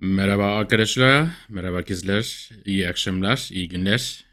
Merhaba 0.00 0.44
arkadaşlar, 0.44 1.28
merhaba 1.48 1.84
kızlar, 1.84 2.50
iyi 2.64 2.88
akşamlar, 2.88 3.48
iyi 3.50 3.68
günler. 3.68 4.24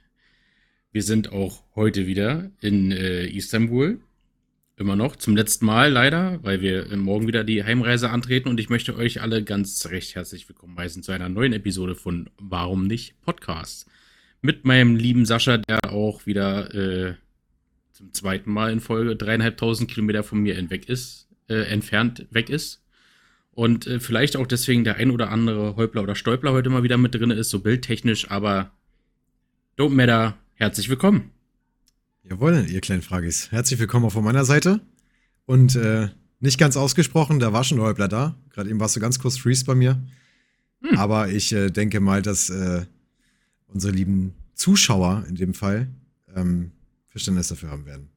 Wir 0.93 1.01
sind 1.01 1.27
auch 1.31 1.53
heute 1.75 2.07
wieder 2.07 2.51
in 2.61 2.91
äh, 2.91 3.27
Istanbul. 3.27 3.97
Immer 4.77 4.95
noch, 4.95 5.15
zum 5.15 5.35
letzten 5.35 5.65
Mal 5.65 5.91
leider, 5.91 6.43
weil 6.43 6.61
wir 6.61 6.95
morgen 6.97 7.27
wieder 7.27 7.43
die 7.43 7.63
Heimreise 7.63 8.11
antreten 8.11 8.47
und 8.49 8.59
ich 8.59 8.69
möchte 8.69 8.95
euch 8.95 9.21
alle 9.21 9.43
ganz 9.43 9.87
recht 9.87 10.13
herzlich 10.15 10.47
willkommen 10.47 10.77
heißen 10.77 11.01
zu 11.01 11.11
einer 11.11 11.29
neuen 11.29 11.53
Episode 11.53 11.95
von 11.95 12.29
Warum 12.37 12.85
nicht 12.85 13.19
Podcast. 13.21 13.87
Mit 14.43 14.65
meinem 14.65 14.95
lieben 14.95 15.25
Sascha, 15.25 15.57
der 15.57 15.79
auch 15.91 16.27
wieder 16.27 16.75
äh, 16.75 17.15
zum 17.91 18.13
zweiten 18.13 18.51
Mal 18.51 18.71
in 18.71 18.81
Folge 18.81 19.15
dreieinhalbtausend 19.15 19.89
Kilometer 19.89 20.21
von 20.21 20.41
mir 20.41 20.57
entweg 20.57 20.89
ist, 20.89 21.27
äh, 21.49 21.63
entfernt 21.71 22.27
weg 22.29 22.51
ist. 22.51 22.84
Und 23.55 23.87
äh, 23.87 23.99
vielleicht 24.01 24.35
auch 24.35 24.45
deswegen 24.45 24.83
der 24.83 24.97
ein 24.97 25.11
oder 25.11 25.31
andere 25.31 25.77
Häupler 25.77 26.03
oder 26.03 26.15
Stäubler 26.15 26.51
heute 26.51 26.69
mal 26.69 26.83
wieder 26.83 26.97
mit 26.97 27.15
drin 27.15 27.31
ist, 27.31 27.49
so 27.49 27.59
bildtechnisch, 27.59 28.29
aber 28.29 28.71
don't 29.77 29.89
matter. 29.89 30.37
Herzlich 30.55 30.89
willkommen. 30.89 31.31
Jawohl, 32.23 32.65
ihr 32.69 32.81
kleinen 32.81 33.01
Fragis. 33.01 33.51
Herzlich 33.51 33.79
willkommen 33.79 34.05
auch 34.05 34.11
von 34.11 34.23
meiner 34.23 34.45
Seite. 34.45 34.81
Und 35.45 35.75
äh, 35.75 36.09
nicht 36.41 36.59
ganz 36.59 36.75
ausgesprochen, 36.75 37.39
da 37.39 37.53
war 37.53 37.63
schon 37.63 37.79
ein 37.79 37.85
Häupler 37.85 38.09
da. 38.09 38.35
Gerade 38.49 38.69
eben 38.69 38.79
warst 38.79 38.95
du 38.97 38.99
ganz 38.99 39.19
kurz 39.19 39.37
freeze 39.37 39.63
bei 39.63 39.75
mir. 39.75 40.01
Hm. 40.81 40.97
Aber 40.97 41.29
ich 41.29 41.53
äh, 41.53 41.69
denke 41.69 42.01
mal, 42.01 42.21
dass 42.21 42.49
äh, 42.49 42.85
unsere 43.67 43.93
lieben 43.93 44.33
Zuschauer 44.53 45.25
in 45.29 45.35
dem 45.35 45.53
Fall 45.53 45.87
ähm, 46.35 46.71
Verständnis 47.07 47.47
dafür 47.47 47.69
haben 47.69 47.85
werden. 47.85 48.09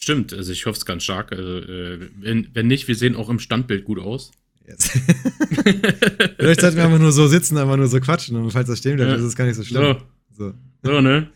Stimmt, 0.00 0.32
also 0.32 0.52
ich 0.52 0.64
hoffe 0.64 0.78
es 0.78 0.86
ganz 0.86 1.02
stark. 1.02 1.32
Also, 1.32 1.58
äh, 1.58 2.08
wenn, 2.20 2.48
wenn 2.54 2.68
nicht, 2.68 2.86
wir 2.86 2.94
sehen 2.94 3.16
auch 3.16 3.28
im 3.28 3.40
Standbild 3.40 3.84
gut 3.84 3.98
aus. 3.98 4.30
Jetzt. 4.66 4.90
Vielleicht 6.36 6.60
sollten 6.60 6.76
wir 6.76 6.84
einfach 6.84 7.00
nur 7.00 7.10
so 7.10 7.26
sitzen, 7.26 7.56
einfach 7.58 7.76
nur 7.76 7.88
so 7.88 7.98
quatschen 8.00 8.36
und 8.36 8.50
falls 8.50 8.68
das 8.68 8.78
stehen 8.78 8.96
bleibt, 8.96 9.10
ja. 9.10 9.16
ist 9.16 9.22
es 9.22 9.34
gar 9.34 9.46
nicht 9.46 9.56
so 9.56 9.64
schlimm. 9.64 9.96
So. 10.30 10.50
so. 10.50 10.54
So, 10.82 11.00
ne? 11.00 11.28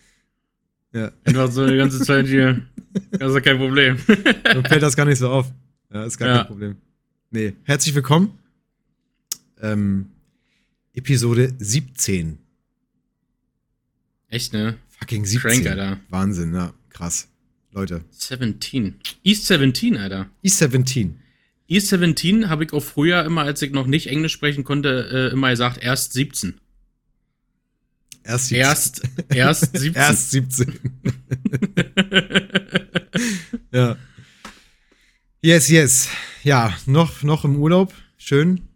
Ja. 0.92 1.10
Einfach 1.24 1.50
so 1.50 1.66
die 1.66 1.76
ganze 1.76 2.00
Zeit 2.00 2.26
hier. 2.28 2.62
Das 3.10 3.34
ist 3.34 3.42
kein 3.42 3.56
Problem. 3.56 3.96
Dann 4.44 4.64
fällt 4.64 4.82
das 4.82 4.94
gar 4.94 5.06
nicht 5.06 5.18
so 5.18 5.30
auf. 5.30 5.50
Ja, 5.92 6.04
ist 6.04 6.18
gar 6.18 6.28
ja. 6.28 6.36
kein 6.38 6.46
Problem. 6.46 6.76
Nee, 7.30 7.54
herzlich 7.64 7.94
willkommen. 7.94 8.38
Ähm, 9.60 10.10
Episode 10.94 11.52
17. 11.58 12.38
Echt, 14.28 14.52
ne? 14.52 14.76
Fucking 14.98 15.24
17. 15.24 15.50
Crank, 15.50 15.66
Alter. 15.66 16.00
Wahnsinn, 16.10 16.54
ja. 16.54 16.74
Krass. 16.90 17.28
Leute. 17.72 18.04
17. 18.10 19.00
East 19.24 19.46
17, 19.46 19.96
Alter. 19.96 20.28
East 20.42 20.58
17. 20.58 21.18
East 21.68 21.88
17 21.88 22.50
habe 22.50 22.64
ich 22.64 22.72
auch 22.72 22.82
früher 22.82 23.24
immer, 23.24 23.42
als 23.42 23.62
ich 23.62 23.72
noch 23.72 23.86
nicht 23.86 24.08
Englisch 24.08 24.32
sprechen 24.32 24.62
konnte, 24.62 25.30
äh, 25.30 25.32
immer 25.32 25.50
gesagt, 25.50 25.82
erst 25.82 26.12
17. 26.12 26.60
Erst 28.24 28.48
17. 28.48 28.58
Erst, 28.60 29.02
erst 29.34 29.76
17. 29.76 29.94
erst 29.94 30.30
17. 30.30 30.80
ja. 33.72 33.96
Yes, 35.40 35.68
yes. 35.68 36.08
Ja, 36.44 36.76
noch, 36.86 37.22
noch 37.22 37.44
im 37.44 37.56
Urlaub. 37.56 37.92
Schön. 38.16 38.68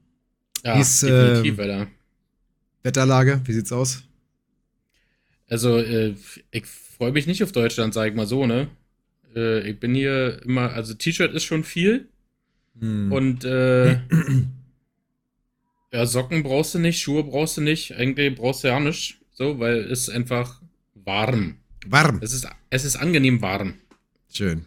Ja, 0.64 0.80
Ist, 0.80 1.02
definitiv, 1.02 1.58
äh, 1.58 1.62
Alter. 1.62 1.86
Wetterlage, 2.83 3.41
wie 3.44 3.52
sieht's 3.52 3.72
aus? 3.72 4.02
Also, 5.48 5.78
äh, 5.78 6.14
ich 6.50 6.67
freue 6.67 7.12
mich 7.12 7.27
nicht 7.27 7.42
auf 7.42 7.52
Deutschland, 7.52 7.94
sag 7.94 8.08
ich 8.08 8.14
mal 8.14 8.27
so, 8.27 8.47
ne? 8.47 8.69
Äh, 9.37 9.70
ich 9.70 9.79
bin 9.79 9.95
hier 9.95 10.41
immer, 10.45 10.73
also 10.73 10.95
T-Shirt 10.95 11.33
ist 11.34 11.45
schon 11.45 11.62
viel. 11.62 12.09
Hm. 12.81 13.12
Und 13.12 13.45
äh, 13.45 14.01
ja, 15.92 16.06
Socken 16.06 16.42
brauchst 16.42 16.75
du 16.75 16.79
nicht, 16.79 17.01
Schuhe 17.01 17.23
brauchst 17.23 17.57
du 17.59 17.61
nicht, 17.61 17.95
eigentlich 17.95 18.34
brauchst 18.34 18.64
du 18.64 18.69
ja 18.69 18.81
nicht. 18.81 19.20
So, 19.33 19.59
weil 19.61 19.81
es 19.81 20.09
einfach 20.09 20.62
warm. 20.95 21.59
Warm. 21.87 22.19
Es 22.23 22.33
ist, 22.33 22.48
es 22.70 22.84
ist 22.84 22.97
angenehm 22.97 23.42
warm. 23.42 23.75
Schön. 24.33 24.64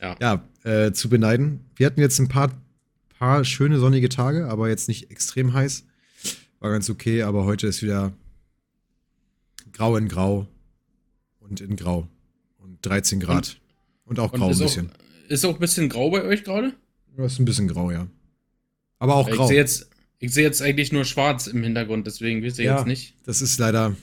Ja. 0.00 0.16
Ja, 0.20 0.48
äh, 0.64 0.92
zu 0.92 1.08
beneiden. 1.08 1.66
Wir 1.76 1.86
hatten 1.86 2.00
jetzt 2.00 2.18
ein 2.18 2.28
paar, 2.28 2.50
paar 3.18 3.44
schöne 3.44 3.78
sonnige 3.78 4.08
Tage, 4.08 4.48
aber 4.48 4.68
jetzt 4.68 4.88
nicht 4.88 5.10
extrem 5.10 5.52
heiß. 5.52 5.84
War 6.58 6.70
ganz 6.70 6.88
okay, 6.90 7.22
aber 7.22 7.44
heute 7.44 7.66
ist 7.66 7.82
wieder 7.82 8.12
grau 9.72 9.96
in 9.96 10.08
grau 10.08 10.48
und 11.40 11.60
in 11.60 11.76
grau. 11.76 12.08
Und 12.58 12.84
13 12.86 13.20
Grad. 13.20 13.60
Und 14.12 14.18
auch 14.18 14.30
grau 14.30 14.48
und 14.48 14.52
ein 14.52 14.58
bisschen. 14.58 14.90
Auch, 14.90 15.30
ist 15.30 15.44
auch 15.46 15.54
ein 15.54 15.60
bisschen 15.60 15.88
grau 15.88 16.10
bei 16.10 16.22
euch 16.22 16.44
gerade? 16.44 16.74
Ja, 17.16 17.24
ist 17.24 17.38
ein 17.38 17.46
bisschen 17.46 17.66
grau, 17.66 17.90
ja. 17.90 18.08
Aber 18.98 19.14
auch 19.14 19.26
ich 19.26 19.34
grau. 19.34 19.46
Sehe 19.46 19.56
jetzt, 19.56 19.88
ich 20.18 20.34
sehe 20.34 20.44
jetzt 20.44 20.60
eigentlich 20.60 20.92
nur 20.92 21.06
schwarz 21.06 21.46
im 21.46 21.62
Hintergrund, 21.62 22.06
deswegen 22.06 22.42
wisst 22.42 22.58
ihr 22.58 22.66
ja, 22.66 22.76
jetzt 22.76 22.86
nicht. 22.86 23.14
Das 23.24 23.40
ist 23.40 23.58
leider. 23.58 23.96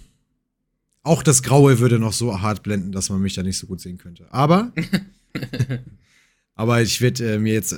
Auch 1.04 1.22
das 1.22 1.44
Graue 1.44 1.78
würde 1.78 2.00
noch 2.00 2.14
so 2.14 2.42
hart 2.42 2.64
blenden, 2.64 2.92
dass 2.92 3.12
man 3.12 3.22
mich 3.22 3.36
da 3.36 3.44
nicht 3.44 3.60
so 3.60 3.68
gut 3.68 3.82
sehen 3.82 4.00
könnte. 4.00 4.26
Aber. 4.32 4.74
aber 6.56 6.82
ich 6.82 7.00
werde 7.02 7.36
äh, 7.36 7.38
mir 7.38 7.54
jetzt 7.54 7.74
äh, 7.74 7.78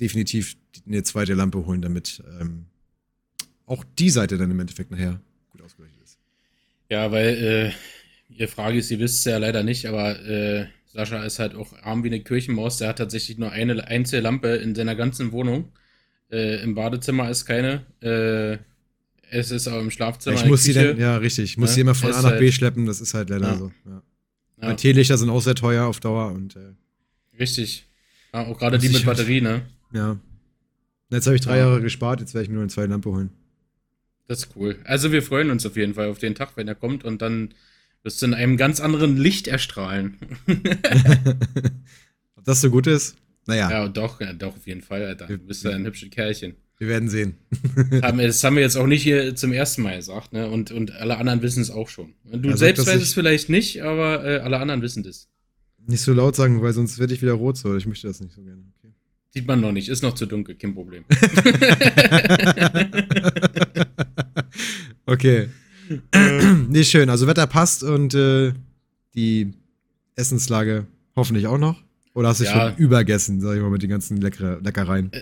definitiv 0.00 0.56
eine 0.86 1.02
zweite 1.02 1.34
Lampe 1.34 1.66
holen, 1.66 1.82
damit 1.82 2.22
ähm, 2.40 2.64
auch 3.66 3.84
die 3.98 4.08
Seite 4.08 4.38
dann 4.38 4.50
im 4.50 4.60
Endeffekt 4.60 4.90
nachher 4.90 5.20
gut 5.50 5.60
ausgeleuchtet 5.60 6.02
ist. 6.02 6.18
Ja, 6.88 7.12
weil 7.12 7.28
äh, 7.28 7.72
ihr 8.34 8.48
Frage 8.48 8.78
ist, 8.78 8.90
ihr 8.90 8.98
wisst 8.98 9.18
es 9.18 9.24
ja 9.26 9.36
leider 9.36 9.62
nicht, 9.62 9.84
aber 9.84 10.18
äh, 10.24 10.68
Sascha 10.96 11.22
ist 11.24 11.38
halt 11.38 11.54
auch 11.54 11.74
arm 11.82 12.04
wie 12.04 12.08
eine 12.08 12.20
Kirchenmaus. 12.20 12.78
Der 12.78 12.88
hat 12.88 12.96
tatsächlich 12.98 13.36
nur 13.36 13.50
eine 13.52 13.86
einzige 13.86 14.22
Lampe 14.22 14.48
in 14.56 14.74
seiner 14.74 14.96
ganzen 14.96 15.30
Wohnung. 15.30 15.72
Äh, 16.30 16.62
Im 16.62 16.74
Badezimmer 16.74 17.28
ist 17.30 17.44
keine. 17.44 17.84
Äh, 18.00 18.58
es 19.30 19.50
ist 19.50 19.68
aber 19.68 19.80
im 19.80 19.90
Schlafzimmer. 19.90 20.36
Ich 20.36 20.46
muss 20.46 20.62
sie 20.62 20.72
dann, 20.72 20.98
ja, 20.98 21.18
richtig. 21.18 21.44
Ich 21.44 21.58
muss 21.58 21.70
ja, 21.70 21.74
sie 21.74 21.80
immer 21.82 21.94
von 21.94 22.12
A 22.12 22.22
nach 22.22 22.38
B 22.38 22.46
halt, 22.46 22.54
schleppen. 22.54 22.86
Das 22.86 23.02
ist 23.02 23.12
halt 23.12 23.28
leider 23.28 23.48
ja. 23.48 23.56
so. 23.56 23.72
Ja. 23.84 24.02
Ja. 24.62 24.74
Teelichter 24.74 25.18
sind 25.18 25.28
auch 25.28 25.42
sehr 25.42 25.54
teuer 25.54 25.84
auf 25.84 26.00
Dauer 26.00 26.32
und. 26.32 26.56
Äh, 26.56 26.74
richtig. 27.38 27.86
Auch 28.32 28.58
gerade 28.58 28.78
die 28.78 28.88
mit 28.88 28.96
halt 28.96 29.06
Batterie, 29.06 29.42
ne? 29.42 29.66
Ja. 29.92 30.18
Jetzt 31.10 31.26
habe 31.26 31.36
ich 31.36 31.42
drei 31.42 31.58
Jahre 31.58 31.82
gespart. 31.82 32.20
Jetzt 32.20 32.32
werde 32.32 32.44
ich 32.44 32.48
mir 32.48 32.54
nur 32.54 32.62
eine 32.62 32.70
zweite 32.70 32.88
Lampe 32.88 33.10
holen. 33.10 33.30
Das 34.28 34.38
ist 34.38 34.56
cool. 34.56 34.78
Also 34.84 35.12
wir 35.12 35.22
freuen 35.22 35.50
uns 35.50 35.66
auf 35.66 35.76
jeden 35.76 35.94
Fall 35.94 36.08
auf 36.08 36.18
den 36.18 36.34
Tag, 36.34 36.56
wenn 36.56 36.68
er 36.68 36.74
kommt 36.74 37.04
und 37.04 37.20
dann 37.20 37.50
wirst 38.06 38.22
du 38.22 38.26
in 38.26 38.34
einem 38.34 38.56
ganz 38.56 38.80
anderen 38.80 39.16
Licht 39.16 39.48
erstrahlen. 39.48 40.16
Ob 42.36 42.44
das 42.44 42.60
so 42.60 42.70
gut 42.70 42.86
ist? 42.86 43.16
Naja. 43.46 43.68
Ja, 43.68 43.88
doch, 43.88 44.20
ja, 44.20 44.32
doch, 44.32 44.56
auf 44.56 44.66
jeden 44.66 44.80
Fall, 44.80 45.04
Alter. 45.04 45.26
Du 45.26 45.38
bist 45.38 45.64
ja 45.64 45.72
ein 45.72 45.84
hübsches 45.84 46.10
Kerlchen. 46.10 46.54
Wir 46.78 46.88
werden 46.88 47.08
sehen. 47.08 47.34
das 48.00 48.44
haben 48.44 48.56
wir 48.56 48.62
jetzt 48.62 48.76
auch 48.76 48.86
nicht 48.86 49.02
hier 49.02 49.34
zum 49.34 49.52
ersten 49.52 49.82
Mal 49.82 49.96
gesagt, 49.96 50.32
ne? 50.32 50.48
Und, 50.48 50.70
und 50.70 50.92
alle 50.92 51.16
anderen 51.16 51.42
wissen 51.42 51.60
es 51.60 51.70
auch 51.70 51.88
schon. 51.88 52.14
Du 52.24 52.50
ja, 52.50 52.56
selbst 52.56 52.86
weißt 52.86 53.02
es 53.02 53.12
vielleicht 53.12 53.48
nicht, 53.48 53.82
aber 53.82 54.24
äh, 54.24 54.38
alle 54.38 54.58
anderen 54.58 54.82
wissen 54.82 55.02
das. 55.02 55.28
Nicht 55.84 56.02
so 56.02 56.12
laut 56.12 56.36
sagen, 56.36 56.62
weil 56.62 56.72
sonst 56.72 56.98
werde 56.98 57.12
ich 57.12 57.22
wieder 57.22 57.32
rot 57.32 57.56
so. 57.56 57.76
Ich 57.76 57.86
möchte 57.86 58.06
das 58.06 58.20
nicht 58.20 58.34
so 58.34 58.42
gerne. 58.42 58.62
Okay. 58.78 58.92
Sieht 59.30 59.48
man 59.48 59.60
noch 59.60 59.72
nicht, 59.72 59.88
ist 59.88 60.02
noch 60.02 60.14
zu 60.14 60.26
dunkel, 60.26 60.54
kein 60.54 60.74
Problem. 60.74 61.04
okay. 65.06 65.48
nee, 66.68 66.84
schön. 66.84 67.10
Also 67.10 67.26
Wetter 67.26 67.46
passt 67.46 67.82
und 67.82 68.14
äh, 68.14 68.52
die 69.14 69.52
Essenslage 70.14 70.86
hoffentlich 71.14 71.46
auch 71.46 71.58
noch. 71.58 71.82
Oder 72.14 72.28
hast 72.28 72.40
du 72.40 72.44
ja. 72.44 72.70
schon 72.70 72.76
übergessen, 72.78 73.40
sag 73.40 73.56
ich 73.56 73.62
mal, 73.62 73.70
mit 73.70 73.82
den 73.82 73.90
ganzen 73.90 74.16
Lecker 74.16 74.60
Leckereien? 74.62 75.12
Äh, 75.12 75.20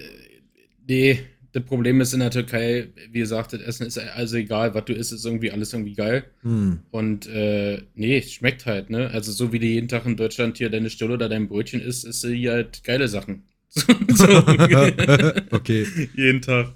nee, 0.86 1.20
das 1.54 1.64
Problem 1.64 2.00
ist 2.00 2.12
in 2.12 2.20
der 2.20 2.30
Türkei, 2.30 2.88
wie 3.12 3.20
gesagt, 3.20 3.52
das 3.52 3.60
Essen 3.60 3.86
ist 3.86 3.96
also 3.98 4.36
egal, 4.36 4.74
was 4.74 4.84
du 4.86 4.92
isst, 4.92 5.12
ist 5.12 5.24
irgendwie 5.24 5.52
alles 5.52 5.72
irgendwie 5.72 5.94
geil. 5.94 6.24
Hm. 6.42 6.80
Und 6.90 7.26
äh, 7.28 7.82
nee, 7.94 8.22
schmeckt 8.22 8.66
halt, 8.66 8.90
ne? 8.90 9.08
Also 9.10 9.30
so 9.30 9.52
wie 9.52 9.60
du 9.60 9.66
jeden 9.66 9.88
Tag 9.88 10.04
in 10.04 10.16
Deutschland 10.16 10.58
hier 10.58 10.68
deine 10.68 10.90
Stulle 10.90 11.14
oder 11.14 11.28
dein 11.28 11.48
Brötchen 11.48 11.80
isst, 11.80 12.24
du 12.24 12.28
hier 12.28 12.52
halt 12.52 12.82
geile 12.82 13.06
Sachen. 13.06 13.44
okay. 15.50 15.86
jeden 16.16 16.42
Tag. 16.42 16.74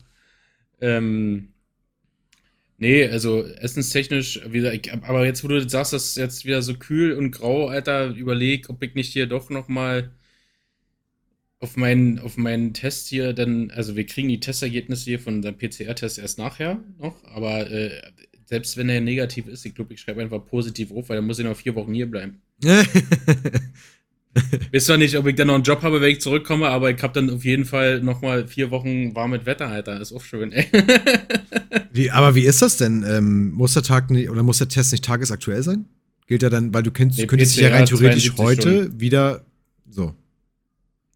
Ähm, 0.80 1.48
Nee, 2.80 3.08
also 3.08 3.44
essenstechnisch, 3.44 4.40
wieder, 4.52 4.72
ich, 4.72 4.92
aber 4.92 5.26
jetzt, 5.26 5.42
wo 5.42 5.48
du 5.48 5.68
sagst, 5.68 5.92
das 5.92 6.04
ist 6.10 6.16
jetzt 6.16 6.44
wieder 6.44 6.62
so 6.62 6.74
kühl 6.74 7.12
und 7.12 7.32
grau, 7.32 7.66
Alter, 7.66 8.10
überleg, 8.10 8.70
ob 8.70 8.80
ich 8.84 8.94
nicht 8.94 9.12
hier 9.12 9.26
doch 9.26 9.50
nochmal 9.50 10.12
auf 11.58 11.76
meinen, 11.76 12.20
auf 12.20 12.36
meinen 12.36 12.74
Test 12.74 13.08
hier 13.08 13.32
dann, 13.32 13.72
also 13.72 13.96
wir 13.96 14.06
kriegen 14.06 14.28
die 14.28 14.38
Testergebnisse 14.38 15.04
hier 15.06 15.18
von 15.18 15.36
unserem 15.36 15.58
PCR-Test 15.58 16.18
erst 16.20 16.38
nachher 16.38 16.80
noch, 17.00 17.24
aber 17.24 17.68
äh, 17.68 18.00
selbst 18.44 18.76
wenn 18.76 18.88
er 18.88 19.00
negativ 19.00 19.48
ist, 19.48 19.66
ich 19.66 19.74
glaube, 19.74 19.94
ich 19.94 20.00
schreibe 20.00 20.22
einfach 20.22 20.44
positiv 20.46 20.92
auf, 20.92 21.08
weil 21.08 21.16
dann 21.16 21.26
muss 21.26 21.40
ich 21.40 21.44
noch 21.44 21.56
vier 21.56 21.74
Wochen 21.74 21.92
hier 21.92 22.08
bleiben. 22.08 22.40
Weiß 24.72 24.86
zwar 24.86 24.96
nicht, 24.98 25.16
ob 25.16 25.26
ich 25.26 25.34
dann 25.34 25.46
noch 25.48 25.54
einen 25.54 25.64
Job 25.64 25.82
habe, 25.82 26.00
wenn 26.00 26.10
ich 26.10 26.20
zurückkomme, 26.20 26.68
aber 26.68 26.90
ich 26.90 27.02
habe 27.02 27.12
dann 27.12 27.30
auf 27.30 27.44
jeden 27.44 27.64
Fall 27.64 28.00
nochmal 28.02 28.46
vier 28.46 28.70
Wochen 28.70 29.14
warmes 29.14 29.46
Wetter, 29.46 29.68
Alter. 29.68 30.00
Ist 30.00 30.12
auch 30.12 30.22
schön, 30.22 30.52
ey. 30.52 30.66
Wie, 31.92 32.10
aber 32.10 32.34
wie 32.34 32.44
ist 32.44 32.62
das 32.62 32.76
denn? 32.76 33.04
Ähm, 33.08 33.50
muss 33.52 33.72
der 33.74 33.82
Tag 33.82 34.10
nicht, 34.10 34.30
oder 34.30 34.42
muss 34.44 34.58
der 34.58 34.68
Test 34.68 34.92
nicht 34.92 35.04
tagesaktuell 35.04 35.62
sein? 35.62 35.86
Gilt 36.28 36.42
er 36.44 36.50
dann, 36.50 36.72
weil 36.72 36.82
du 36.82 36.90
könntest, 36.92 37.18
nee, 37.18 37.26
könntest 37.26 37.56
dich 37.56 37.62
ja 37.62 37.70
rein 37.70 37.86
theoretisch 37.86 38.34
heute 38.36 38.62
Stunden. 38.84 39.00
wieder 39.00 39.44
so. 39.88 40.14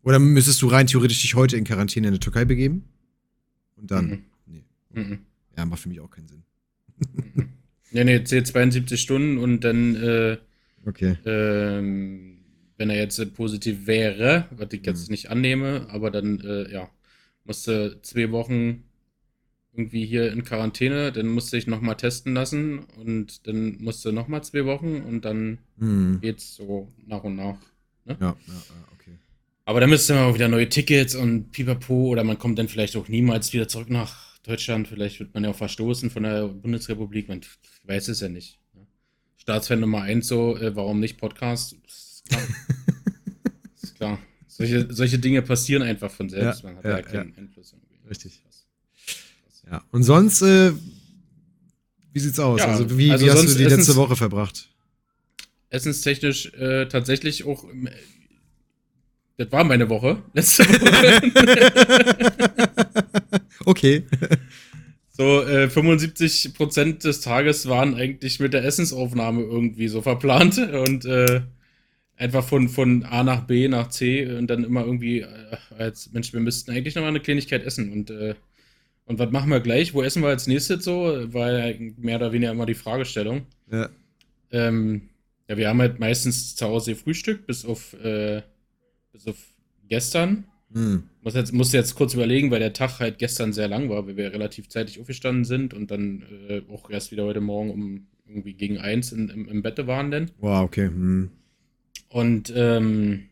Oder 0.03 0.19
müsstest 0.19 0.61
du 0.63 0.67
rein 0.69 0.87
theoretisch 0.89 1.21
dich 1.23 1.35
heute 1.37 1.57
in 1.57 1.65
Quarantäne 1.65 2.09
in 2.09 2.15
der 2.15 2.21
Türkei 2.21 2.45
begeben? 2.45 2.85
Und 3.77 3.91
dann. 3.93 4.07
Mhm. 4.07 4.25
Nee. 4.47 4.65
Mhm. 4.95 5.19
Ja, 5.57 5.67
macht 5.67 5.81
für 5.81 5.89
mich 5.89 6.01
auch 6.01 6.11
keinen 6.11 6.27
Sinn. 6.29 6.43
Nee, 7.93 8.05
nee, 8.05 8.25
zählt 8.25 8.47
72 8.47 9.01
Stunden 9.01 9.39
und 9.39 9.61
dann, 9.61 9.95
äh, 9.97 10.39
Okay. 10.87 11.17
ähm, 11.27 12.39
wenn 12.83 12.91
er 12.91 12.97
jetzt 12.97 13.19
äh, 13.19 13.27
positiv 13.27 13.87
wäre, 13.87 14.47
was 14.51 14.69
ich 14.73 14.85
jetzt 14.85 15.09
Mhm. 15.09 15.13
nicht 15.13 15.31
annehme, 15.31 15.87
aber 15.91 16.11
dann, 16.11 16.41
äh, 16.41 16.71
ja, 16.73 16.91
musste 17.45 17.99
zwei 18.03 18.31
Wochen 18.33 18.85
irgendwie 19.75 20.05
hier 20.05 20.31
in 20.33 20.45
Quarantäne, 20.45 21.13
dann 21.13 21.29
musste 21.29 21.57
ich 21.57 21.67
nochmal 21.67 21.97
testen 21.97 22.35
lassen 22.35 22.81
und 23.01 23.47
dann 23.47 23.79
musste 23.81 24.13
nochmal 24.13 24.45
zwei 24.45 24.67
Wochen 24.67 25.01
und 25.01 25.25
dann 25.25 25.59
Hm. 25.79 26.19
geht's 26.21 26.57
so 26.57 26.93
nach 27.07 27.25
und 27.25 27.37
nach. 27.37 27.57
Ja, 28.05 28.17
ja, 28.21 28.37
ja, 28.47 28.89
okay. 28.95 29.17
Aber 29.65 29.81
dann 29.81 29.89
müsste 29.91 30.13
man 30.15 30.25
auch 30.25 30.35
wieder 30.35 30.49
neue 30.49 30.69
Tickets 30.69 31.15
und 31.15 31.53
pipapo 31.53 32.09
oder 32.09 32.23
man 32.25 32.39
kommt 32.39 32.59
dann 32.59 32.69
vielleicht 32.69 32.97
auch 32.97 33.09
niemals 33.09 33.53
wieder 33.55 33.67
zurück 33.69 33.89
nach 33.91 34.39
Deutschland. 34.43 34.89
Vielleicht 34.89 35.21
wird 35.21 35.33
man 35.35 35.45
ja 35.45 35.51
auch 35.51 35.57
verstoßen 35.57 36.11
von 36.11 36.25
der 36.25 36.49
Bundesrepublik. 36.49 37.29
Man 37.29 37.41
weiß 37.85 38.09
es 38.09 38.21
ja 38.21 38.29
nicht. 38.29 38.59
ne? 38.75 38.87
Staatsfan 39.39 39.81
Nummer 39.81 40.03
eins 40.03 40.27
so, 40.29 40.57
äh, 40.59 40.77
warum 40.77 41.01
nicht 41.01 41.17
Podcast? 41.17 41.77
Ist 41.87 42.12
ist 43.83 43.95
klar. 43.97 44.19
Solche, 44.47 44.87
solche 44.93 45.19
Dinge 45.19 45.43
passieren 45.43 45.83
einfach 45.83 46.11
von 46.11 46.29
selbst. 46.29 46.63
Ja, 46.63 46.69
man 46.69 46.77
hat 46.79 46.85
ja, 46.85 46.91
ja, 46.91 47.03
keinen 47.03 47.37
Einfluss. 47.37 47.73
Irgendwie. 47.73 48.09
Richtig. 48.09 48.43
Ja. 49.71 49.83
Und 49.91 50.03
sonst, 50.03 50.43
äh, 50.43 50.73
wie 52.13 52.21
sieht's 52.21 52.39
aus? 52.39 52.61
Also, 52.61 52.99
wie, 52.99 53.11
also 53.11 53.25
wie 53.25 53.31
hast 53.31 53.49
du 53.49 53.55
die 53.55 53.65
letzte 53.65 53.97
Woche 53.97 54.17
verbracht? 54.17 54.69
Essenstechnisch 55.71 56.53
äh, 56.55 56.87
tatsächlich 56.87 57.45
auch. 57.45 57.65
ähm, 57.65 57.89
Das 59.39 59.51
war 59.51 59.65
meine 59.65 59.89
Woche. 59.89 60.23
Letzte 60.35 60.65
Woche. 60.69 61.23
okay. 63.65 64.05
So, 65.11 65.43
äh, 65.43 65.67
75% 65.69 67.03
des 67.03 67.21
Tages 67.23 67.69
waren 67.69 67.95
eigentlich 67.95 68.41
mit 68.41 68.53
der 68.53 68.65
Essensaufnahme 68.65 69.43
irgendwie 69.43 69.89
so 69.89 70.03
verplant 70.03 70.59
und 70.59 71.05
äh, 71.07 71.43
einfach 72.23 72.45
von, 72.45 72.69
von 72.69 73.05
A 73.05 73.23
nach 73.23 73.47
B 73.47 73.69
nach 73.69 73.89
C 73.89 74.27
und 74.27 74.49
dann 74.49 74.65
immer 74.65 74.85
irgendwie 74.85 75.21
äh, 75.21 75.27
als 75.77 76.13
Mensch, 76.13 76.33
wir 76.33 76.41
müssten 76.41 76.71
eigentlich 76.71 76.95
noch 76.95 77.03
mal 77.03 77.09
eine 77.09 77.21
Kleinigkeit 77.21 77.65
essen 77.65 77.93
und 77.93 78.11
äh, 78.11 78.35
und 79.05 79.19
was 79.19 79.33
machen 79.33 79.51
wir 79.51 79.61
gleich? 79.61 79.95
Wo 79.95 80.03
essen 80.03 80.23
wir 80.23 80.29
als 80.29 80.47
nächstes 80.47 80.85
so? 80.85 80.95
War 81.33 81.53
ja 81.53 81.75
mehr 81.99 82.17
oder 82.17 82.33
weniger 82.33 82.53
immer 82.53 82.67
die 82.67 82.75
Fragestellung. 82.75 83.43
Ja. 83.71 83.91
Ähm, 84.53 85.09
ja, 85.49 85.57
wir 85.57 85.69
haben 85.69 85.81
halt 85.81 85.99
meistens 85.99 86.55
zu 86.55 86.67
Hause 86.67 86.95
Frühstück, 86.95 87.47
bis 87.47 87.65
auf, 87.65 87.95
äh, 87.95 88.43
bis 89.13 89.27
auf 89.27 89.37
gestern. 89.89 90.45
Hm. 90.73 91.03
Muss 91.21 91.35
jetzt, 91.35 91.53
musste 91.53 91.77
jetzt 91.77 91.97
kurz 91.97 92.15
überlegen, 92.15 92.51
weil 92.51 92.61
der 92.61 92.73
Tag 92.73 93.01
halt 93.01 93.19
gestern 93.19 93.53
sehr 93.53 93.69
lang 93.69 93.91
war, 93.91 94.07
weil 94.07 94.17
wir 94.17 94.33
relativ 94.33 94.69
zeitig 94.69 95.01
aufgestanden 95.01 95.45
sind 95.45 95.75
und 95.75 95.91
dann 95.91 96.23
äh, 96.49 96.63
auch 96.73 96.89
erst 96.89 97.11
wieder 97.11 97.25
heute 97.25 97.41
Morgen 97.41 97.71
um 97.71 98.07
irgendwie 98.27 98.55
gegen 98.55 98.79
eins 98.79 99.13
in, 99.13 99.29
im, 99.29 99.49
im 99.49 99.63
Bette 99.63 99.87
waren 99.87 100.11
denn. 100.11 100.31
Wow, 100.39 100.63
okay. 100.63 100.87
Hm. 100.87 101.31
Und 102.13 102.53
ähm, 102.55 103.25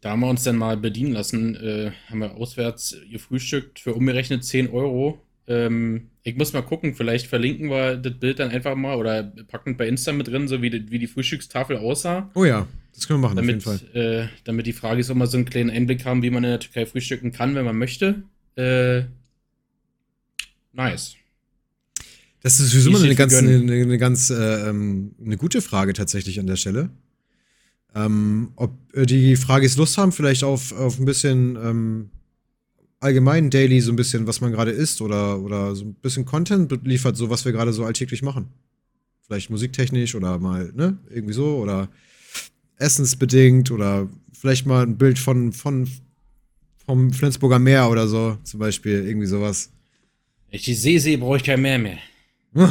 da 0.00 0.10
haben 0.10 0.20
wir 0.20 0.28
uns 0.28 0.44
dann 0.44 0.56
mal 0.56 0.76
bedienen 0.76 1.12
lassen, 1.12 1.56
äh, 1.56 1.90
haben 2.10 2.20
wir 2.20 2.36
auswärts 2.36 2.96
gefrühstückt 3.10 3.80
für 3.80 3.94
umgerechnet 3.94 4.44
10 4.44 4.68
Euro. 4.70 5.20
Ähm, 5.48 6.10
ich 6.22 6.36
muss 6.36 6.52
mal 6.52 6.62
gucken, 6.62 6.94
vielleicht 6.94 7.26
verlinken 7.26 7.70
wir 7.70 7.96
das 7.96 8.14
Bild 8.14 8.38
dann 8.38 8.50
einfach 8.50 8.74
mal 8.74 8.96
oder 8.96 9.22
packen 9.48 9.76
bei 9.76 9.88
Insta 9.88 10.12
mit 10.12 10.28
drin, 10.28 10.48
so 10.48 10.60
wie 10.60 10.70
die, 10.70 10.90
wie 10.90 10.98
die 10.98 11.06
Frühstückstafel 11.06 11.78
aussah. 11.78 12.30
Oh 12.34 12.44
ja, 12.44 12.66
das 12.94 13.06
können 13.06 13.20
wir 13.20 13.28
machen, 13.28 13.36
Damit, 13.36 13.66
auf 13.66 13.80
jeden 13.80 13.92
Fall. 13.92 14.24
äh, 14.24 14.28
damit 14.44 14.66
die 14.66 14.72
Frage 14.72 15.02
auch 15.02 15.14
mal 15.14 15.26
so 15.26 15.36
einen 15.36 15.46
kleinen 15.46 15.70
Einblick 15.70 16.04
haben, 16.04 16.22
wie 16.22 16.30
man 16.30 16.44
in 16.44 16.50
der 16.50 16.60
Türkei 16.60 16.84
frühstücken 16.84 17.32
kann, 17.32 17.54
wenn 17.54 17.64
man 17.64 17.78
möchte. 17.78 18.22
Äh, 18.56 19.04
nice. 20.72 21.14
Das 22.42 22.60
ist 22.60 22.70
sowieso 22.70 22.90
wie 22.90 22.94
mal 22.94 23.04
eine 23.04 23.14
ganz, 23.14 23.34
eine, 23.34 23.56
eine 23.56 23.98
ganz 23.98 24.30
äh, 24.30 24.68
ähm, 24.68 25.14
eine 25.24 25.36
gute 25.36 25.62
Frage 25.62 25.94
tatsächlich 25.94 26.38
an 26.38 26.46
der 26.46 26.56
Stelle. 26.56 26.90
Ähm, 27.96 28.52
ob 28.56 28.72
äh, 28.94 29.06
die 29.06 29.36
Fragis 29.36 29.76
Lust 29.76 29.96
haben, 29.96 30.12
vielleicht 30.12 30.44
auf, 30.44 30.72
auf 30.72 30.98
ein 30.98 31.06
bisschen 31.06 31.56
ähm, 31.56 32.10
allgemein 33.00 33.50
Daily, 33.50 33.80
so 33.80 33.90
ein 33.90 33.96
bisschen, 33.96 34.26
was 34.26 34.40
man 34.40 34.52
gerade 34.52 34.70
isst 34.70 35.00
oder, 35.00 35.40
oder 35.40 35.74
so 35.74 35.86
ein 35.86 35.94
bisschen 35.94 36.26
Content 36.26 36.70
liefert, 36.84 37.16
so 37.16 37.30
was 37.30 37.44
wir 37.44 37.52
gerade 37.52 37.72
so 37.72 37.84
alltäglich 37.84 38.22
machen. 38.22 38.48
Vielleicht 39.22 39.50
musiktechnisch 39.50 40.14
oder 40.14 40.38
mal, 40.38 40.72
ne, 40.74 40.98
irgendwie 41.10 41.34
so 41.34 41.56
oder 41.56 41.88
essensbedingt 42.76 43.70
oder 43.70 44.08
vielleicht 44.32 44.66
mal 44.66 44.82
ein 44.82 44.98
Bild 44.98 45.18
von, 45.18 45.52
von 45.52 45.88
vom 46.86 47.12
Flensburger 47.12 47.58
Meer 47.58 47.90
oder 47.90 48.06
so, 48.06 48.38
zum 48.44 48.60
Beispiel, 48.60 49.04
irgendwie 49.06 49.26
sowas. 49.26 49.70
Wenn 50.48 50.58
ich 50.58 50.64
die 50.64 50.74
See 50.74 50.98
sehe, 50.98 51.18
brauche 51.18 51.38
ich 51.38 51.44
kein 51.44 51.60
Meer 51.60 51.78
mehr. 51.78 51.98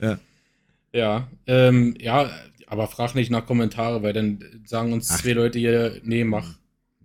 ja. 0.00 0.18
Ja, 0.96 1.28
ähm, 1.46 1.94
ja, 2.00 2.30
aber 2.66 2.86
frag 2.86 3.14
nicht 3.14 3.30
nach 3.30 3.44
Kommentare, 3.44 4.02
weil 4.02 4.14
dann 4.14 4.38
sagen 4.64 4.94
uns 4.94 5.10
Ach. 5.10 5.20
zwei 5.20 5.32
Leute 5.32 5.58
hier, 5.58 6.00
nee, 6.04 6.24
mach, 6.24 6.54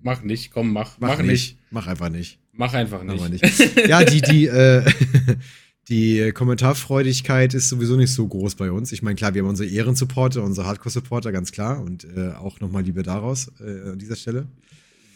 mach 0.02 0.22
nicht, 0.22 0.52
komm, 0.52 0.72
mach, 0.72 0.98
mach, 1.00 1.22
nicht. 1.22 1.58
Mach 1.72 1.88
einfach 1.88 2.08
nicht. 2.10 2.40
mach 2.54 2.74
einfach 2.74 3.04
Mach 3.04 3.28
nicht. 3.30 3.44
nicht. 3.44 3.88
Ja, 3.88 4.04
die, 4.06 4.22
die, 4.22 4.48
äh, 4.48 4.90
die 5.90 6.32
Kommentarfreudigkeit 6.32 7.54
ist 7.54 7.68
sowieso 7.68 7.98
nicht 7.98 8.14
so 8.14 8.26
groß 8.26 8.56
bei 8.56 8.72
uns. 8.72 8.94
Ich 8.94 9.02
meine, 9.02 9.16
klar, 9.16 9.34
wir 9.34 9.42
haben 9.42 9.50
unsere 9.50 9.70
Ehrensupporter, 9.70 10.42
unsere 10.42 10.68
Hardcore-Supporter, 10.68 11.34
ganz 11.34 11.52
klar. 11.52 11.82
Und 11.82 12.06
äh, 12.16 12.32
auch 12.32 12.62
nochmal 12.62 12.84
Liebe 12.84 13.04
daraus 13.04 13.52
äh, 13.60 13.90
an 13.92 14.00
dieser 14.00 14.16
Stelle. 14.16 14.48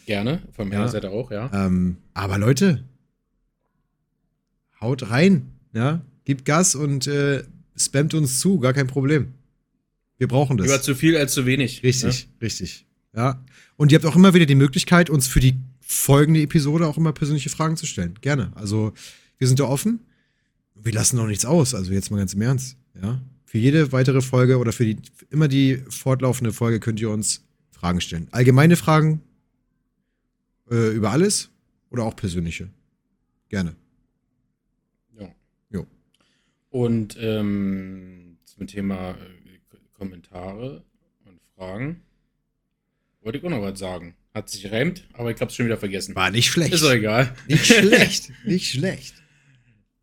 Gerne, 0.04 0.42
von 0.52 0.68
meiner 0.68 0.82
Ja. 0.82 0.88
Seite 0.88 1.10
auch, 1.10 1.30
ja. 1.30 1.50
Ähm, 1.52 1.96
aber 2.12 2.36
Leute, 2.36 2.84
haut 4.80 5.10
rein, 5.10 5.52
ja, 5.72 6.02
gibt 6.24 6.44
Gas 6.44 6.74
und 6.74 7.06
äh, 7.06 7.42
spammt 7.76 8.14
uns 8.14 8.40
zu, 8.40 8.58
gar 8.58 8.72
kein 8.72 8.86
Problem. 8.86 9.34
Wir 10.18 10.28
brauchen 10.28 10.56
das. 10.56 10.66
Lieber 10.66 10.82
zu 10.82 10.94
viel 10.94 11.16
als 11.16 11.32
zu 11.32 11.46
wenig. 11.46 11.82
Richtig, 11.82 12.28
richtig. 12.40 12.86
Ja. 13.14 13.42
Und 13.76 13.92
ihr 13.92 13.96
habt 13.96 14.06
auch 14.06 14.16
immer 14.16 14.34
wieder 14.34 14.46
die 14.46 14.54
Möglichkeit, 14.54 15.10
uns 15.10 15.26
für 15.26 15.40
die 15.40 15.56
folgende 15.80 16.40
Episode 16.40 16.86
auch 16.86 16.96
immer 16.96 17.12
persönliche 17.12 17.50
Fragen 17.50 17.76
zu 17.76 17.86
stellen. 17.86 18.14
Gerne. 18.20 18.52
Also, 18.54 18.92
wir 19.38 19.46
sind 19.46 19.60
da 19.60 19.64
offen. 19.64 20.00
Wir 20.74 20.92
lassen 20.92 21.18
auch 21.18 21.26
nichts 21.26 21.44
aus. 21.44 21.74
Also, 21.74 21.92
jetzt 21.92 22.10
mal 22.10 22.18
ganz 22.18 22.34
im 22.34 22.42
Ernst. 22.42 22.76
Ja. 23.00 23.20
Für 23.44 23.58
jede 23.58 23.92
weitere 23.92 24.22
Folge 24.22 24.58
oder 24.58 24.72
für 24.72 24.84
die, 24.84 24.96
immer 25.30 25.48
die 25.48 25.82
fortlaufende 25.88 26.52
Folge 26.52 26.80
könnt 26.80 27.00
ihr 27.00 27.10
uns 27.10 27.44
Fragen 27.70 28.00
stellen. 28.00 28.28
Allgemeine 28.30 28.76
Fragen 28.76 29.20
äh, 30.70 30.94
über 30.94 31.10
alles 31.10 31.50
oder 31.90 32.04
auch 32.04 32.16
persönliche. 32.16 32.70
Gerne. 33.48 33.76
Und 36.76 37.16
ähm, 37.18 38.36
zum 38.44 38.66
Thema 38.66 39.12
äh, 39.12 39.78
Kommentare 39.94 40.84
und 41.24 41.40
Fragen 41.54 42.02
wollte 43.22 43.38
ich 43.38 43.44
auch 43.44 43.48
noch 43.48 43.62
was 43.62 43.78
sagen. 43.78 44.14
Hat 44.34 44.50
sich 44.50 44.70
reimt, 44.70 45.08
aber 45.14 45.30
ich 45.30 45.40
hab's 45.40 45.56
schon 45.56 45.64
wieder 45.64 45.78
vergessen. 45.78 46.14
War 46.14 46.30
nicht 46.30 46.50
schlecht. 46.50 46.74
Ist 46.74 46.84
doch 46.84 46.92
egal. 46.92 47.34
Nicht 47.48 47.64
schlecht. 47.64 48.30
nicht 48.44 48.70
schlecht. 48.70 49.14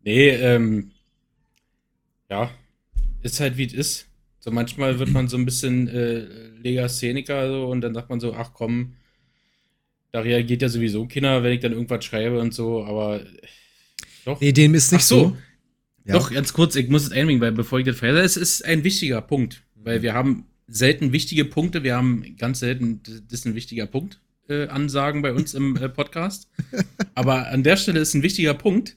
Nee, 0.02 0.30
ähm, 0.30 0.90
ja, 2.28 2.50
ist 3.22 3.38
halt 3.38 3.56
wie 3.56 3.66
es 3.66 3.72
ist. 3.72 4.06
So 4.40 4.50
manchmal 4.50 4.98
wird 4.98 5.10
man 5.10 5.28
so 5.28 5.36
ein 5.36 5.44
bisschen 5.44 5.86
äh, 5.86 6.26
Legastheniker 6.60 7.52
so 7.52 7.66
und 7.66 7.82
dann 7.82 7.94
sagt 7.94 8.10
man 8.10 8.18
so, 8.18 8.34
ach 8.34 8.50
komm, 8.52 8.94
da 10.10 10.22
reagiert 10.22 10.62
ja 10.62 10.68
sowieso 10.68 11.06
keiner, 11.06 11.44
wenn 11.44 11.52
ich 11.52 11.60
dann 11.60 11.70
irgendwas 11.70 12.04
schreibe 12.04 12.40
und 12.40 12.52
so, 12.52 12.84
aber 12.84 13.20
äh, 13.20 13.26
doch. 14.24 14.40
Nee, 14.40 14.50
dem 14.50 14.74
ist 14.74 14.90
nicht 14.90 15.04
so. 15.04 15.20
so. 15.20 15.36
Ja. 16.04 16.14
Doch, 16.14 16.30
ganz 16.30 16.52
kurz, 16.52 16.76
ich 16.76 16.88
muss 16.88 17.04
es 17.04 17.12
einbringen, 17.12 17.40
weil 17.40 17.52
bevor 17.52 17.78
ich 17.78 17.86
das 17.86 17.96
vergesse, 17.98 18.22
es 18.22 18.36
ist 18.36 18.64
ein 18.64 18.84
wichtiger 18.84 19.20
Punkt, 19.22 19.62
weil 19.74 20.02
wir 20.02 20.12
haben 20.14 20.46
selten 20.66 21.12
wichtige 21.12 21.44
Punkte, 21.44 21.82
wir 21.82 21.96
haben 21.96 22.36
ganz 22.36 22.60
selten, 22.60 23.00
das 23.02 23.40
ist 23.40 23.46
ein 23.46 23.54
wichtiger 23.54 23.86
Punkt, 23.86 24.20
äh, 24.48 24.66
Ansagen 24.68 25.22
bei 25.22 25.32
uns 25.32 25.54
im 25.54 25.76
äh, 25.76 25.88
Podcast. 25.88 26.48
Aber 27.14 27.48
an 27.48 27.62
der 27.62 27.76
Stelle 27.76 28.00
ist 28.00 28.14
ein 28.14 28.22
wichtiger 28.22 28.54
Punkt, 28.54 28.96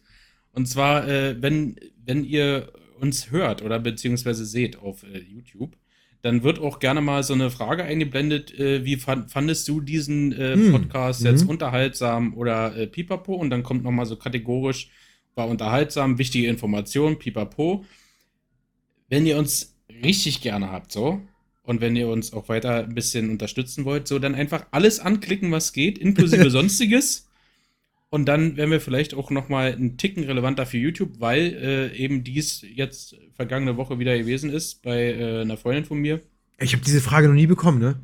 und 0.52 0.68
zwar, 0.68 1.08
äh, 1.08 1.42
wenn, 1.42 1.76
wenn 2.06 2.24
ihr 2.24 2.72
uns 3.00 3.32
hört 3.32 3.62
oder 3.62 3.80
beziehungsweise 3.80 4.46
seht 4.46 4.78
auf 4.78 5.04
äh, 5.04 5.20
YouTube, 5.20 5.78
dann 6.24 6.44
wird 6.44 6.60
auch 6.60 6.80
gerne 6.80 7.00
mal 7.00 7.22
so 7.24 7.34
eine 7.34 7.52
Frage 7.52 7.84
eingeblendet, 7.84 8.58
äh, 8.60 8.84
wie 8.84 8.96
fan- 8.98 9.30
fandest 9.30 9.68
du 9.68 9.82
diesen 9.82 10.34
äh, 10.34 10.56
Hm, 10.56 10.72
Podcast 10.72 11.22
mhm. 11.22 11.28
jetzt 11.28 11.44
unterhaltsam 11.48 12.34
oder 12.34 12.76
äh, 12.76 12.88
pipapo? 12.88 13.36
Und 13.36 13.50
dann 13.52 13.64
kommt 13.64 13.84
nochmal 13.84 14.08
so 14.08 14.16
kategorisch, 14.16 14.90
war 15.38 15.48
unterhaltsam, 15.48 16.17
wichtige 16.17 16.48
Informationen, 16.48 17.20
pipapo. 17.20 17.86
Wenn 19.10 19.25
ihr 19.25 19.38
uns 19.38 19.75
richtig 20.03 20.41
gerne 20.41 20.72
habt, 20.72 20.91
so, 20.91 21.22
und 21.63 21.82
wenn 21.82 21.96
ihr 21.96 22.08
uns 22.08 22.34
auch 22.34 22.50
weiter 22.50 22.84
ein 22.86 22.96
bisschen 22.96 23.29
unterstützen 23.29 23.86
wollt, 23.86 24.08
so, 24.08 24.20
dann 24.20 24.36
einfach 24.36 24.65
alles 24.72 25.00
anklicken, 25.00 25.51
was 25.51 25.74
geht, 25.74 25.98
inklusive 25.98 26.50
Sonstiges. 26.50 27.27
Und 28.10 28.25
dann 28.25 28.56
wären 28.56 28.72
wir 28.72 28.79
vielleicht 28.79 29.13
auch 29.13 29.32
noch 29.32 29.50
mal 29.50 29.74
einen 29.74 29.98
Ticken 29.98 30.24
relevanter 30.24 30.65
für 30.65 30.77
YouTube, 30.77 31.20
weil 31.20 31.53
äh, 31.62 31.96
eben 31.98 32.24
dies 32.24 32.62
jetzt 32.62 33.17
vergangene 33.34 33.75
Woche 33.75 34.00
wieder 34.00 34.17
gewesen 34.17 34.50
ist 34.50 34.82
bei 34.82 35.12
äh, 35.13 35.41
einer 35.41 35.58
Freundin 35.58 35.84
von 35.84 36.00
mir. 36.00 36.22
Ich 36.58 36.74
habe 36.74 36.84
diese 36.86 37.01
Frage 37.01 37.27
noch 37.27 37.36
nie 37.36 37.48
bekommen, 37.48 37.79
ne? 37.79 38.00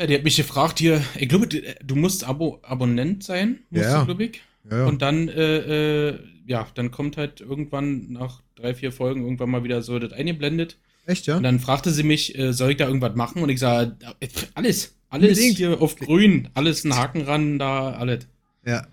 Ja, 0.00 0.06
die 0.06 0.14
hat 0.14 0.24
mich 0.24 0.36
gefragt 0.36 0.78
hier, 0.78 1.02
ich 1.18 1.28
glaube, 1.28 1.48
du 1.48 1.96
musst 1.96 2.24
Abo 2.24 2.60
Abonnent 2.62 3.22
sein, 3.24 3.58
musst 3.68 3.84
Ja. 3.84 4.00
du, 4.00 4.06
glaube 4.06 4.24
ich. 4.24 4.42
Ja. 4.68 4.86
Und 4.86 5.02
dann, 5.02 5.28
äh, 5.28 6.08
äh, 6.08 6.18
ja, 6.46 6.66
dann 6.74 6.90
kommt 6.90 7.16
halt 7.16 7.40
irgendwann 7.40 8.12
nach 8.12 8.42
drei, 8.56 8.74
vier 8.74 8.92
Folgen 8.92 9.22
irgendwann 9.22 9.50
mal 9.50 9.64
wieder 9.64 9.82
so 9.82 9.98
das 9.98 10.12
eingeblendet. 10.12 10.78
Echt, 11.06 11.26
ja? 11.26 11.36
Und 11.36 11.42
dann 11.42 11.60
fragte 11.60 11.90
sie 11.90 12.02
mich, 12.02 12.38
äh, 12.38 12.52
soll 12.52 12.72
ich 12.72 12.76
da 12.76 12.86
irgendwas 12.86 13.14
machen? 13.14 13.42
Und 13.42 13.48
ich 13.48 13.58
sage, 13.58 13.96
äh, 14.20 14.28
alles, 14.54 14.96
alles 15.08 15.30
Unbedingt. 15.30 15.56
hier 15.56 15.80
auf 15.80 15.96
grün, 15.96 16.48
alles 16.54 16.84
ein 16.84 16.94
Haken 16.94 17.22
ran, 17.22 17.58
da, 17.58 17.92
alles. 17.92 18.26
Ja. 18.64 18.86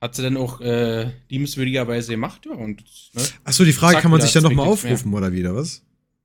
Hat 0.00 0.14
sie 0.14 0.22
dann 0.22 0.36
auch 0.36 0.60
äh, 0.60 1.10
liebenswürdigerweise 1.28 2.12
gemacht, 2.12 2.46
ja, 2.46 2.52
und, 2.52 2.82
ne? 3.14 3.22
Achso, 3.44 3.64
die 3.64 3.72
Frage, 3.72 3.98
kann 3.98 4.10
man 4.10 4.20
sich 4.20 4.32
dann 4.32 4.44
nochmal 4.44 4.66
Klicks 4.66 4.84
mehr. 4.84 4.92
aufrufen 4.92 5.12
oder 5.12 5.32
wieder, 5.32 5.54
was? 5.54 5.84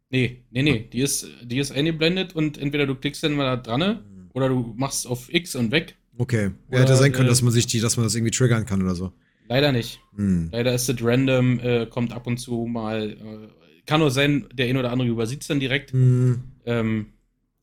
Nee, 0.10 0.44
nee, 0.52 0.64
nee, 0.64 0.88
die 0.94 1.02
ist, 1.02 1.28
die 1.44 1.58
ist 1.58 1.72
eingeblendet 1.72 2.36
und 2.36 2.58
entweder 2.58 2.86
du 2.86 2.96
klickst 2.96 3.24
dann 3.24 3.34
mal 3.34 3.44
da 3.44 3.58
dran 3.58 4.00
oder 4.34 4.48
du 4.50 4.74
machst 4.78 5.08
auf 5.08 5.34
X 5.34 5.56
und 5.56 5.72
weg. 5.72 5.98
Okay. 6.18 6.52
Oder, 6.70 6.78
Ja, 6.78 6.84
hätte 6.84 6.96
sein 6.96 7.12
können, 7.12 7.26
äh, 7.28 7.30
dass 7.30 7.42
man 7.42 7.52
sich 7.52 7.68
die, 7.68 7.80
dass 7.80 7.98
man 7.98 8.06
das 8.06 8.16
irgendwie 8.16 8.32
triggern 8.32 8.66
kann 8.66 8.82
oder 8.82 8.96
so. 8.96 9.12
Leider 9.48 9.72
nicht. 9.72 10.00
Hm. 10.16 10.50
Leider 10.52 10.74
ist 10.74 10.90
es 10.90 11.04
random, 11.04 11.60
äh, 11.60 11.86
kommt 11.88 12.14
ab 12.14 12.26
und 12.28 12.38
zu 12.38 12.66
mal. 12.66 13.12
Äh, 13.12 13.84
kann 13.86 14.00
nur 14.00 14.10
sein, 14.12 14.48
der 14.54 14.68
ein 14.68 14.78
oder 14.78 14.92
andere 14.92 15.08
übersieht 15.10 15.42
es 15.42 15.48
dann 15.48 15.60
direkt. 15.60 15.92
Hm. 15.92 16.42
Ähm, 16.66 17.08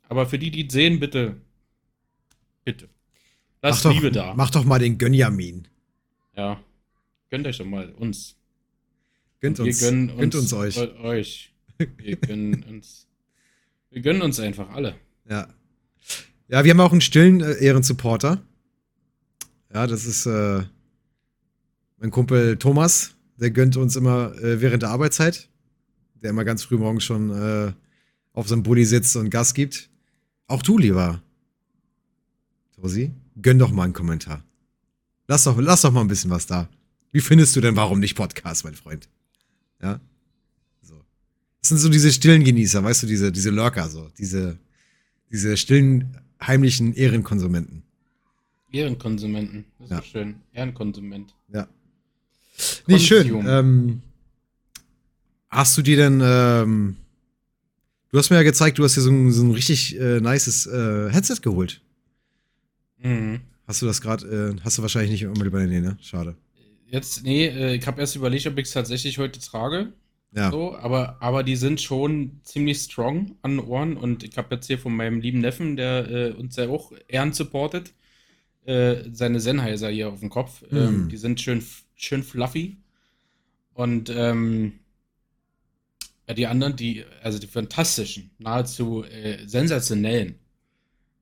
aber 0.09 0.26
für 0.26 0.38
die, 0.38 0.50
die 0.50 0.66
es 0.66 0.73
sehen, 0.73 1.00
bitte. 1.00 1.37
Bitte. 2.64 2.88
Mach 3.62 3.71
Lasst 3.71 3.85
doch, 3.85 3.92
Liebe 3.92 4.11
da. 4.12 4.35
mach 4.35 4.50
doch 4.50 4.64
mal 4.64 4.78
den 4.78 4.99
Gönjamin. 4.99 5.66
Ja. 6.37 6.61
Gönnt 7.30 7.47
euch 7.47 7.59
doch 7.59 7.64
mal 7.66 7.88
uns. 7.92 8.37
Gönnt 9.40 9.59
uns. 9.59 9.80
Wir 9.80 9.88
gönnen 9.90 10.11
uns, 10.11 10.21
Gönnt 10.21 10.35
uns 10.37 10.52
euch. 10.52 10.76
eu- 10.78 11.00
euch. 11.02 11.52
Wir 11.97 12.16
gönnen 12.16 12.62
uns. 12.68 13.09
Wir 13.90 14.00
gönnen 14.02 14.23
uns 14.23 14.38
einfach 14.40 14.71
alle. 14.71 14.94
Ja. 15.28 15.49
Ja, 16.52 16.64
wir 16.64 16.73
haben 16.73 16.80
auch 16.80 16.92
einen 16.92 17.00
stillen 17.00 17.40
äh, 17.40 17.54
Ehrensupporter. 17.54 18.42
Ja, 19.73 19.87
das 19.87 20.04
ist 20.04 20.26
äh, 20.26 20.62
mein 21.97 22.11
Kumpel 22.11 22.59
Thomas. 22.59 23.14
Der 23.38 23.50
gönnt 23.50 23.78
uns 23.78 23.97
immer 23.97 24.37
äh, 24.37 24.61
während 24.61 24.82
der 24.82 24.90
Arbeitszeit. 24.90 25.49
Der 26.23 26.28
immer 26.28 26.44
ganz 26.44 26.62
früh 26.62 26.76
morgens 26.76 27.04
schon 27.04 27.30
äh, 27.30 27.73
auf 28.35 28.49
seinem 28.49 28.62
Bulli 28.62 28.85
sitzt 28.85 29.16
und 29.16 29.30
Gas 29.30 29.54
gibt. 29.54 29.88
Auch 30.47 30.62
du, 30.62 30.76
lieber 30.76 31.23
Tosi, 32.76 33.12
gönn 33.40 33.59
doch 33.59 33.73
mal 33.73 33.85
einen 33.85 33.94
Kommentar. 33.94 34.44
Lass 35.28 35.44
doch, 35.44 35.59
lass 35.59 35.80
doch 35.80 35.90
mal 35.90 36.02
ein 36.02 36.09
bisschen 36.09 36.30
was 36.30 36.47
da. 36.47 36.68
Wie 37.12 37.21
findest 37.21 37.56
du 37.56 37.62
denn 37.62 37.76
Warum 37.76 37.99
nicht 37.99 38.14
Podcast, 38.14 38.64
mein 38.64 38.75
Freund? 38.75 39.09
Ja. 39.80 40.02
So. 40.82 41.02
Das 41.62 41.71
sind 41.71 41.78
so 41.78 41.88
diese 41.88 42.12
stillen 42.12 42.44
Genießer, 42.44 42.85
weißt 42.85 43.04
du, 43.04 43.06
diese, 43.06 43.32
diese 43.32 43.49
Lurker, 43.49 43.88
so. 43.88 44.11
Diese, 44.18 44.59
diese 45.30 45.56
stillen, 45.56 46.18
heimlichen 46.46 46.94
Ehrenkonsumenten. 46.94 47.82
Ehrenkonsumenten. 48.70 49.64
Das 49.78 49.90
ist 49.90 49.96
Ja. 49.96 50.02
schön. 50.02 50.34
Ehrenkonsument. 50.52 51.34
Ja. 51.52 51.68
Nee, 52.87 52.99
schön. 52.99 53.46
Ähm, 53.46 54.02
hast 55.49 55.76
du 55.76 55.82
dir 55.82 55.96
denn, 55.96 56.20
ähm, 56.25 56.96
du 58.11 58.18
hast 58.18 58.30
mir 58.30 58.37
ja 58.37 58.42
gezeigt, 58.42 58.78
du 58.78 58.84
hast 58.84 58.96
dir 58.96 59.00
so 59.02 59.11
ein, 59.11 59.30
so 59.32 59.42
ein 59.44 59.50
richtig 59.52 59.99
äh, 59.99 60.20
nices 60.20 60.66
äh, 60.66 61.11
Headset 61.11 61.37
geholt. 61.42 61.80
Mhm. 62.99 63.40
Hast 63.66 63.82
du 63.82 63.87
das 63.87 64.00
gerade, 64.00 64.26
äh, 64.58 64.61
hast 64.64 64.78
du 64.78 64.82
wahrscheinlich 64.82 65.11
nicht 65.12 65.26
unmittelbar, 65.26 65.62
nee, 65.66 65.80
ne? 65.80 65.96
Schade. 66.00 66.37
Jetzt, 66.87 67.22
nee, 67.25 67.46
äh, 67.46 67.75
ich 67.75 67.87
habe 67.87 68.00
erst 68.00 68.16
überlegt, 68.16 68.46
ob 68.46 68.58
ich 68.58 68.66
es 68.66 68.72
tatsächlich 68.72 69.18
heute 69.18 69.40
trage. 69.40 69.92
Ja. 70.35 70.51
So, 70.51 70.75
aber, 70.77 71.21
aber 71.21 71.43
die 71.43 71.57
sind 71.57 71.81
schon 71.81 72.41
ziemlich 72.43 72.79
strong 72.79 73.37
an 73.43 73.59
den 73.59 73.61
Ohren 73.67 73.97
und 73.97 74.23
ich 74.25 74.37
habe 74.39 74.55
jetzt 74.55 74.67
hier 74.67 74.79
von 74.79 74.97
meinem 74.97 75.21
lieben 75.21 75.41
Neffen, 75.41 75.77
der 75.77 76.11
äh, 76.11 76.31
uns 76.33 76.57
ja 76.57 76.69
auch 76.69 76.93
Ehren 77.09 77.33
supportet, 77.35 77.93
äh, 78.65 79.05
seine 79.12 79.41
Sennheiser 79.41 79.91
hier 79.91 80.09
auf 80.09 80.21
dem 80.21 80.31
Kopf. 80.31 80.65
Ähm, 80.73 81.05
Mhm. 81.05 81.09
die 81.09 81.17
sind 81.19 81.41
schön, 81.41 81.62
schön 81.97 82.23
fluffy. 82.23 82.79
Und 83.75 84.11
ähm, 84.11 84.81
ja, 86.29 86.35
die 86.35 86.47
anderen, 86.47 86.77
die, 86.77 87.05
also 87.23 87.39
die 87.39 87.47
fantastischen, 87.47 88.31
nahezu 88.39 89.05
äh, 89.05 89.47
sensationellen 89.47 90.37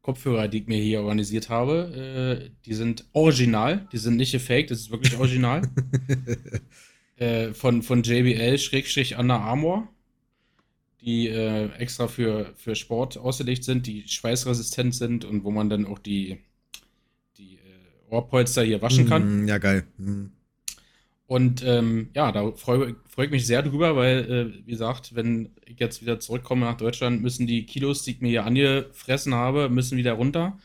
Kopfhörer, 0.03 0.49
die 0.49 0.59
ich 0.59 0.67
mir 0.67 0.83
hier 0.83 1.01
organisiert 1.03 1.49
habe, 1.49 2.47
äh, 2.47 2.51
die 2.65 2.75
sind 2.75 3.05
original, 3.13 3.89
die 3.93 3.99
sind 3.99 4.17
nicht 4.17 4.33
gefaked, 4.33 4.71
das 4.71 4.81
ist 4.81 4.91
wirklich 4.91 5.17
original 5.19 5.63
äh, 7.21 7.53
von, 7.53 7.83
von 7.83 8.03
JBL 8.03 8.59
Schrägstrich 8.59 9.19
Under 9.19 9.41
Armour, 9.41 9.87
die 11.03 11.29
äh, 11.29 11.71
extra 11.73 12.09
für, 12.09 12.55
für 12.57 12.75
Sport 12.75 13.19
ausgelegt 13.19 13.63
sind, 13.63 13.87
die 13.87 14.09
schweißresistent 14.09 14.95
sind 14.95 15.25
und 15.27 15.45
wo 15.45 15.51
man 15.51 15.69
dann 15.69 15.85
auch 15.85 15.99
die, 15.99 16.39
die 17.37 17.57
äh, 17.57 18.11
Ohrpolster 18.11 18.63
hier 18.63 18.81
waschen 18.81 19.07
kann. 19.07 19.45
Mm, 19.45 19.49
Ja, 19.49 19.59
geil. 19.59 19.85
Mm. 19.99 20.27
Und 21.27 21.63
ähm, 21.63 22.09
ja, 22.15 22.33
da 22.33 22.51
freue 22.53 22.97
freu 23.07 23.25
ich 23.25 23.31
mich 23.31 23.47
sehr 23.47 23.63
drüber, 23.63 23.97
weil, 23.97 24.19
äh, 24.31 24.67
wie 24.67 24.71
gesagt, 24.71 25.15
wenn 25.15 25.51
ich 25.67 25.79
jetzt 25.79 26.01
wieder 26.01 26.21
zurückkomme 26.21 26.65
nach 26.65 26.79
Deutschland, 26.79 27.23
müssen 27.23 27.47
die 27.47 27.67
Kilos, 27.67 28.03
die 28.03 28.13
ich 28.13 28.21
mir 28.23 28.29
hier 28.29 28.47
angefressen 28.47 29.35
habe, 29.35 29.69
müssen 29.69 29.99
wieder 29.99 30.15
runter. 30.15 30.59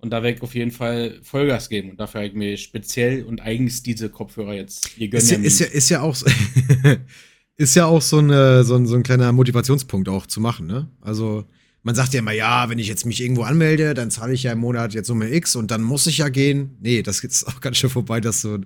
Und 0.00 0.10
da 0.10 0.22
werde 0.22 0.36
ich 0.36 0.42
auf 0.42 0.54
jeden 0.54 0.70
Fall 0.70 1.18
Vollgas 1.22 1.68
geben. 1.68 1.90
Und 1.90 1.98
dafür 2.00 2.20
habe 2.20 2.28
ich 2.28 2.34
mir 2.34 2.56
speziell 2.56 3.24
und 3.24 3.40
eigens 3.40 3.82
diese 3.82 4.08
Kopfhörer 4.08 4.54
jetzt 4.54 4.88
hier 4.88 5.08
gönnen. 5.08 5.24
Ist 5.24 5.30
ja, 5.30 5.38
ist 5.38 5.58
ja, 5.60 5.66
ist 5.66 5.88
ja 5.88 6.00
auch, 6.02 6.14
so- 6.14 6.26
ist 7.56 7.74
ja 7.74 7.86
auch 7.86 8.02
so, 8.02 8.18
eine, 8.18 8.62
so, 8.64 8.76
ein, 8.76 8.86
so 8.86 8.94
ein 8.94 9.02
kleiner 9.02 9.32
Motivationspunkt 9.32 10.08
auch 10.08 10.26
zu 10.26 10.40
machen, 10.40 10.66
ne? 10.66 10.88
Also, 11.00 11.44
man 11.82 11.94
sagt 11.94 12.12
ja 12.12 12.20
immer, 12.20 12.32
ja, 12.32 12.68
wenn 12.68 12.78
ich 12.78 12.86
jetzt 12.86 13.06
mich 13.06 13.20
irgendwo 13.20 13.42
anmelde, 13.42 13.94
dann 13.94 14.10
zahle 14.10 14.34
ich 14.34 14.42
ja 14.42 14.52
im 14.52 14.58
Monat 14.58 14.94
jetzt 14.94 15.06
Summe 15.06 15.32
X 15.32 15.56
und 15.56 15.70
dann 15.70 15.82
muss 15.82 16.06
ich 16.06 16.18
ja 16.18 16.28
gehen. 16.28 16.76
Nee, 16.80 17.02
das 17.02 17.20
ist 17.24 17.44
auch 17.44 17.60
ganz 17.60 17.76
schön 17.78 17.90
vorbei, 17.90 18.20
dass 18.20 18.42
du 18.42 18.58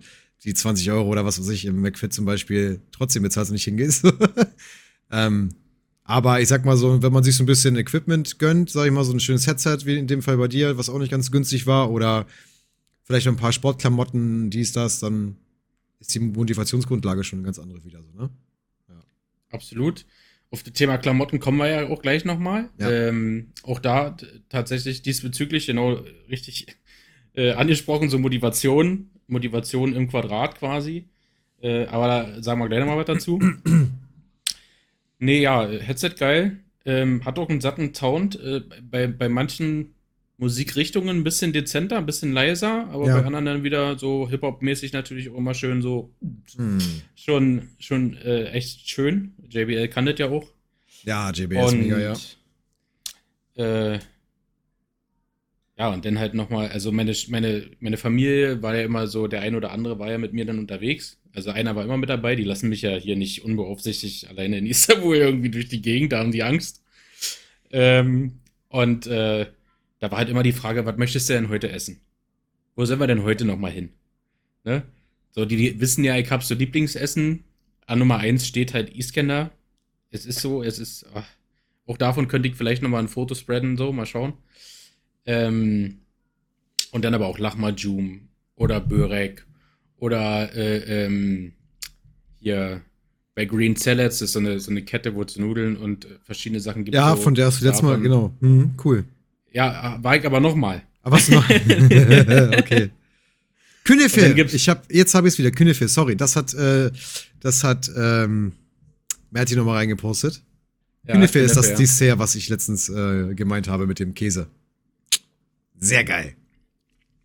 die 0.44 0.54
20 0.54 0.90
Euro 0.90 1.08
oder 1.08 1.24
was 1.24 1.38
weiß 1.38 1.48
ich 1.50 1.64
im 1.66 1.80
McFit 1.80 2.12
zum 2.12 2.24
Beispiel 2.24 2.80
trotzdem 2.90 3.22
bezahlst 3.22 3.50
und 3.50 3.54
nicht 3.54 3.64
hingehst. 3.64 4.04
ähm, 5.10 5.50
aber 6.12 6.42
ich 6.42 6.48
sag 6.48 6.66
mal 6.66 6.76
so, 6.76 7.02
wenn 7.02 7.12
man 7.12 7.24
sich 7.24 7.36
so 7.36 7.42
ein 7.42 7.46
bisschen 7.46 7.74
Equipment 7.74 8.38
gönnt, 8.38 8.68
sag 8.68 8.84
ich 8.84 8.92
mal, 8.92 9.02
so 9.02 9.14
ein 9.14 9.20
schönes 9.20 9.46
Headset, 9.46 9.78
wie 9.86 9.96
in 9.96 10.06
dem 10.06 10.20
Fall 10.20 10.36
bei 10.36 10.46
dir, 10.46 10.76
was 10.76 10.90
auch 10.90 10.98
nicht 10.98 11.10
ganz 11.10 11.30
günstig 11.30 11.66
war, 11.66 11.90
oder 11.90 12.26
vielleicht 13.04 13.24
noch 13.24 13.32
ein 13.32 13.38
paar 13.38 13.54
Sportklamotten, 13.54 14.50
dies, 14.50 14.72
das, 14.72 15.00
dann 15.00 15.36
ist 16.00 16.14
die 16.14 16.20
Motivationsgrundlage 16.20 17.24
schon 17.24 17.38
eine 17.38 17.46
ganz 17.46 17.58
andere 17.58 17.82
wieder 17.82 18.02
so, 18.02 18.12
ne? 18.12 18.28
Absolut. 19.50 20.04
Auf 20.50 20.62
das 20.62 20.74
Thema 20.74 20.98
Klamotten 20.98 21.40
kommen 21.40 21.56
wir 21.56 21.68
ja 21.68 21.88
auch 21.88 22.02
gleich 22.02 22.26
nochmal. 22.26 22.68
Ja. 22.78 22.90
Ähm, 22.90 23.52
auch 23.62 23.78
da 23.78 24.14
tatsächlich 24.50 25.00
diesbezüglich 25.00 25.64
genau 25.64 26.04
richtig 26.28 26.66
äh, 27.32 27.52
angesprochen, 27.52 28.10
so 28.10 28.18
Motivation, 28.18 29.08
Motivation 29.28 29.94
im 29.94 30.08
Quadrat 30.08 30.58
quasi. 30.58 31.08
Äh, 31.62 31.86
aber 31.86 32.06
da 32.06 32.42
sagen 32.42 32.60
wir 32.60 32.68
gleich 32.68 32.80
nochmal 32.80 32.98
was 32.98 33.06
dazu. 33.06 33.40
nee, 35.22 35.40
ja, 35.40 35.66
Headset 35.68 36.10
geil. 36.18 36.58
Ähm, 36.84 37.24
hat 37.24 37.38
auch 37.38 37.48
einen 37.48 37.60
satten 37.60 37.94
Sound. 37.94 38.38
Äh, 38.40 38.60
bei, 38.82 39.06
bei 39.06 39.28
manchen 39.28 39.94
Musikrichtungen 40.36 41.18
ein 41.18 41.24
bisschen 41.24 41.52
dezenter, 41.52 41.98
ein 41.98 42.06
bisschen 42.06 42.32
leiser, 42.32 42.88
aber 42.90 43.06
Ja. 43.06 43.20
bei 43.20 43.26
anderen 43.26 43.44
dann 43.44 43.62
wieder 43.62 43.96
so 43.98 44.28
Hip-Hop-mäßig 44.28 44.92
natürlich 44.92 45.30
auch 45.30 45.36
immer 45.36 45.54
schön 45.54 45.80
so 45.82 46.12
Hm. 46.56 46.78
schon, 47.14 47.68
schon 47.78 48.16
äh, 48.16 48.46
echt 48.50 48.88
schön. 48.90 49.34
JBL 49.48 49.86
kann 49.88 50.06
das 50.06 50.18
ja 50.18 50.28
auch. 50.28 50.46
Ja, 51.04 51.30
JBL 51.30 51.56
ist 51.66 51.74
mega, 51.74 51.98
ja. 52.00 52.14
Äh, 53.94 53.98
ja, 55.82 55.88
und 55.88 56.04
dann 56.04 56.20
halt 56.20 56.34
nochmal, 56.34 56.68
also 56.68 56.92
meine, 56.92 57.12
meine, 57.28 57.68
meine 57.80 57.96
Familie 57.96 58.62
war 58.62 58.76
ja 58.76 58.84
immer 58.84 59.08
so, 59.08 59.26
der 59.26 59.40
ein 59.40 59.56
oder 59.56 59.72
andere 59.72 59.98
war 59.98 60.12
ja 60.12 60.16
mit 60.16 60.32
mir 60.32 60.44
dann 60.44 60.60
unterwegs. 60.60 61.18
Also 61.34 61.50
einer 61.50 61.74
war 61.74 61.82
immer 61.82 61.96
mit 61.96 62.08
dabei, 62.08 62.36
die 62.36 62.44
lassen 62.44 62.68
mich 62.68 62.82
ja 62.82 62.94
hier 62.94 63.16
nicht 63.16 63.44
unbeaufsichtigt 63.44 64.28
alleine 64.28 64.58
in 64.58 64.66
Istanbul 64.66 65.16
irgendwie 65.16 65.50
durch 65.50 65.68
die 65.68 65.82
Gegend, 65.82 66.12
da 66.12 66.20
haben 66.20 66.30
die 66.30 66.44
Angst. 66.44 66.84
Ähm, 67.72 68.38
und 68.68 69.08
äh, 69.08 69.46
da 69.98 70.10
war 70.12 70.18
halt 70.18 70.28
immer 70.28 70.44
die 70.44 70.52
Frage, 70.52 70.86
was 70.86 70.96
möchtest 70.98 71.28
du 71.28 71.32
denn 71.32 71.48
heute 71.48 71.68
essen? 71.72 72.00
Wo 72.76 72.84
sollen 72.84 73.00
wir 73.00 73.08
denn 73.08 73.24
heute 73.24 73.44
nochmal 73.44 73.72
hin? 73.72 73.90
Ne? 74.62 74.84
So, 75.32 75.44
die, 75.44 75.56
die 75.56 75.80
wissen 75.80 76.04
ja, 76.04 76.16
ich 76.16 76.30
habe 76.30 76.44
so 76.44 76.54
Lieblingsessen. 76.54 77.42
An 77.86 77.98
Nummer 77.98 78.18
eins 78.18 78.46
steht 78.46 78.72
halt 78.72 78.94
Iskender. 78.94 79.50
Es 80.12 80.26
ist 80.26 80.38
so, 80.38 80.62
es 80.62 80.78
ist, 80.78 81.06
ach, 81.12 81.26
auch 81.86 81.96
davon 81.96 82.28
könnte 82.28 82.48
ich 82.48 82.54
vielleicht 82.54 82.82
nochmal 82.82 83.02
ein 83.02 83.08
Foto 83.08 83.34
spreaden, 83.34 83.76
so, 83.76 83.92
mal 83.92 84.06
schauen. 84.06 84.34
Ähm, 85.26 85.98
und 86.90 87.04
dann 87.04 87.14
aber 87.14 87.26
auch 87.26 87.38
Lachmajum 87.38 88.28
oder 88.56 88.80
Börek 88.80 89.46
oder 89.96 90.54
äh, 90.54 91.04
ähm, 91.04 91.52
hier 92.38 92.82
bei 93.34 93.46
Green 93.46 93.76
Salads, 93.76 94.20
ist 94.20 94.32
so 94.32 94.40
eine, 94.40 94.60
so 94.60 94.70
eine 94.70 94.82
Kette, 94.82 95.14
wo 95.14 95.22
es 95.22 95.36
Nudeln 95.36 95.76
und 95.76 96.04
äh, 96.04 96.08
verschiedene 96.22 96.60
Sachen 96.60 96.84
gibt. 96.84 96.94
Ja, 96.94 97.16
so 97.16 97.22
von 97.22 97.34
der 97.34 97.46
hast 97.46 97.60
du 97.60 97.64
letztes 97.64 97.82
Mal, 97.82 97.98
genau. 98.00 98.34
Mhm, 98.40 98.74
cool. 98.84 99.04
Ja, 99.52 99.98
war 100.02 100.16
ich 100.16 100.26
aber 100.26 100.40
nochmal. 100.40 100.82
Aber 101.02 101.16
was 101.16 101.28
noch? 101.28 101.44
okay. 101.50 102.90
Und 103.88 103.98
dann 104.00 104.34
Künefe. 104.34 104.56
Ich 104.56 104.68
hab, 104.68 104.90
jetzt 104.92 105.14
habe 105.14 105.28
ich 105.28 105.34
es 105.34 105.38
wieder. 105.38 105.50
Künefe, 105.50 105.88
sorry. 105.88 106.16
Das 106.16 106.36
hat, 106.36 106.54
äh, 106.54 106.90
das 107.40 107.64
hat, 107.64 107.90
ähm, 107.96 108.52
Merti 109.30 109.56
nochmal 109.56 109.76
reingepostet. 109.78 110.42
Ja, 111.06 111.14
Künefe 111.14 111.40
ist 111.40 111.56
das 111.56 111.70
ja. 111.70 111.76
Dessert, 111.76 112.18
was 112.18 112.34
ich 112.34 112.48
letztens 112.48 112.88
äh, 112.88 113.34
gemeint 113.34 113.68
habe 113.68 113.86
mit 113.86 113.98
dem 113.98 114.14
Käse. 114.14 114.46
Sehr 115.82 116.04
geil. 116.04 116.36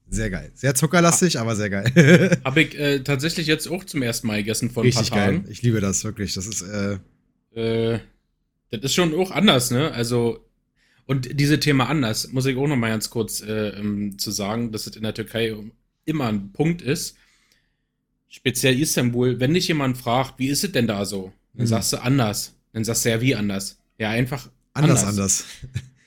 Sehr 0.10 0.30
geil. 0.30 0.52
Sehr 0.56 0.74
zuckerlastig, 0.74 1.40
aber 1.40 1.56
sehr 1.56 1.70
geil. 1.70 2.40
Habe 2.44 2.62
ich 2.62 2.78
äh, 2.80 3.00
tatsächlich 3.00 3.46
jetzt 3.46 3.68
auch 3.68 3.84
zum 3.84 4.02
ersten 4.02 4.28
Mal 4.28 4.38
gegessen 4.38 4.72
von 4.72 4.84
Richtig 4.84 5.12
geil. 5.12 5.44
Ich 5.50 5.62
liebe 5.62 5.82
das 5.82 6.04
wirklich. 6.04 6.34
Das 6.34 6.48
ist. 6.48 6.62
Äh, 6.62 6.98
äh, 7.56 8.00
das 8.72 8.82
ist 8.82 8.96
schon 8.96 9.14
auch 9.16 9.32
anders, 9.32 9.72
ne? 9.72 9.92
Also, 9.92 10.46
und 11.06 11.40
diese 11.40 11.60
Thema 11.60 11.88
anders, 11.88 12.32
muss 12.32 12.46
ich 12.46 12.58
auch 12.58 12.68
noch 12.68 12.76
mal 12.76 12.90
ganz 12.90 13.10
kurz 13.10 13.42
äh, 13.42 13.70
ähm, 13.70 14.18
zu 14.18 14.32
sagen, 14.32 14.72
dass 14.72 14.88
es 14.88 14.96
in 14.96 15.04
der 15.04 15.14
Türkei 15.14 15.56
immer 16.06 16.28
ein 16.28 16.52
Punkt 16.52 16.82
ist. 16.82 17.16
Speziell 18.28 18.80
Istanbul, 18.80 19.40
wenn 19.40 19.54
dich 19.54 19.68
jemand 19.68 19.98
fragt, 19.98 20.40
wie 20.40 20.48
ist 20.48 20.64
es 20.64 20.72
denn 20.72 20.88
da 20.88 21.06
so? 21.06 21.32
Dann 21.54 21.66
mhm. 21.66 21.68
sagst 21.68 21.94
du 21.94 21.98
anders. 21.98 22.56
Dann 22.74 22.84
sagst 22.84 23.06
du 23.06 23.10
ja, 23.10 23.22
wie 23.22 23.36
anders? 23.36 23.78
Ja, 23.98 24.10
einfach 24.10 24.50
anders. 24.74 25.04
Anders, 25.04 25.10
anders. 25.10 25.46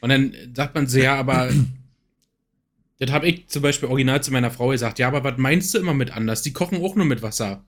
Und 0.00 0.08
dann 0.10 0.34
sagt 0.54 0.74
man 0.74 0.86
so, 0.86 0.98
ja, 0.98 1.16
aber 1.16 1.50
das 3.00 3.10
habe 3.12 3.26
ich 3.28 3.48
zum 3.48 3.62
Beispiel 3.62 3.88
original 3.88 4.22
zu 4.22 4.30
meiner 4.30 4.50
Frau 4.50 4.68
gesagt. 4.68 4.98
Ja, 4.98 5.08
aber 5.08 5.24
was 5.24 5.38
meinst 5.38 5.72
du 5.72 5.78
immer 5.78 5.94
mit 5.94 6.14
anders? 6.14 6.42
Die 6.42 6.52
kochen 6.52 6.82
auch 6.84 6.96
nur 6.96 7.06
mit 7.06 7.22
Wasser. 7.22 7.64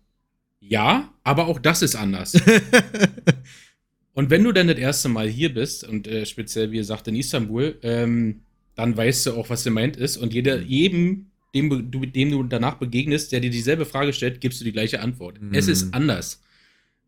Ja, 0.60 1.12
aber 1.24 1.46
auch 1.46 1.58
das 1.58 1.80
ist 1.80 1.96
anders. 1.96 2.34
und 4.12 4.28
wenn 4.28 4.44
du 4.44 4.52
dann 4.52 4.68
das 4.68 4.76
erste 4.76 5.08
Mal 5.08 5.28
hier 5.28 5.54
bist, 5.54 5.88
und 5.88 6.06
äh, 6.06 6.26
speziell, 6.26 6.70
wie 6.70 6.76
gesagt, 6.76 7.08
in 7.08 7.16
Istanbul, 7.16 7.78
ähm, 7.82 8.42
dann 8.74 8.94
weißt 8.94 9.24
du 9.24 9.32
auch, 9.32 9.48
was 9.48 9.64
gemeint 9.64 9.96
ist. 9.96 10.18
Und 10.18 10.34
jeder, 10.34 10.60
jedem, 10.60 11.30
dem 11.54 11.90
du, 11.90 12.04
dem 12.04 12.30
du 12.30 12.42
danach 12.42 12.74
begegnest, 12.74 13.32
der 13.32 13.40
dir 13.40 13.50
dieselbe 13.50 13.86
Frage 13.86 14.12
stellt, 14.12 14.42
gibst 14.42 14.60
du 14.60 14.64
die 14.66 14.72
gleiche 14.72 15.00
Antwort. 15.00 15.40
Mhm. 15.40 15.54
Es 15.54 15.66
ist 15.66 15.94
anders. 15.94 16.42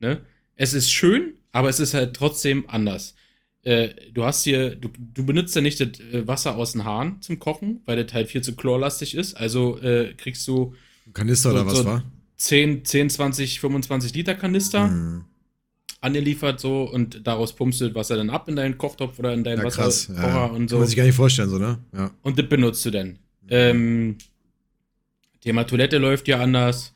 Ne? 0.00 0.22
Es 0.56 0.72
ist 0.72 0.90
schön, 0.90 1.34
aber 1.52 1.68
es 1.68 1.78
ist 1.78 1.92
halt 1.92 2.16
trotzdem 2.16 2.64
anders. 2.68 3.16
Äh, 3.64 3.94
du 4.12 4.24
hast 4.24 4.44
hier, 4.44 4.76
du, 4.76 4.90
du 4.98 5.24
benutzt 5.24 5.56
ja 5.56 5.62
nicht 5.62 5.80
das 5.80 5.98
äh, 6.00 6.26
Wasser 6.26 6.56
aus 6.56 6.72
den 6.72 6.84
Haaren 6.84 7.20
zum 7.22 7.38
Kochen, 7.38 7.80
weil 7.86 8.02
das 8.02 8.12
halt 8.12 8.28
viel 8.28 8.42
zu 8.42 8.54
chlorlastig 8.54 9.14
ist. 9.14 9.34
Also 9.34 9.80
äh, 9.80 10.14
kriegst 10.14 10.46
du. 10.46 10.74
Kanister 11.12 11.50
so, 11.50 11.56
oder 11.56 11.66
was 11.66 11.78
so 11.78 11.84
war? 11.84 12.04
10, 12.36 12.84
10, 12.84 13.10
20, 13.10 13.60
25 13.60 14.14
Liter 14.14 14.34
Kanister 14.34 14.88
hm. 14.88 15.24
angeliefert 16.00 16.60
so 16.60 16.82
und 16.82 17.26
daraus 17.26 17.54
pumpst 17.54 17.80
du 17.80 17.86
das 17.86 17.94
Wasser 17.94 18.16
dann 18.16 18.30
ab 18.30 18.48
in 18.48 18.56
deinen 18.56 18.76
Kochtopf 18.76 19.18
oder 19.18 19.32
in 19.32 19.44
deinen 19.44 19.58
ja, 19.58 19.64
Wasserkocher 19.64 20.28
ja. 20.28 20.44
und 20.46 20.68
so. 20.68 20.76
Kann 20.76 20.80
man 20.80 20.88
sich 20.88 20.96
gar 20.96 21.04
nicht 21.04 21.14
vorstellen, 21.14 21.48
so, 21.48 21.58
ne? 21.58 21.78
Ja. 21.92 22.10
Und 22.22 22.38
das 22.38 22.48
benutzt 22.48 22.84
du 22.84 22.90
dann. 22.90 23.08
Mhm. 23.08 23.18
Ähm, 23.48 24.16
Thema 25.40 25.64
Toilette 25.64 25.98
läuft 25.98 26.26
ja 26.28 26.40
anders. 26.40 26.93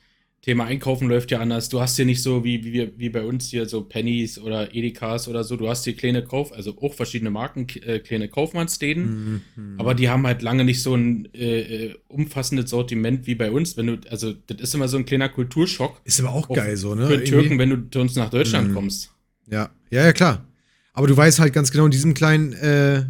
Thema 0.49 0.65
Einkaufen 0.65 1.11
läuft 1.11 1.31
ja 1.31 1.41
anders. 1.41 1.69
Du 1.69 1.79
hast 1.79 1.97
hier 1.97 2.07
nicht 2.07 2.23
so 2.23 2.43
wie, 2.43 2.65
wie, 2.65 2.91
wie 2.97 3.11
bei 3.11 3.23
uns 3.23 3.51
hier 3.51 3.69
so 3.69 3.83
Pennies 3.83 4.39
oder 4.39 4.75
Edekas 4.75 5.29
oder 5.29 5.45
so. 5.45 5.57
Du 5.57 5.69
hast 5.69 5.85
hier 5.85 5.95
kleine 5.95 6.25
Kauf, 6.25 6.55
also 6.55 6.75
auch 6.81 6.95
verschiedene 6.95 7.29
Marken, 7.29 7.67
äh, 7.85 7.99
kleine 7.99 8.29
Kaufmannsläden. 8.29 9.43
Mhm. 9.57 9.75
Aber 9.77 9.95
die 9.95 10.09
haben 10.09 10.27
halt 10.27 10.41
lange 10.41 10.65
nicht 10.65 10.83
so 10.83 10.95
ein 10.95 11.29
äh, 11.35 11.89
äh, 11.89 11.95
umfassendes 12.09 12.71
Sortiment 12.71 13.27
wie 13.27 13.35
bei 13.35 13.51
uns. 13.51 13.77
Wenn 13.77 13.89
du, 13.89 13.99
also 14.09 14.33
das 14.47 14.59
ist 14.59 14.75
immer 14.75 14.89
so 14.89 14.97
ein 14.97 15.05
kleiner 15.05 15.29
Kulturschock. 15.29 16.01
Ist 16.05 16.19
aber 16.19 16.31
auch, 16.33 16.49
auch 16.49 16.57
geil 16.57 16.79
so, 16.79 16.95
ne? 16.95 17.09
Für 17.09 17.13
Irgendwie. 17.13 17.31
Türken, 17.31 17.59
wenn 17.59 17.69
du 17.69 17.91
zu 17.91 18.01
uns 18.01 18.17
nach 18.17 18.31
Deutschland 18.31 18.71
mhm. 18.71 18.75
kommst. 18.75 19.13
Ja, 19.51 19.69
ja, 19.91 20.07
ja, 20.07 20.15
klar. 20.15 20.47
Aber 20.95 21.09
du 21.09 21.15
weißt 21.15 21.41
halt 21.41 21.53
ganz 21.53 21.71
genau, 21.73 21.85
in 21.85 21.91
diesem 21.91 22.15
kleinen 22.15 22.55
äh, 22.55 23.05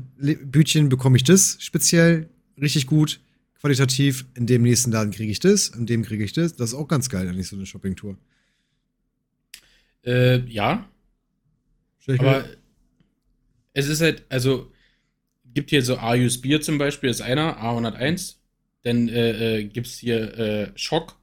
Bütchen 0.45 0.89
bekomme 0.89 1.17
ich 1.17 1.23
das 1.23 1.57
speziell 1.61 2.31
richtig 2.61 2.89
gut 2.89 3.21
qualitativ, 3.61 4.25
in 4.35 4.47
dem 4.47 4.63
nächsten 4.63 4.93
Laden 4.93 5.13
kriege 5.13 5.31
ich 5.31 5.41
das, 5.41 5.69
in 5.69 5.87
dem 5.87 6.03
kriege 6.03 6.25
ich 6.25 6.33
das. 6.33 6.57
Das 6.57 6.71
ist 6.71 6.75
auch 6.75 6.89
ganz 6.89 7.09
geil, 7.09 7.29
eigentlich 7.29 7.49
so 7.49 7.57
eine 7.57 7.67
Shopping-Tour. 7.67 8.17
Äh, 10.05 10.41
ja. 10.47 10.89
Aber 12.19 12.45
es 13.75 13.89
ist 13.89 14.01
halt, 14.01 14.25
also, 14.29 14.73
gibt 15.55 15.71
hier 15.71 15.83
so 15.83 15.99
Arius 15.99 16.41
Bier 16.41 16.61
zum 16.61 16.79
Beispiel, 16.79 17.11
ist 17.11 17.21
einer, 17.21 17.63
A101. 17.63 18.37
Dann 18.83 19.09
äh, 19.09 19.59
äh, 19.59 19.65
gibt 19.65 19.89
es 19.89 19.99
hier 19.99 20.39
äh, 20.39 20.73
Schock. 20.77 21.17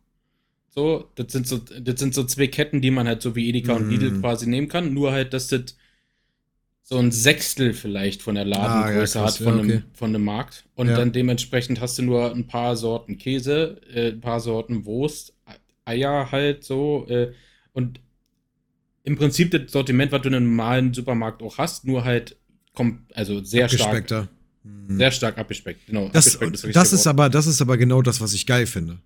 So, 0.70 1.10
das 1.16 1.32
sind 1.32 1.48
so, 1.48 1.58
das 1.58 2.00
sind 2.00 2.14
so 2.14 2.26
zwei 2.26 2.48
Ketten, 2.48 2.82
die 2.82 2.92
man 2.92 3.08
halt 3.08 3.22
so 3.22 3.36
wie 3.36 3.48
Edeka 3.48 3.74
mm. 3.74 3.78
und 3.78 3.90
Lidl 3.90 4.20
quasi 4.20 4.48
nehmen 4.48 4.68
kann. 4.68 4.94
Nur 4.94 5.14
halt, 5.14 5.34
dass 5.34 5.48
das 5.48 5.78
so 6.88 7.00
ein 7.00 7.12
Sechstel 7.12 7.74
vielleicht 7.74 8.22
von 8.22 8.36
der 8.36 8.46
Ladengröße 8.46 9.20
ah, 9.20 9.24
ja, 9.24 9.28
hat 9.28 9.38
von, 9.38 9.46
ja, 9.46 9.54
okay. 9.54 9.72
einem, 9.72 9.84
von 9.94 10.10
einem 10.10 10.24
Markt. 10.24 10.66
Und 10.76 10.88
ja. 10.88 10.96
dann 10.96 11.12
dementsprechend 11.12 11.82
hast 11.82 11.98
du 11.98 12.04
nur 12.04 12.32
ein 12.32 12.46
paar 12.46 12.76
Sorten 12.78 13.18
Käse, 13.18 13.82
äh, 13.92 14.12
ein 14.12 14.22
paar 14.22 14.40
Sorten 14.40 14.86
Wurst, 14.86 15.34
Eier 15.84 16.32
halt 16.32 16.64
so. 16.64 17.08
Äh, 17.10 17.34
und 17.74 18.00
im 19.04 19.18
Prinzip 19.18 19.50
das 19.50 19.72
Sortiment, 19.72 20.12
was 20.12 20.22
du 20.22 20.30
in 20.30 20.36
einem 20.36 20.56
normalen 20.56 20.94
Supermarkt 20.94 21.42
auch 21.42 21.58
hast, 21.58 21.86
nur 21.86 22.04
halt 22.04 22.38
kommt, 22.76 23.00
also 23.16 23.44
sehr 23.44 23.68
stark. 23.68 24.08
Hm. 24.12 24.98
Sehr 24.98 25.12
stark 25.12 25.40
abgespeckt, 25.40 25.88
genau. 25.88 26.10
Das, 26.10 26.28
ist, 26.28 26.40
das 26.76 26.94
ist 26.94 27.08
aber, 27.08 27.30
das 27.30 27.48
ist 27.48 27.62
aber 27.62 27.78
genau 27.78 28.04
das, 28.04 28.22
was 28.22 28.34
ich 28.34 28.46
geil 28.46 28.68
finde. 28.68 29.00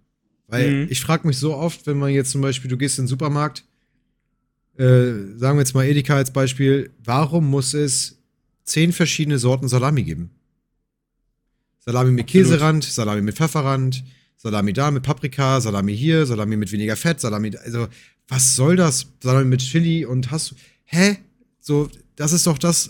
Weil 0.48 0.72
mhm. 0.72 0.88
ich 0.90 1.00
frage 1.00 1.28
mich 1.28 1.38
so 1.38 1.54
oft, 1.54 1.86
wenn 1.86 1.98
man 1.98 2.10
jetzt 2.12 2.32
zum 2.32 2.42
Beispiel, 2.42 2.70
du 2.70 2.78
gehst 2.78 2.98
in 2.98 3.04
den 3.04 3.10
Supermarkt, 3.10 3.64
äh, 4.80 5.38
sagen 5.38 5.58
wir 5.58 5.60
jetzt 5.60 5.74
mal 5.74 5.86
Edeka 5.86 6.16
als 6.16 6.32
Beispiel, 6.32 6.90
warum 7.04 7.50
muss 7.50 7.74
es 7.74 8.18
zehn 8.64 8.94
verschiedene 8.94 9.38
Sorten 9.38 9.68
Salami 9.68 10.04
geben? 10.04 10.30
Salami 11.80 12.12
mit 12.12 12.26
Absolut. 12.26 12.48
Käserand, 12.48 12.84
Salami 12.86 13.22
mit 13.22 13.36
Pfefferrand, 13.36 14.04
Salami 14.38 14.72
da 14.72 14.90
mit 14.90 15.04
Paprika, 15.04 15.60
Salami 15.60 15.98
hier, 15.98 16.26
Salami 16.26 16.56
mit 16.56 16.72
weniger 16.72 16.96
Fett, 16.96 17.20
Salami, 17.20 17.52
also 17.58 17.88
was 18.30 18.56
soll 18.56 18.78
das? 18.78 19.08
Salami 19.22 19.46
mit 19.46 19.60
Chili 19.60 20.06
und 20.06 20.32
hast 20.32 20.52
du, 20.52 20.56
hä? 20.86 21.18
So, 21.60 21.90
das 22.16 22.32
ist 22.32 22.48
doch 22.48 22.58
das, 22.58 22.90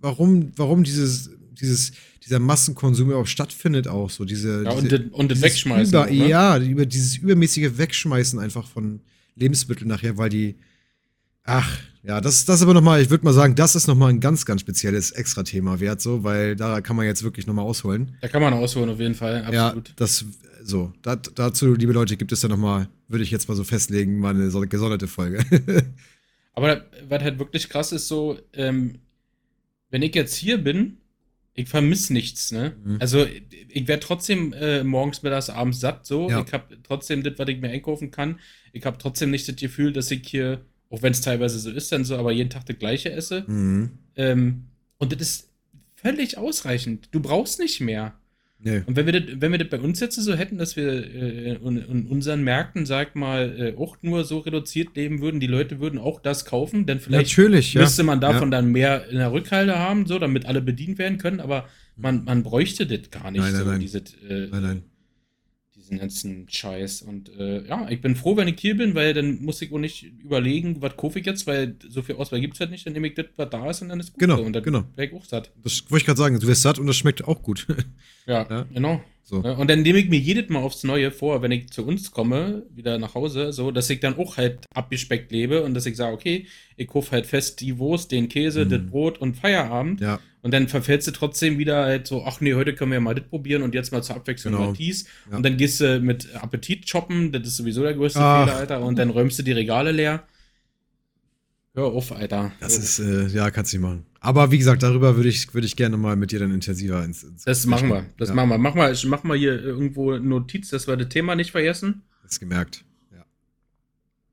warum, 0.00 0.52
warum 0.56 0.84
dieses, 0.84 1.30
dieses, 1.60 1.92
dieser 2.24 2.38
Massenkonsum 2.38 3.08
überhaupt 3.08 3.28
stattfindet 3.28 3.88
auch 3.88 4.08
so, 4.08 4.24
diese. 4.24 4.64
Ja, 4.64 4.80
diese, 4.80 4.96
und, 4.96 5.12
und 5.12 5.32
das 5.32 5.42
Wegschmeißen. 5.42 5.92
Über, 5.92 6.06
ne? 6.06 6.28
Ja, 6.28 6.58
über 6.58 6.86
dieses 6.86 7.18
übermäßige 7.18 7.76
Wegschmeißen 7.76 8.38
einfach 8.38 8.66
von 8.66 9.00
Lebensmitteln 9.34 9.88
nachher, 9.88 10.16
weil 10.16 10.30
die, 10.30 10.54
Ach, 11.46 11.78
ja, 12.02 12.20
das, 12.20 12.44
das 12.44 12.62
aber 12.62 12.74
nochmal, 12.74 13.00
ich 13.00 13.08
würde 13.10 13.24
mal 13.24 13.32
sagen, 13.32 13.54
das 13.54 13.74
ist 13.74 13.86
nochmal 13.86 14.10
ein 14.10 14.20
ganz, 14.20 14.44
ganz 14.44 14.60
spezielles 14.60 15.12
Extra-Thema 15.12 15.80
wert, 15.80 16.00
so, 16.00 16.24
weil 16.24 16.56
da 16.56 16.80
kann 16.80 16.96
man 16.96 17.06
jetzt 17.06 17.22
wirklich 17.22 17.46
nochmal 17.46 17.64
ausholen. 17.64 18.16
Da 18.20 18.28
kann 18.28 18.42
man 18.42 18.52
ausholen, 18.52 18.90
auf 18.90 19.00
jeden 19.00 19.14
Fall, 19.14 19.44
absolut. 19.44 19.88
Ja, 19.88 19.94
das, 19.96 20.24
so, 20.62 20.92
dat, 21.02 21.30
dazu, 21.36 21.74
liebe 21.74 21.92
Leute, 21.92 22.16
gibt 22.16 22.32
es 22.32 22.42
ja 22.42 22.48
nochmal, 22.48 22.88
würde 23.08 23.24
ich 23.24 23.30
jetzt 23.30 23.48
mal 23.48 23.54
so 23.54 23.64
festlegen, 23.64 24.18
mal 24.18 24.34
eine 24.34 24.50
so 24.50 24.60
gesonderte 24.60 25.06
Folge. 25.06 25.44
aber 26.54 26.84
was 27.08 27.22
halt 27.22 27.38
wirklich 27.38 27.68
krass 27.68 27.92
ist, 27.92 28.08
so, 28.08 28.38
ähm, 28.52 28.98
wenn 29.90 30.02
ich 30.02 30.14
jetzt 30.14 30.34
hier 30.34 30.58
bin, 30.58 30.98
ich 31.54 31.68
vermisse 31.68 32.12
nichts, 32.12 32.52
ne? 32.52 32.76
Mhm. 32.84 32.98
Also, 33.00 33.26
ich 33.68 33.88
werde 33.88 34.04
trotzdem 34.04 34.52
äh, 34.52 34.84
morgens, 34.84 35.22
mittags, 35.22 35.48
abends 35.48 35.80
satt, 35.80 36.04
so. 36.06 36.28
Ja. 36.28 36.44
Ich 36.46 36.52
habe 36.52 36.76
trotzdem 36.82 37.22
das, 37.22 37.32
was 37.38 37.48
ich 37.48 37.60
mir 37.60 37.70
einkaufen 37.70 38.10
kann. 38.10 38.40
Ich 38.72 38.84
habe 38.84 38.98
trotzdem 38.98 39.30
nicht 39.30 39.48
das 39.48 39.56
Gefühl, 39.56 39.92
dass 39.92 40.10
ich 40.10 40.26
hier 40.26 40.60
auch 40.90 41.02
wenn 41.02 41.12
es 41.12 41.20
teilweise 41.20 41.58
so 41.58 41.70
ist, 41.70 41.90
dann 41.92 42.04
so, 42.04 42.16
aber 42.16 42.32
jeden 42.32 42.50
Tag 42.50 42.66
das 42.66 42.78
gleiche 42.78 43.10
esse. 43.12 43.44
Mhm. 43.46 43.90
Ähm, 44.16 44.64
und 44.98 45.12
das 45.12 45.20
ist 45.20 45.48
völlig 45.94 46.38
ausreichend. 46.38 47.08
Du 47.12 47.20
brauchst 47.20 47.58
nicht 47.58 47.80
mehr. 47.80 48.14
Nee. 48.58 48.82
Und 48.86 48.96
wenn 48.96 49.04
wir, 49.04 49.20
das, 49.20 49.40
wenn 49.40 49.52
wir 49.52 49.58
das 49.58 49.68
bei 49.68 49.78
uns 49.78 50.00
jetzt 50.00 50.16
so 50.16 50.34
hätten, 50.34 50.56
dass 50.56 50.76
wir 50.76 50.86
äh, 50.86 51.54
in, 51.56 51.76
in, 51.76 52.06
unseren 52.06 52.42
Märkten, 52.42 52.86
sag 52.86 53.14
mal, 53.14 53.54
äh, 53.58 53.78
auch 53.78 53.98
nur 54.00 54.24
so 54.24 54.38
reduziert 54.38 54.96
leben 54.96 55.20
würden, 55.20 55.40
die 55.40 55.46
Leute 55.46 55.78
würden 55.78 55.98
auch 55.98 56.20
das 56.20 56.46
kaufen, 56.46 56.86
denn 56.86 56.98
vielleicht 56.98 57.36
Natürlich, 57.36 57.74
müsste 57.74 58.02
man 58.02 58.20
davon 58.20 58.50
ja. 58.50 58.58
dann 58.58 58.72
mehr 58.72 59.08
in 59.08 59.18
der 59.18 59.30
Rückhalte 59.30 59.78
haben, 59.78 60.06
so, 60.06 60.18
damit 60.18 60.46
alle 60.46 60.62
bedient 60.62 60.98
werden 60.98 61.18
können, 61.18 61.40
aber 61.40 61.68
man, 61.96 62.24
man 62.24 62.42
bräuchte 62.42 62.86
das 62.86 63.10
gar 63.10 63.30
nicht. 63.30 63.42
Nein, 63.42 63.52
nein, 63.52 63.64
so, 63.64 63.70
nein. 63.70 63.80
Diese, 63.80 63.98
äh, 63.98 64.48
nein, 64.50 64.62
nein 64.62 64.82
diesen 65.86 65.98
ganzen 65.98 66.48
Scheiß. 66.48 67.02
Und 67.02 67.30
äh, 67.38 67.66
ja, 67.66 67.88
ich 67.88 68.00
bin 68.00 68.16
froh, 68.16 68.36
wenn 68.36 68.48
ich 68.48 68.58
hier 68.58 68.76
bin, 68.76 68.94
weil 68.94 69.14
dann 69.14 69.42
muss 69.42 69.62
ich 69.62 69.72
auch 69.72 69.78
nicht 69.78 70.02
überlegen, 70.22 70.82
was 70.82 70.96
kaufe 70.96 71.18
ich 71.18 71.26
jetzt, 71.26 71.46
weil 71.46 71.76
so 71.88 72.02
viel 72.02 72.16
Auswahl 72.16 72.40
gibt 72.40 72.54
es 72.54 72.60
halt 72.60 72.70
nicht. 72.70 72.86
Dann 72.86 72.92
nehme 72.92 73.08
ich 73.08 73.14
das, 73.14 73.26
was 73.36 73.50
da 73.50 73.70
ist 73.70 73.82
und 73.82 73.88
dann 73.88 74.00
ist 74.00 74.12
gut. 74.12 74.20
Genau, 74.20 74.40
und 74.42 74.52
dann 74.52 74.62
genau. 74.62 74.84
wäre 74.96 75.08
ich 75.08 75.14
auch 75.14 75.24
satt. 75.24 75.50
Das 75.62 75.82
wollte 75.90 76.02
ich 76.02 76.06
gerade 76.06 76.18
sagen. 76.18 76.40
Du 76.40 76.46
wirst 76.46 76.62
satt 76.62 76.78
und 76.78 76.86
das 76.86 76.96
schmeckt 76.96 77.24
auch 77.24 77.42
gut. 77.42 77.66
ja, 78.26 78.46
ja, 78.48 78.66
genau. 78.72 79.02
So. 79.28 79.38
Und 79.38 79.68
dann 79.68 79.82
nehme 79.82 79.98
ich 79.98 80.08
mir 80.08 80.20
jedes 80.20 80.48
Mal 80.50 80.60
aufs 80.60 80.84
Neue 80.84 81.10
vor, 81.10 81.42
wenn 81.42 81.50
ich 81.50 81.70
zu 81.70 81.84
uns 81.84 82.12
komme, 82.12 82.62
wieder 82.72 82.96
nach 82.98 83.16
Hause, 83.16 83.52
so, 83.52 83.72
dass 83.72 83.90
ich 83.90 83.98
dann 83.98 84.16
auch 84.16 84.36
halt 84.36 84.60
abgespeckt 84.72 85.32
lebe 85.32 85.64
und 85.64 85.74
dass 85.74 85.84
ich 85.84 85.96
sage, 85.96 86.14
okay, 86.14 86.46
ich 86.76 86.86
kaufe 86.86 87.10
halt 87.10 87.26
fest 87.26 87.60
die 87.60 87.76
Wurst, 87.78 88.12
den 88.12 88.28
Käse, 88.28 88.64
mm. 88.64 88.68
das 88.68 88.86
Brot 88.86 89.18
und 89.18 89.36
Feierabend. 89.36 90.00
Ja. 90.00 90.20
Und 90.42 90.54
dann 90.54 90.68
verfällst 90.68 91.08
du 91.08 91.10
trotzdem 91.10 91.58
wieder 91.58 91.86
halt 91.86 92.06
so, 92.06 92.22
ach 92.24 92.40
nee, 92.40 92.54
heute 92.54 92.72
können 92.72 92.92
wir 92.92 92.98
ja 92.98 93.00
mal 93.00 93.16
das 93.16 93.24
probieren 93.24 93.62
und 93.62 93.74
jetzt 93.74 93.90
mal 93.90 94.00
zur 94.00 94.14
Abwechslung 94.14 94.54
genau. 94.54 94.66
mal 94.66 94.74
dies. 94.74 95.08
Ja. 95.28 95.38
Und 95.38 95.42
dann 95.44 95.56
gehst 95.56 95.80
du 95.80 95.98
mit 95.98 96.32
Appetit 96.36 96.88
shoppen, 96.88 97.32
das 97.32 97.48
ist 97.48 97.56
sowieso 97.56 97.82
der 97.82 97.94
größte 97.94 98.20
ach. 98.20 98.44
Fehler, 98.44 98.56
Alter. 98.56 98.80
Und 98.80 98.96
dann 98.96 99.10
räumst 99.10 99.40
du 99.40 99.42
die 99.42 99.50
Regale 99.50 99.90
leer. 99.90 100.22
Hör 101.76 101.84
auf, 101.84 102.10
Alter. 102.10 102.52
Das 102.58 102.78
ist, 102.78 103.00
äh, 103.00 103.26
ja, 103.26 103.50
kannst 103.50 103.72
du 103.72 103.76
nicht 103.76 103.82
machen. 103.86 104.06
Aber 104.20 104.50
wie 104.50 104.56
gesagt, 104.56 104.82
darüber 104.82 105.16
würde 105.16 105.28
ich, 105.28 105.52
würd 105.52 105.62
ich 105.62 105.76
gerne 105.76 105.98
mal 105.98 106.16
mit 106.16 106.32
dir 106.32 106.38
dann 106.38 106.50
intensiver 106.50 107.04
ins. 107.04 107.22
ins 107.22 107.44
das 107.44 107.66
machen 107.66 107.90
wir. 107.90 108.06
Das 108.16 108.30
ja. 108.30 108.34
machen 108.34 108.48
wir. 108.48 108.56
Mach 108.56 108.74
mal, 108.74 108.96
mach 109.04 109.24
mal 109.24 109.36
hier 109.36 109.62
irgendwo 109.62 110.12
eine 110.12 110.24
Notiz, 110.24 110.70
dass 110.70 110.86
wir 110.86 110.96
das 110.96 111.10
Thema 111.10 111.36
nicht 111.36 111.50
vergessen. 111.50 112.00
Ist 112.26 112.40
gemerkt. 112.40 112.82
Ja. 113.12 113.26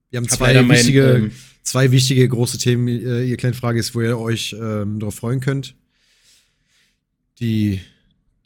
Wir 0.10 0.18
haben 0.18 0.30
zwei 0.30 0.54
mein, 0.54 0.70
wichtige, 0.70 1.16
ähm, 1.16 1.32
zwei 1.64 1.92
wichtige 1.92 2.26
große 2.30 2.58
Themen. 2.60 2.88
Ihr 2.88 3.36
kleine 3.36 3.56
Frage 3.56 3.78
ist, 3.78 3.94
wo 3.94 4.00
ihr 4.00 4.18
euch 4.18 4.56
ähm, 4.58 5.00
darauf 5.00 5.16
freuen 5.16 5.42
könnt. 5.42 5.76
Die 7.42 7.82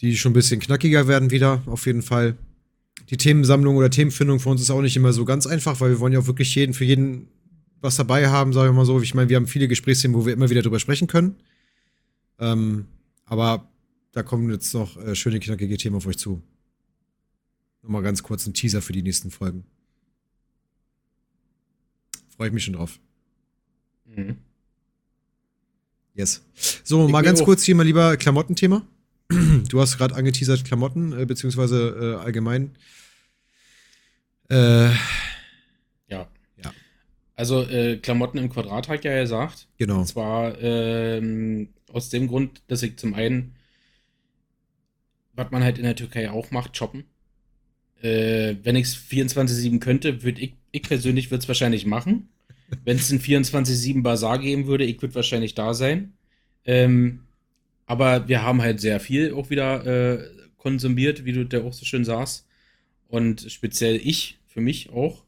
die 0.01 0.17
schon 0.17 0.31
ein 0.31 0.33
bisschen 0.33 0.59
knackiger 0.59 1.07
werden 1.07 1.31
wieder, 1.31 1.63
auf 1.65 1.85
jeden 1.85 2.01
Fall. 2.01 2.35
Die 3.09 3.17
Themensammlung 3.17 3.77
oder 3.77 3.89
Themenfindung 3.89 4.39
für 4.39 4.49
uns 4.49 4.61
ist 4.61 4.69
auch 4.69 4.81
nicht 4.81 4.97
immer 4.97 5.13
so 5.13 5.23
ganz 5.23 5.47
einfach, 5.47 5.79
weil 5.81 5.91
wir 5.91 5.99
wollen 5.99 6.13
ja 6.13 6.19
auch 6.19 6.27
wirklich 6.27 6.53
jeden, 6.55 6.73
für 6.73 6.83
jeden 6.83 7.27
was 7.81 7.95
dabei 7.95 8.29
haben, 8.29 8.53
sagen 8.53 8.69
wir 8.69 8.73
mal 8.73 8.85
so. 8.85 9.01
Ich 9.01 9.13
meine, 9.13 9.29
wir 9.29 9.35
haben 9.35 9.47
viele 9.47 9.67
Gesprächsthemen, 9.67 10.15
wo 10.17 10.25
wir 10.25 10.33
immer 10.33 10.49
wieder 10.49 10.61
drüber 10.61 10.79
sprechen 10.79 11.07
können. 11.07 11.35
Ähm, 12.39 12.87
aber 13.25 13.69
da 14.11 14.23
kommen 14.23 14.49
jetzt 14.49 14.73
noch 14.73 14.97
äh, 14.97 15.15
schöne, 15.15 15.39
knackige 15.39 15.77
Themen 15.77 15.95
auf 15.95 16.07
euch 16.07 16.17
zu. 16.17 16.41
Nochmal 17.81 18.03
ganz 18.03 18.23
kurz 18.23 18.45
ein 18.47 18.53
Teaser 18.53 18.81
für 18.81 18.93
die 18.93 19.03
nächsten 19.03 19.31
Folgen. 19.31 19.65
Freue 22.35 22.47
ich 22.47 22.53
mich 22.53 22.63
schon 22.63 22.73
drauf. 22.73 22.99
Mhm. 24.05 24.37
Yes. 26.13 26.41
So, 26.83 27.05
ich 27.05 27.11
mal 27.11 27.21
ganz 27.21 27.43
kurz 27.43 27.63
hier 27.63 27.75
mal 27.75 27.83
lieber 27.83 28.17
Klamottenthema. 28.17 28.85
Du 29.69 29.81
hast 29.81 29.97
gerade 29.97 30.15
angeteasert 30.15 30.63
Klamotten, 30.63 31.11
äh, 31.11 31.25
beziehungsweise 31.25 32.17
äh, 32.19 32.23
allgemein. 32.23 32.71
Äh. 34.49 34.91
Also 37.37 37.61
äh, 37.61 37.97
Klamotten 37.97 38.39
im 38.39 38.49
Quadrat 38.49 38.89
hat 38.89 39.05
ja 39.05 39.21
gesagt. 39.21 39.67
Genau. 39.77 39.99
Und 39.99 40.07
zwar 40.07 40.59
ähm, 40.59 41.69
aus 41.93 42.09
dem 42.09 42.27
Grund, 42.27 42.63
dass 42.67 42.81
ich 42.81 42.97
zum 42.97 43.13
einen, 43.13 43.53
was 45.33 45.51
man 45.51 45.63
halt 45.63 45.77
in 45.77 45.83
der 45.83 45.95
Türkei 45.95 46.31
auch 46.31 46.49
macht, 46.49 46.75
shoppen. 46.75 47.05
Äh, 48.01 48.55
wenn 48.63 48.75
ich 48.75 48.87
es 48.87 48.97
24-7 48.97 49.79
könnte, 49.79 50.23
würde 50.23 50.41
ich, 50.41 50.55
ich 50.71 50.81
persönlich 50.81 51.29
würde 51.29 51.43
es 51.43 51.47
wahrscheinlich 51.47 51.85
machen. 51.85 52.29
Wenn 52.83 52.97
es 52.97 53.11
einen 53.11 53.21
24-7 53.21 54.01
Bazar 54.01 54.39
geben 54.39 54.65
würde, 54.65 54.85
ich 54.85 54.99
würde 54.99 55.13
wahrscheinlich 55.13 55.53
da 55.53 55.75
sein. 55.75 56.13
Ähm, 56.65 57.21
aber 57.85 58.27
wir 58.27 58.41
haben 58.41 58.63
halt 58.63 58.81
sehr 58.81 58.99
viel 58.99 59.31
auch 59.33 59.51
wieder 59.51 59.85
äh, 59.85 60.27
konsumiert, 60.57 61.23
wie 61.23 61.33
du 61.33 61.45
da 61.45 61.63
auch 61.63 61.73
so 61.73 61.85
schön 61.85 62.03
sagst. 62.03 62.47
Und 63.07 63.45
speziell 63.51 63.95
ich, 63.95 64.39
für 64.47 64.59
mich 64.59 64.89
auch. 64.89 65.23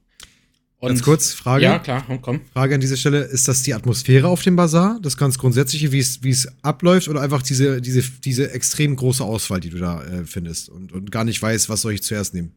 Und, 0.79 0.89
ganz 0.89 1.03
kurz, 1.03 1.33
Frage. 1.33 1.63
Ja, 1.63 1.77
klar, 1.77 2.05
komm. 2.21 2.39
Frage 2.53 2.75
an 2.75 2.81
dieser 2.81 2.95
Stelle: 2.95 3.23
Ist 3.23 3.49
das 3.49 3.63
die 3.63 3.73
Atmosphäre 3.73 4.29
auf 4.29 4.41
dem 4.43 4.55
Bazar? 4.55 4.97
Das 5.01 5.17
ganz 5.17 5.37
Grundsätzliche, 5.37 5.91
wie 5.91 5.99
es 5.99 6.47
abläuft, 6.61 7.09
oder 7.09 7.19
einfach 7.19 7.41
diese, 7.41 7.81
diese, 7.81 8.01
diese 8.01 8.51
extrem 8.51 8.95
große 8.95 9.23
Auswahl, 9.23 9.59
die 9.59 9.69
du 9.69 9.77
da 9.77 10.01
äh, 10.03 10.25
findest 10.25 10.69
und, 10.69 10.93
und 10.93 11.11
gar 11.11 11.25
nicht 11.25 11.41
weißt, 11.41 11.67
was 11.67 11.81
soll 11.81 11.93
ich 11.93 12.03
zuerst 12.03 12.33
nehmen? 12.33 12.53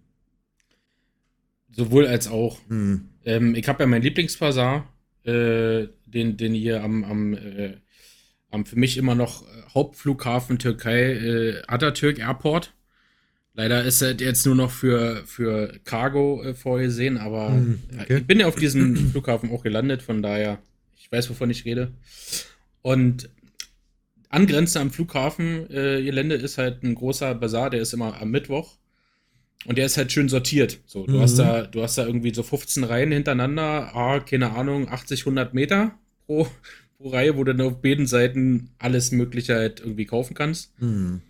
Sowohl 1.73 2.07
als 2.07 2.29
auch. 2.29 2.59
Hm. 2.69 3.09
Ähm, 3.25 3.55
ich 3.57 3.67
habe 3.69 3.83
ja 3.83 3.89
meinen 3.89 4.03
Lieblingsbazar, 4.03 4.89
äh, 5.25 5.89
den, 6.07 6.37
den 6.37 6.55
hier 6.55 6.85
am, 6.85 7.03
am, 7.03 7.35
äh, 7.35 7.77
am 8.51 8.67
für 8.67 8.79
mich 8.79 8.99
immer 8.99 9.17
noch 9.17 9.43
äh, 9.43 9.47
Hauptflughafen 9.75 10.61
Türkei, 10.61 11.13
äh, 11.13 11.63
Atatürk 11.67 12.21
Airport. 12.21 12.73
Leider 13.55 13.85
ist 13.85 14.01
er 14.01 14.19
jetzt 14.19 14.47
nur 14.47 14.55
noch 14.55 14.71
für, 14.71 15.23
für 15.27 15.79
Cargo 15.85 16.43
äh, 16.43 16.55
vorgesehen, 16.55 17.19
aber 17.19 17.51
hm, 17.51 17.81
okay. 18.01 18.19
ich 18.19 18.27
bin 18.27 18.41
ja 18.41 18.47
auf 18.47 18.57
diesem 18.57 18.97
Flughafen 19.11 19.51
auch 19.51 19.63
gelandet, 19.63 20.03
von 20.03 20.23
daher, 20.23 20.59
ich 20.99 21.13
weiß, 21.13 21.29
wovon 21.29 21.51
ich 21.51 21.65
rede. 21.67 21.93
Und 22.81 23.29
angrenzend 24.31 24.81
am 24.81 24.91
Flughafen 24.91 25.71
äh, 25.71 26.03
Gelände 26.03 26.37
ist 26.37 26.57
halt 26.57 26.83
ein 26.83 26.95
großer 26.95 27.35
Bazar, 27.35 27.69
der 27.69 27.83
ist 27.83 27.93
immer 27.93 28.21
am 28.21 28.31
Mittwoch. 28.31 28.77
Und 29.65 29.79
der 29.79 29.87
ist 29.87 29.97
halt 29.97 30.11
schön 30.11 30.29
sortiert. 30.29 30.81
So, 30.87 31.07
du 31.07 31.19
mhm. 31.19 31.21
hast 31.21 31.39
da, 31.39 31.63
du 31.63 31.83
hast 31.83 31.97
da 31.97 32.05
irgendwie 32.05 32.35
so 32.35 32.43
15 32.43 32.83
Reihen 32.83 33.13
hintereinander, 33.13 33.95
ah, 33.95 34.19
keine 34.19 34.53
Ahnung, 34.53 34.89
80, 34.89 35.21
100 35.21 35.55
Meter 35.55 35.95
pro, 36.27 36.49
pro 36.99 37.11
Reihe, 37.11 37.37
wo 37.37 37.45
du 37.45 37.55
dann 37.55 37.67
auf 37.67 37.81
beiden 37.81 38.07
Seiten 38.07 38.71
alles 38.79 39.13
Mögliche 39.13 39.55
halt 39.55 39.79
irgendwie 39.79 40.07
kaufen 40.07 40.35
kannst. 40.35 40.73
Mhm. 40.81 41.21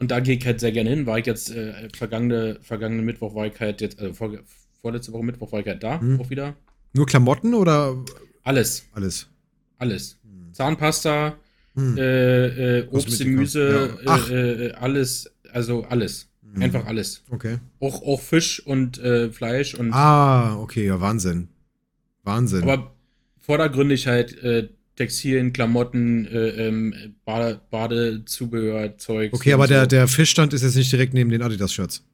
Und 0.00 0.10
da 0.10 0.20
gehe 0.20 0.36
ich 0.36 0.46
halt 0.46 0.60
sehr 0.60 0.72
gerne 0.72 0.88
hin. 0.90 1.04
War 1.06 1.18
ich 1.18 1.26
jetzt 1.26 1.54
äh, 1.54 1.88
vergangene, 1.94 2.58
vergangene 2.62 3.02
Mittwoch 3.02 3.34
war 3.34 3.46
ich 3.46 3.60
halt 3.60 3.82
jetzt, 3.82 4.00
also 4.00 4.14
vor, 4.14 4.32
vorletzte 4.80 5.12
Woche 5.12 5.24
Mittwoch 5.24 5.52
war 5.52 5.60
ich 5.60 5.66
halt 5.66 5.82
da 5.82 5.98
mhm. 6.00 6.18
auch 6.18 6.30
wieder. 6.30 6.54
Nur 6.94 7.06
Klamotten 7.06 7.52
oder? 7.52 8.02
Alles. 8.42 8.86
Alles. 8.92 9.28
Alles. 9.76 10.18
Mhm. 10.24 10.54
Zahnpasta, 10.54 11.36
mhm. 11.74 11.98
äh, 11.98 12.78
äh, 12.78 12.88
Obst, 12.90 13.18
Gemüse, 13.18 13.98
ja. 14.02 14.16
Äh, 14.28 14.66
äh, 14.68 14.72
alles, 14.72 15.30
also 15.52 15.84
alles. 15.84 16.28
Mhm. 16.42 16.62
Einfach 16.62 16.86
alles. 16.86 17.22
Okay. 17.28 17.58
Auch, 17.78 18.02
auch 18.02 18.22
Fisch 18.22 18.66
und 18.66 18.98
äh, 18.98 19.30
Fleisch 19.30 19.74
und. 19.74 19.92
Ah, 19.92 20.56
okay, 20.56 20.86
ja, 20.86 20.98
Wahnsinn. 20.98 21.48
Wahnsinn. 22.22 22.62
Aber 22.62 22.94
vordergründig 23.38 24.06
halt 24.06 24.42
Textilien, 24.96 25.52
Klamotten, 25.52 26.26
äh, 26.26 26.68
ähm, 26.68 26.94
Bade 27.24 27.60
Badezubehör, 27.70 28.98
Zeug. 28.98 29.32
Okay, 29.32 29.52
aber 29.52 29.66
so. 29.66 29.74
der, 29.74 29.86
der 29.86 30.08
Fischstand 30.08 30.52
ist 30.52 30.62
jetzt 30.62 30.76
nicht 30.76 30.92
direkt 30.92 31.14
neben 31.14 31.30
den 31.30 31.42
Adidas-Shirts. 31.42 32.04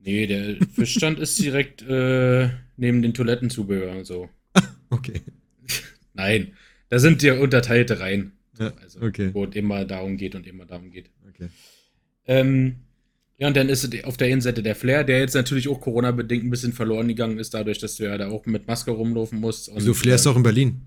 Nee, 0.00 0.26
der 0.26 0.56
Fischstand 0.74 1.18
ist 1.18 1.38
direkt 1.38 1.82
äh, 1.82 2.50
neben 2.76 3.02
den 3.02 3.14
Toilettenzubehör 3.14 3.96
und 3.96 4.06
so. 4.06 4.28
okay. 4.90 5.20
Nein, 6.14 6.52
da 6.88 6.98
sind 6.98 7.22
ja 7.22 7.38
unterteilte 7.38 7.98
Reihen. 8.00 8.32
Ja, 8.58 8.72
also, 8.82 9.02
okay. 9.02 9.30
Wo 9.32 9.44
es 9.44 9.54
immer 9.54 9.84
darum 9.84 10.16
geht 10.16 10.34
und 10.34 10.46
immer 10.46 10.64
darum 10.64 10.90
geht. 10.90 11.10
Okay. 11.28 11.48
Ähm, 12.26 12.76
ja, 13.38 13.48
und 13.48 13.56
dann 13.56 13.68
ist 13.68 14.04
auf 14.04 14.16
der 14.16 14.28
Innenseite 14.28 14.62
der 14.62 14.74
Flair, 14.74 15.04
der 15.04 15.18
jetzt 15.18 15.34
natürlich 15.34 15.68
auch 15.68 15.80
Corona-bedingt 15.80 16.44
ein 16.44 16.50
bisschen 16.50 16.72
verloren 16.72 17.08
gegangen 17.08 17.38
ist, 17.38 17.52
dadurch, 17.52 17.78
dass 17.78 17.96
du 17.96 18.04
ja 18.04 18.16
da 18.16 18.28
auch 18.28 18.46
mit 18.46 18.66
Maske 18.66 18.92
rumlaufen 18.92 19.40
musst. 19.40 19.70
Wieso 19.74 19.92
Flair 19.92 20.14
ist 20.14 20.24
doch 20.24 20.36
in 20.36 20.42
Berlin? 20.42 20.80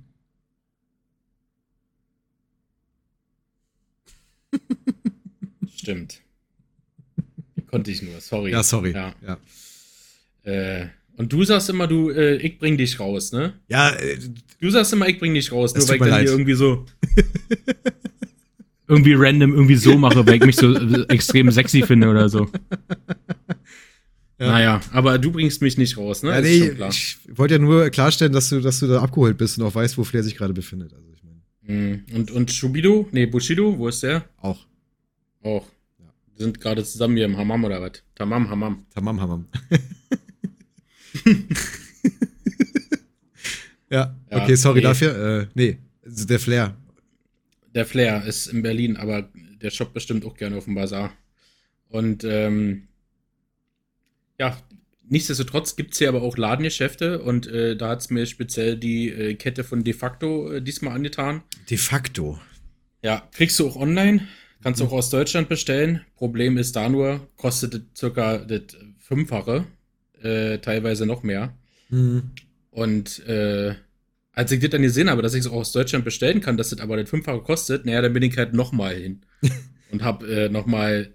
Stimmt. 5.76 6.22
Konnte 7.68 7.92
ich 7.92 8.02
nur, 8.02 8.20
sorry. 8.20 8.52
Ja, 8.52 8.64
sorry. 8.64 8.94
Ja. 8.94 9.14
ja. 9.26 9.38
Äh, 10.44 10.88
und 11.18 11.32
du 11.34 11.44
sagst 11.44 11.70
immer, 11.70 11.88
du, 11.88 12.10
äh, 12.10 12.38
ich 12.38 12.58
bring 12.58 12.78
dich 12.78 13.00
raus, 13.00 13.32
ne? 13.32 13.54
Ja. 13.68 13.92
Äh, 13.92 14.18
du 14.60 14.70
sagst 14.70 14.94
immer, 14.94 15.08
ich 15.08 15.20
bring 15.20 15.34
dich 15.34 15.52
raus, 15.52 15.76
nur 15.76 15.88
weil 15.88 15.96
ich 15.96 16.02
dann 16.02 16.10
leid. 16.10 16.22
hier 16.24 16.32
irgendwie 16.32 16.54
so. 16.54 16.86
irgendwie 18.88 19.14
random 19.14 19.54
irgendwie 19.54 19.76
so 19.76 19.98
mache, 19.98 20.26
weil 20.26 20.36
ich 20.36 20.46
mich 20.46 20.56
so 20.56 20.74
äh, 20.74 21.06
extrem 21.10 21.52
sexy 21.52 21.84
finde 21.84 22.10
oder 22.10 22.28
so. 22.28 22.50
Ja. 24.40 24.48
Naja, 24.48 24.82
aber 24.94 25.18
du 25.18 25.34
bringst 25.34 25.62
mich 25.62 25.78
nicht 25.78 25.98
raus, 25.98 26.24
ne? 26.24 26.30
Ja, 26.30 26.40
nee, 26.40 26.72
ich 26.90 27.18
wollte 27.34 27.56
ja 27.56 27.60
nur 27.60 27.90
klarstellen, 27.90 28.32
dass 28.32 28.48
du, 28.48 28.62
dass 28.62 28.80
du 28.80 28.88
da 28.88 29.02
abgeholt 29.02 29.38
bist 29.38 29.58
und 29.58 29.66
auch 29.66 29.76
weißt, 29.76 29.98
wo 29.98 30.06
Flair 30.06 30.24
sich 30.24 30.38
gerade 30.38 30.54
befindet. 30.54 30.94
Also 30.94 31.06
ich 31.14 31.22
meine. 31.22 31.29
Und, 31.70 32.32
und 32.32 32.52
Shubido? 32.52 33.08
Nee, 33.12 33.26
Bushido, 33.26 33.78
wo 33.78 33.88
ist 33.88 34.04
der? 34.04 34.26
Auch. 34.38 34.66
Auch. 35.44 35.68
Ja. 36.00 36.06
Wir 36.36 36.46
sind 36.46 36.60
gerade 36.60 36.84
zusammen 36.84 37.16
hier 37.16 37.26
im 37.26 37.38
Hammam 37.38 37.64
oder 37.64 37.82
was? 37.82 38.04
Tamam, 38.16 38.50
Hammam. 38.50 38.86
Tamam, 38.94 39.22
Hammam. 39.22 39.46
ja, 43.90 44.16
okay, 44.30 44.56
sorry 44.56 44.80
nee. 44.80 44.84
dafür. 44.84 45.42
Äh, 45.42 45.48
nee, 45.54 45.78
der 46.04 46.40
Flair 46.40 46.76
der 47.74 47.86
Flair 47.86 48.26
ist 48.26 48.48
in 48.48 48.62
Berlin, 48.62 48.98
aber 48.98 49.30
der 49.34 49.70
shoppt 49.70 49.94
bestimmt 49.94 50.26
auch 50.26 50.36
gerne 50.36 50.58
auf 50.58 50.66
dem 50.66 50.76
Bazar. 50.76 51.14
Und 51.90 52.24
ähm, 52.24 52.88
ja, 54.38 54.58
nichtsdestotrotz 55.10 55.76
gibt 55.76 55.94
es 55.94 56.00
hier 56.00 56.10
aber 56.10 56.22
auch 56.22 56.38
Ladengeschäfte 56.38 57.22
und 57.22 57.48
äh, 57.48 57.76
da 57.76 57.90
hat 57.90 58.02
es 58.02 58.10
mir 58.10 58.26
speziell 58.26 58.78
die 58.78 59.10
äh, 59.10 59.36
Kette 59.36 59.64
von 59.64 59.84
De 59.84 59.94
facto 59.94 60.52
äh, 60.52 60.62
diesmal 60.62 60.96
angetan. 60.96 61.44
De 61.70 61.78
facto? 61.78 62.40
Ja, 63.02 63.28
kriegst 63.32 63.60
du 63.60 63.68
auch 63.68 63.76
online, 63.76 64.28
kannst 64.62 64.80
du 64.80 64.86
mhm. 64.86 64.90
auch 64.90 64.94
aus 64.94 65.10
Deutschland 65.10 65.50
bestellen. 65.50 66.02
Problem 66.16 66.58
ist 66.58 66.76
da 66.76 66.90
nur, 66.90 67.28
kostet 67.38 67.82
circa 67.98 68.40
das 68.40 68.78
Fünffache, 69.00 69.66
äh, 70.22 70.60
teilweise 70.60 71.06
noch 71.06 71.24
mehr. 71.24 71.54
Mhm. 71.90 72.32
Und 72.72 73.26
äh, 73.28 73.76
als 74.34 74.52
ich 74.52 74.60
das 74.60 74.70
dann 74.70 74.82
gesehen 74.82 75.10
habe, 75.10 75.22
dass 75.22 75.34
ich 75.34 75.42
es 75.42 75.48
auch 75.48 75.54
aus 75.54 75.72
Deutschland 75.72 76.06
bestellen 76.06 76.42
kann, 76.42 76.58
dass 76.58 76.70
das 76.70 76.80
aber 76.80 76.98
das 76.98 77.10
fünffache 77.10 77.42
kostet, 77.42 77.86
naja, 77.86 78.02
dann 78.02 78.14
bin 78.14 78.24
ich 78.24 78.38
halt 78.38 78.54
nochmal 78.54 78.96
hin. 78.96 79.22
und 79.92 80.04
habe 80.04 80.28
äh, 80.28 80.50
nochmal, 80.50 81.14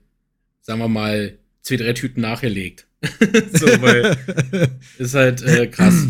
sagen 0.61 0.80
wir 0.80 0.88
mal, 0.88 1.38
zwei, 1.64 1.77
drei 1.77 1.92
Tüten 1.94 2.20
nachgelegt. 2.20 2.87
so, 3.53 3.66
weil 3.83 4.16
ist 4.98 5.14
halt 5.14 5.42
äh, 5.42 5.66
krass. 5.66 6.07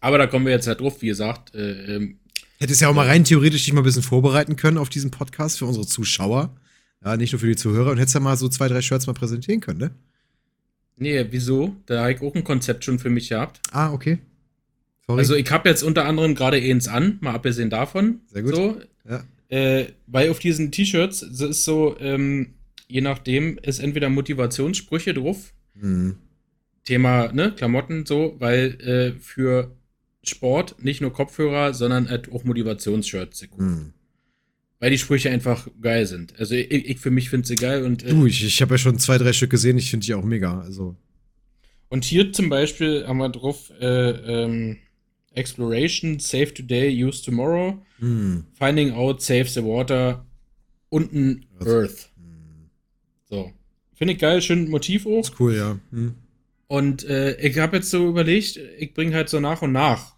Aber 0.00 0.18
da 0.18 0.26
kommen 0.26 0.46
wir 0.46 0.52
jetzt 0.52 0.66
halt 0.66 0.80
drauf, 0.80 1.00
wie 1.02 1.06
gesagt. 1.06 1.54
Äh, 1.54 1.96
ähm, 1.96 2.18
Hättest 2.58 2.80
ja 2.80 2.88
auch 2.88 2.94
mal 2.94 3.06
rein 3.06 3.24
theoretisch 3.24 3.64
dich 3.64 3.72
mal 3.72 3.80
ein 3.80 3.84
bisschen 3.84 4.02
vorbereiten 4.02 4.56
können 4.56 4.76
auf 4.76 4.88
diesen 4.88 5.10
Podcast 5.10 5.58
für 5.58 5.66
unsere 5.66 5.86
Zuschauer. 5.86 6.56
Ja, 7.02 7.16
nicht 7.16 7.32
nur 7.32 7.40
für 7.40 7.46
die 7.46 7.56
Zuhörer 7.56 7.92
und 7.92 7.98
hättest 7.98 8.14
ja 8.14 8.20
mal 8.20 8.36
so 8.36 8.48
zwei, 8.48 8.68
drei 8.68 8.82
Shirts 8.82 9.06
mal 9.06 9.14
präsentieren 9.14 9.60
können, 9.60 9.78
ne? 9.78 9.90
Nee, 10.96 11.26
wieso? 11.30 11.76
Da 11.86 12.02
habe 12.02 12.12
ich 12.12 12.20
auch 12.20 12.34
ein 12.34 12.44
Konzept 12.44 12.84
schon 12.84 12.98
für 12.98 13.08
mich 13.08 13.30
gehabt. 13.30 13.60
Ah, 13.72 13.90
okay. 13.90 14.18
Sorry. 15.06 15.18
Also 15.18 15.34
ich 15.34 15.50
habe 15.50 15.70
jetzt 15.70 15.82
unter 15.82 16.04
anderem 16.04 16.34
gerade 16.34 16.58
eins 16.58 16.88
an, 16.88 17.16
mal 17.22 17.34
abgesehen 17.34 17.70
davon. 17.70 18.20
Sehr 18.26 18.42
gut. 18.42 18.54
So, 18.54 18.80
ja. 19.08 19.24
äh, 19.48 19.86
weil 20.06 20.28
auf 20.28 20.38
diesen 20.38 20.70
T-Shirts 20.70 21.22
ist 21.22 21.64
so, 21.64 21.96
ähm, 21.98 22.54
je 22.90 23.00
nachdem, 23.00 23.58
ist 23.58 23.78
entweder 23.78 24.08
Motivationssprüche 24.08 25.14
drauf. 25.14 25.54
Mhm. 25.74 26.16
Thema, 26.84 27.32
ne, 27.32 27.52
Klamotten 27.52 28.06
so, 28.06 28.36
weil 28.38 28.80
äh, 28.80 29.20
für 29.20 29.76
Sport 30.22 30.82
nicht 30.82 31.00
nur 31.00 31.12
Kopfhörer, 31.12 31.72
sondern 31.74 32.08
halt 32.08 32.32
auch 32.32 32.44
Motivationsshirts. 32.44 33.46
Mhm. 33.56 33.92
weil 34.78 34.90
die 34.90 34.98
Sprüche 34.98 35.30
einfach 35.30 35.68
geil 35.80 36.06
sind. 36.06 36.38
Also 36.38 36.54
ich, 36.54 36.70
ich 36.70 36.98
für 36.98 37.10
mich 37.10 37.30
finde 37.30 37.46
sie 37.46 37.56
geil 37.56 37.84
und. 37.84 38.02
Äh, 38.02 38.10
du, 38.10 38.26
ich, 38.26 38.44
ich 38.44 38.60
habe 38.62 38.74
ja 38.74 38.78
schon 38.78 38.98
zwei, 38.98 39.18
drei 39.18 39.32
Stück 39.32 39.50
gesehen, 39.50 39.78
ich 39.78 39.90
finde 39.90 40.06
die 40.06 40.14
auch 40.14 40.24
mega. 40.24 40.60
Also. 40.60 40.96
Und 41.88 42.04
hier 42.04 42.32
zum 42.32 42.48
Beispiel 42.48 43.06
haben 43.06 43.18
wir 43.18 43.28
drauf 43.28 43.70
äh, 43.80 44.10
ähm, 44.10 44.78
Exploration, 45.32 46.18
Save 46.18 46.54
Today, 46.54 47.04
Use 47.04 47.22
Tomorrow, 47.22 47.82
hm. 47.98 48.46
Finding 48.52 48.92
Out, 48.92 49.22
Save 49.22 49.46
the 49.46 49.62
Water, 49.62 50.26
unten 50.88 51.46
Earth. 51.60 52.09
So. 53.30 53.52
Finde 53.94 54.14
ich 54.14 54.20
geil, 54.20 54.42
schön 54.42 54.68
Motiv 54.68 55.06
auch. 55.06 55.20
Ist 55.20 55.38
cool, 55.40 55.54
ja. 55.54 55.78
Hm. 55.90 56.14
Und 56.66 57.04
äh, 57.04 57.36
ich 57.40 57.58
habe 57.58 57.78
jetzt 57.78 57.90
so 57.90 58.08
überlegt, 58.08 58.58
ich 58.78 58.94
bringe 58.94 59.14
halt 59.14 59.28
so 59.28 59.40
nach 59.40 59.62
und 59.62 59.72
nach 59.72 60.14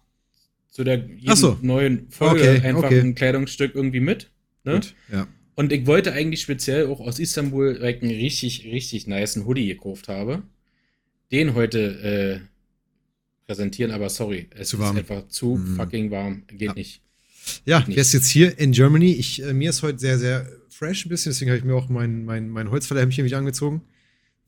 zu 0.69 0.83
der 0.83 1.07
so. 1.35 1.57
neuen 1.61 2.09
Folge 2.09 2.41
okay, 2.41 2.67
einfach 2.67 2.85
okay. 2.85 2.99
ein 2.99 3.15
Kleidungsstück 3.15 3.75
irgendwie 3.75 3.99
mit. 3.99 4.31
Ne? 4.63 4.75
Gut, 4.75 4.95
ja. 5.11 5.27
Und 5.55 5.71
ich 5.71 5.85
wollte 5.85 6.13
eigentlich 6.13 6.41
speziell 6.41 6.87
auch 6.87 6.99
aus 6.99 7.19
Istanbul 7.19 7.75
direkt 7.75 8.01
einen 8.01 8.11
richtig, 8.11 8.65
richtig 8.65 9.05
niceen 9.05 9.45
Hoodie 9.45 9.67
gekauft 9.67 10.07
habe. 10.07 10.41
Den 11.31 11.53
heute 11.53 12.41
äh, 12.41 13.45
präsentieren, 13.45 13.91
aber 13.91 14.09
sorry, 14.09 14.47
es 14.55 14.69
zu 14.69 14.79
warm. 14.79 14.95
ist 14.95 15.01
einfach 15.11 15.27
zu 15.27 15.57
mm. 15.57 15.75
fucking 15.75 16.09
warm. 16.11 16.43
Geht 16.47 16.61
ja. 16.61 16.73
nicht. 16.73 17.01
Ja, 17.65 17.81
Geht 17.81 17.97
ist 17.97 18.13
jetzt 18.13 18.29
hier 18.29 18.57
in 18.57 18.71
Germany. 18.71 19.11
Ich, 19.11 19.43
äh, 19.43 19.53
mir 19.53 19.69
ist 19.69 19.83
heute 19.83 19.99
sehr, 19.99 20.17
sehr 20.17 20.47
fresh 20.73 21.05
ein 21.05 21.09
bisschen, 21.09 21.31
deswegen 21.31 21.51
habe 21.51 21.59
ich 21.59 21.63
mir 21.63 21.75
auch 21.75 21.89
mein, 21.89 22.25
mein, 22.25 22.49
mein 22.49 22.71
Holzfällerhemdchen 22.71 23.25
wieder 23.25 23.37
angezogen 23.37 23.83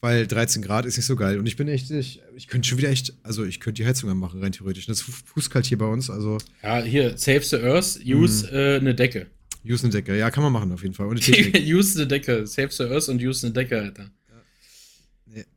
weil 0.05 0.27
13 0.27 0.61
Grad 0.61 0.85
ist 0.85 0.97
nicht 0.97 1.07
so 1.07 1.15
geil. 1.15 1.39
Und 1.39 1.47
ich 1.47 1.55
bin 1.55 1.67
echt, 1.67 1.89
ich, 1.89 2.21
ich 2.35 2.47
könnte 2.47 2.67
schon 2.67 2.77
wieder 2.77 2.89
echt, 2.89 3.15
also 3.23 3.43
ich 3.43 3.59
könnte 3.59 3.81
die 3.81 3.87
Heizung 3.87 4.07
anmachen, 4.09 4.39
rein 4.39 4.51
theoretisch. 4.51 4.85
Das 4.85 4.99
ist 4.99 5.09
fußkalt 5.25 5.65
hier 5.65 5.79
bei 5.79 5.87
uns, 5.87 6.11
also. 6.11 6.37
Ja, 6.61 6.81
hier, 6.83 7.17
Save 7.17 7.41
the 7.41 7.57
Earth, 7.57 7.99
use 8.05 8.45
mm. 8.45 8.55
äh, 8.55 8.75
eine 8.75 8.93
Decke. 8.93 9.25
Use 9.67 9.83
eine 9.83 9.91
Decke, 9.91 10.15
ja, 10.15 10.29
kann 10.29 10.43
man 10.43 10.53
machen 10.53 10.71
auf 10.71 10.83
jeden 10.83 10.93
Fall. 10.93 11.07
use 11.07 11.97
eine 11.97 12.07
Decke, 12.07 12.45
Save 12.45 12.69
the 12.69 12.83
Earth 12.83 13.09
und 13.09 13.19
use 13.19 13.47
eine 13.47 13.53
Decke, 13.53 13.81
Alter. 13.81 14.11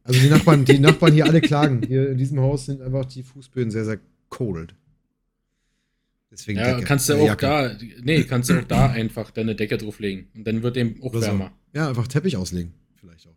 Also 0.02 0.18
die 0.18 0.28
Nachbarn, 0.28 0.64
die 0.64 0.78
Nachbarn 0.78 1.12
hier 1.12 1.26
alle 1.26 1.40
klagen. 1.40 1.82
Hier 1.86 2.08
in 2.08 2.16
diesem 2.16 2.40
Haus 2.40 2.66
sind 2.66 2.80
einfach 2.80 3.04
die 3.04 3.22
Fußböden 3.22 3.70
sehr, 3.70 3.84
sehr 3.84 4.00
cold. 4.28 4.74
Deswegen 6.30 6.58
ja, 6.58 6.74
Decke. 6.74 6.86
kannst 6.86 7.08
du 7.08 7.14
auch 7.14 7.26
Jacke. 7.26 7.46
da, 7.46 7.76
nee, 8.02 8.22
kannst 8.24 8.50
du 8.50 8.58
auch 8.58 8.64
da 8.64 8.90
einfach 8.90 9.30
deine 9.30 9.54
Decke 9.54 9.78
drauflegen 9.78 10.28
und 10.34 10.46
dann 10.46 10.62
wird 10.62 10.76
dem 10.76 11.00
auch 11.02 11.06
Oder 11.06 11.22
wärmer. 11.22 11.52
So. 11.72 11.78
Ja, 11.78 11.88
einfach 11.88 12.06
Teppich 12.06 12.36
auslegen, 12.36 12.74
vielleicht 12.96 13.26
auch. 13.26 13.36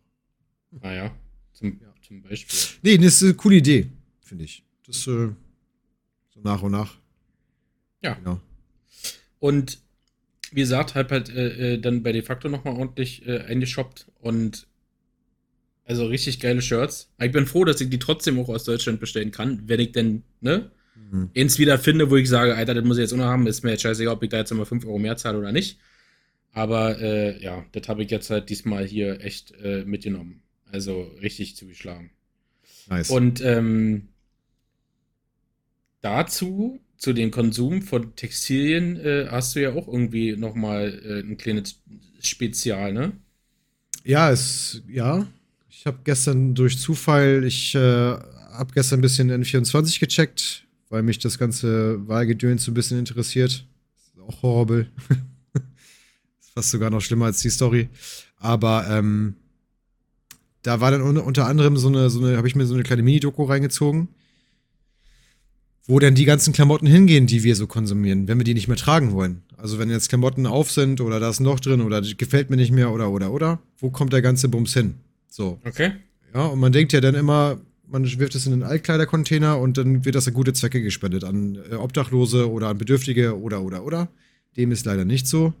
Ah 0.80 0.92
ja, 0.92 1.14
zum, 1.52 1.80
ja. 1.80 1.94
zum 2.06 2.22
Beispiel. 2.22 2.58
Nee, 2.82 2.98
das 2.98 3.14
ist 3.14 3.22
eine 3.22 3.34
coole 3.34 3.56
Idee, 3.56 3.86
finde 4.20 4.44
ich. 4.44 4.62
Das 4.86 5.06
äh, 5.06 5.30
so 6.30 6.40
nach 6.42 6.62
und 6.62 6.72
nach. 6.72 6.96
Ja. 8.02 8.14
Genau. 8.14 8.40
Und 9.38 9.80
wie 10.50 10.60
gesagt, 10.60 10.94
halt 10.94 11.10
halt 11.10 11.30
äh, 11.30 11.78
dann 11.78 12.02
bei 12.02 12.12
De 12.12 12.22
facto 12.22 12.48
nochmal 12.48 12.76
ordentlich 12.76 13.26
äh, 13.26 13.40
eingeshoppt 13.40 14.06
und 14.20 14.66
also 15.84 16.06
richtig 16.06 16.40
geile 16.40 16.62
Shirts. 16.62 17.10
Ich 17.20 17.32
bin 17.32 17.46
froh, 17.46 17.64
dass 17.64 17.80
ich 17.80 17.90
die 17.90 17.98
trotzdem 17.98 18.38
auch 18.38 18.48
aus 18.48 18.64
Deutschland 18.64 19.00
bestellen 19.00 19.30
kann, 19.30 19.62
wenn 19.66 19.80
ich 19.80 19.92
denn, 19.92 20.22
ne? 20.40 20.70
Mhm. 20.94 21.30
Eins 21.36 21.58
wieder 21.58 21.78
finde, 21.78 22.10
wo 22.10 22.16
ich 22.16 22.28
sage, 22.28 22.54
Alter, 22.54 22.74
das 22.74 22.84
muss 22.84 22.96
ich 22.98 23.02
jetzt 23.02 23.12
auch 23.12 23.18
noch 23.18 23.24
haben, 23.24 23.46
ist 23.46 23.62
mir 23.62 23.70
jetzt 23.70 23.82
scheißegal, 23.82 24.14
ob 24.14 24.22
ich 24.22 24.30
da 24.30 24.38
jetzt 24.38 24.50
immer 24.50 24.66
5 24.66 24.84
Euro 24.84 24.98
mehr 24.98 25.16
zahle 25.16 25.38
oder 25.38 25.52
nicht. 25.52 25.78
Aber 26.52 27.00
äh, 27.00 27.42
ja, 27.42 27.64
das 27.72 27.88
habe 27.88 28.02
ich 28.02 28.10
jetzt 28.10 28.30
halt 28.30 28.50
diesmal 28.50 28.84
hier 28.84 29.20
echt 29.20 29.52
äh, 29.62 29.84
mitgenommen. 29.84 30.42
Also 30.70 31.02
richtig 31.20 31.56
zugeschlagen. 31.56 32.10
Nice. 32.88 33.10
Und 33.10 33.40
ähm, 33.42 34.08
dazu, 36.00 36.80
zu 36.96 37.12
dem 37.12 37.30
Konsum 37.30 37.82
von 37.82 38.14
Textilien, 38.16 38.96
äh, 38.96 39.28
hast 39.30 39.56
du 39.56 39.60
ja 39.60 39.72
auch 39.72 39.88
irgendwie 39.88 40.36
nochmal 40.36 41.00
äh, 41.04 41.20
ein 41.20 41.36
kleines 41.36 41.80
Spezial, 42.20 42.92
ne? 42.92 43.12
Ja, 44.04 44.30
es, 44.30 44.82
ja. 44.88 45.26
Ich 45.70 45.86
habe 45.86 45.98
gestern 46.04 46.54
durch 46.54 46.78
Zufall, 46.78 47.44
ich 47.44 47.74
äh, 47.74 47.78
habe 47.78 48.72
gestern 48.74 48.98
ein 48.98 49.02
bisschen 49.02 49.30
N24 49.30 49.98
gecheckt, 49.98 50.64
weil 50.92 51.02
mich 51.02 51.18
das 51.18 51.38
ganze 51.38 52.06
Wahlgedöns 52.06 52.64
so 52.64 52.70
ein 52.70 52.74
bisschen 52.74 52.98
interessiert. 52.98 53.66
Ist 53.96 54.20
auch 54.20 54.42
horrible. 54.42 54.90
ist 56.38 56.50
fast 56.52 56.70
sogar 56.70 56.90
noch 56.90 57.00
schlimmer 57.00 57.24
als 57.24 57.40
die 57.40 57.48
Story. 57.48 57.88
Aber 58.36 58.86
ähm, 58.90 59.36
da 60.60 60.80
war 60.80 60.90
dann 60.90 61.00
unter 61.00 61.46
anderem 61.46 61.78
so 61.78 61.88
eine, 61.88 62.10
so 62.10 62.22
eine 62.22 62.36
habe 62.36 62.46
ich 62.46 62.56
mir 62.56 62.66
so 62.66 62.74
eine 62.74 62.82
kleine 62.82 63.02
Mini-Doku 63.02 63.42
reingezogen, 63.42 64.08
wo 65.86 65.98
dann 65.98 66.14
die 66.14 66.26
ganzen 66.26 66.52
Klamotten 66.52 66.86
hingehen, 66.86 67.26
die 67.26 67.42
wir 67.42 67.56
so 67.56 67.66
konsumieren, 67.66 68.28
wenn 68.28 68.36
wir 68.36 68.44
die 68.44 68.54
nicht 68.54 68.68
mehr 68.68 68.76
tragen 68.76 69.12
wollen. 69.12 69.44
Also 69.56 69.78
wenn 69.78 69.88
jetzt 69.88 70.10
Klamotten 70.10 70.46
auf 70.46 70.70
sind 70.70 71.00
oder 71.00 71.20
da 71.20 71.30
ist 71.30 71.40
ein 71.40 71.44
Loch 71.44 71.60
drin 71.60 71.80
oder 71.80 72.02
gefällt 72.02 72.50
mir 72.50 72.56
nicht 72.56 72.70
mehr 72.70 72.92
oder 72.92 73.10
oder 73.10 73.32
oder, 73.32 73.62
wo 73.78 73.90
kommt 73.90 74.12
der 74.12 74.20
ganze 74.20 74.50
Bums 74.50 74.74
hin? 74.74 74.96
So. 75.26 75.58
Okay. 75.64 75.92
Ja, 76.34 76.44
und 76.44 76.60
man 76.60 76.72
denkt 76.72 76.92
ja 76.92 77.00
dann 77.00 77.14
immer, 77.14 77.62
man 77.92 78.04
wirft 78.18 78.34
es 78.34 78.46
in 78.46 78.54
einen 78.54 78.62
Altkleidercontainer 78.62 79.58
und 79.58 79.76
dann 79.76 80.04
wird 80.04 80.14
das 80.14 80.26
an 80.26 80.34
gute 80.34 80.54
Zwecke 80.54 80.82
gespendet, 80.82 81.24
an 81.24 81.58
äh, 81.70 81.74
Obdachlose 81.74 82.50
oder 82.50 82.68
an 82.68 82.78
Bedürftige 82.78 83.38
oder 83.38 83.62
oder 83.62 83.84
oder. 83.84 84.08
Dem 84.56 84.72
ist 84.72 84.86
leider 84.86 85.04
nicht 85.04 85.28
so. 85.28 85.52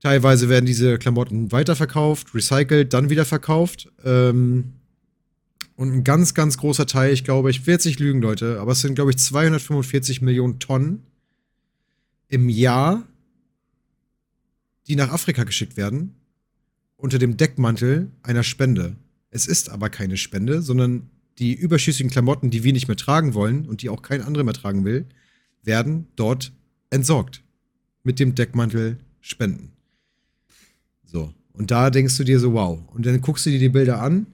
Teilweise 0.00 0.48
werden 0.48 0.66
diese 0.66 0.98
Klamotten 0.98 1.50
weiterverkauft, 1.50 2.34
recycelt, 2.34 2.92
dann 2.92 3.08
wieder 3.08 3.24
verkauft. 3.24 3.90
Ähm, 4.04 4.74
und 5.74 5.92
ein 5.92 6.04
ganz, 6.04 6.34
ganz 6.34 6.58
großer 6.58 6.86
Teil, 6.86 7.12
ich 7.12 7.24
glaube, 7.24 7.50
ich 7.50 7.66
will 7.66 7.74
jetzt 7.74 7.86
nicht 7.86 7.98
lügen, 7.98 8.20
Leute, 8.20 8.60
aber 8.60 8.72
es 8.72 8.82
sind, 8.82 8.94
glaube 8.94 9.10
ich, 9.10 9.16
245 9.16 10.20
Millionen 10.20 10.58
Tonnen 10.58 11.02
im 12.28 12.50
Jahr, 12.50 13.04
die 14.86 14.96
nach 14.96 15.10
Afrika 15.10 15.44
geschickt 15.44 15.78
werden, 15.78 16.14
unter 16.96 17.18
dem 17.18 17.38
Deckmantel 17.38 18.10
einer 18.22 18.42
Spende. 18.42 18.96
Es 19.30 19.46
ist 19.46 19.70
aber 19.70 19.88
keine 19.88 20.18
Spende, 20.18 20.60
sondern 20.60 21.08
die 21.38 21.54
überschüssigen 21.54 22.10
Klamotten, 22.10 22.50
die 22.50 22.64
wir 22.64 22.72
nicht 22.72 22.88
mehr 22.88 22.96
tragen 22.96 23.34
wollen 23.34 23.66
und 23.66 23.82
die 23.82 23.88
auch 23.88 24.02
kein 24.02 24.22
anderer 24.22 24.44
mehr 24.44 24.54
tragen 24.54 24.84
will, 24.84 25.06
werden 25.62 26.06
dort 26.16 26.52
entsorgt. 26.90 27.42
Mit 28.04 28.18
dem 28.18 28.34
Deckmantel 28.34 28.98
Spenden. 29.20 29.72
So. 31.04 31.32
Und 31.52 31.70
da 31.70 31.90
denkst 31.90 32.16
du 32.16 32.24
dir 32.24 32.40
so, 32.40 32.54
wow. 32.54 32.80
Und 32.92 33.06
dann 33.06 33.20
guckst 33.20 33.46
du 33.46 33.50
dir 33.50 33.58
die 33.58 33.68
Bilder 33.68 34.00
an, 34.02 34.26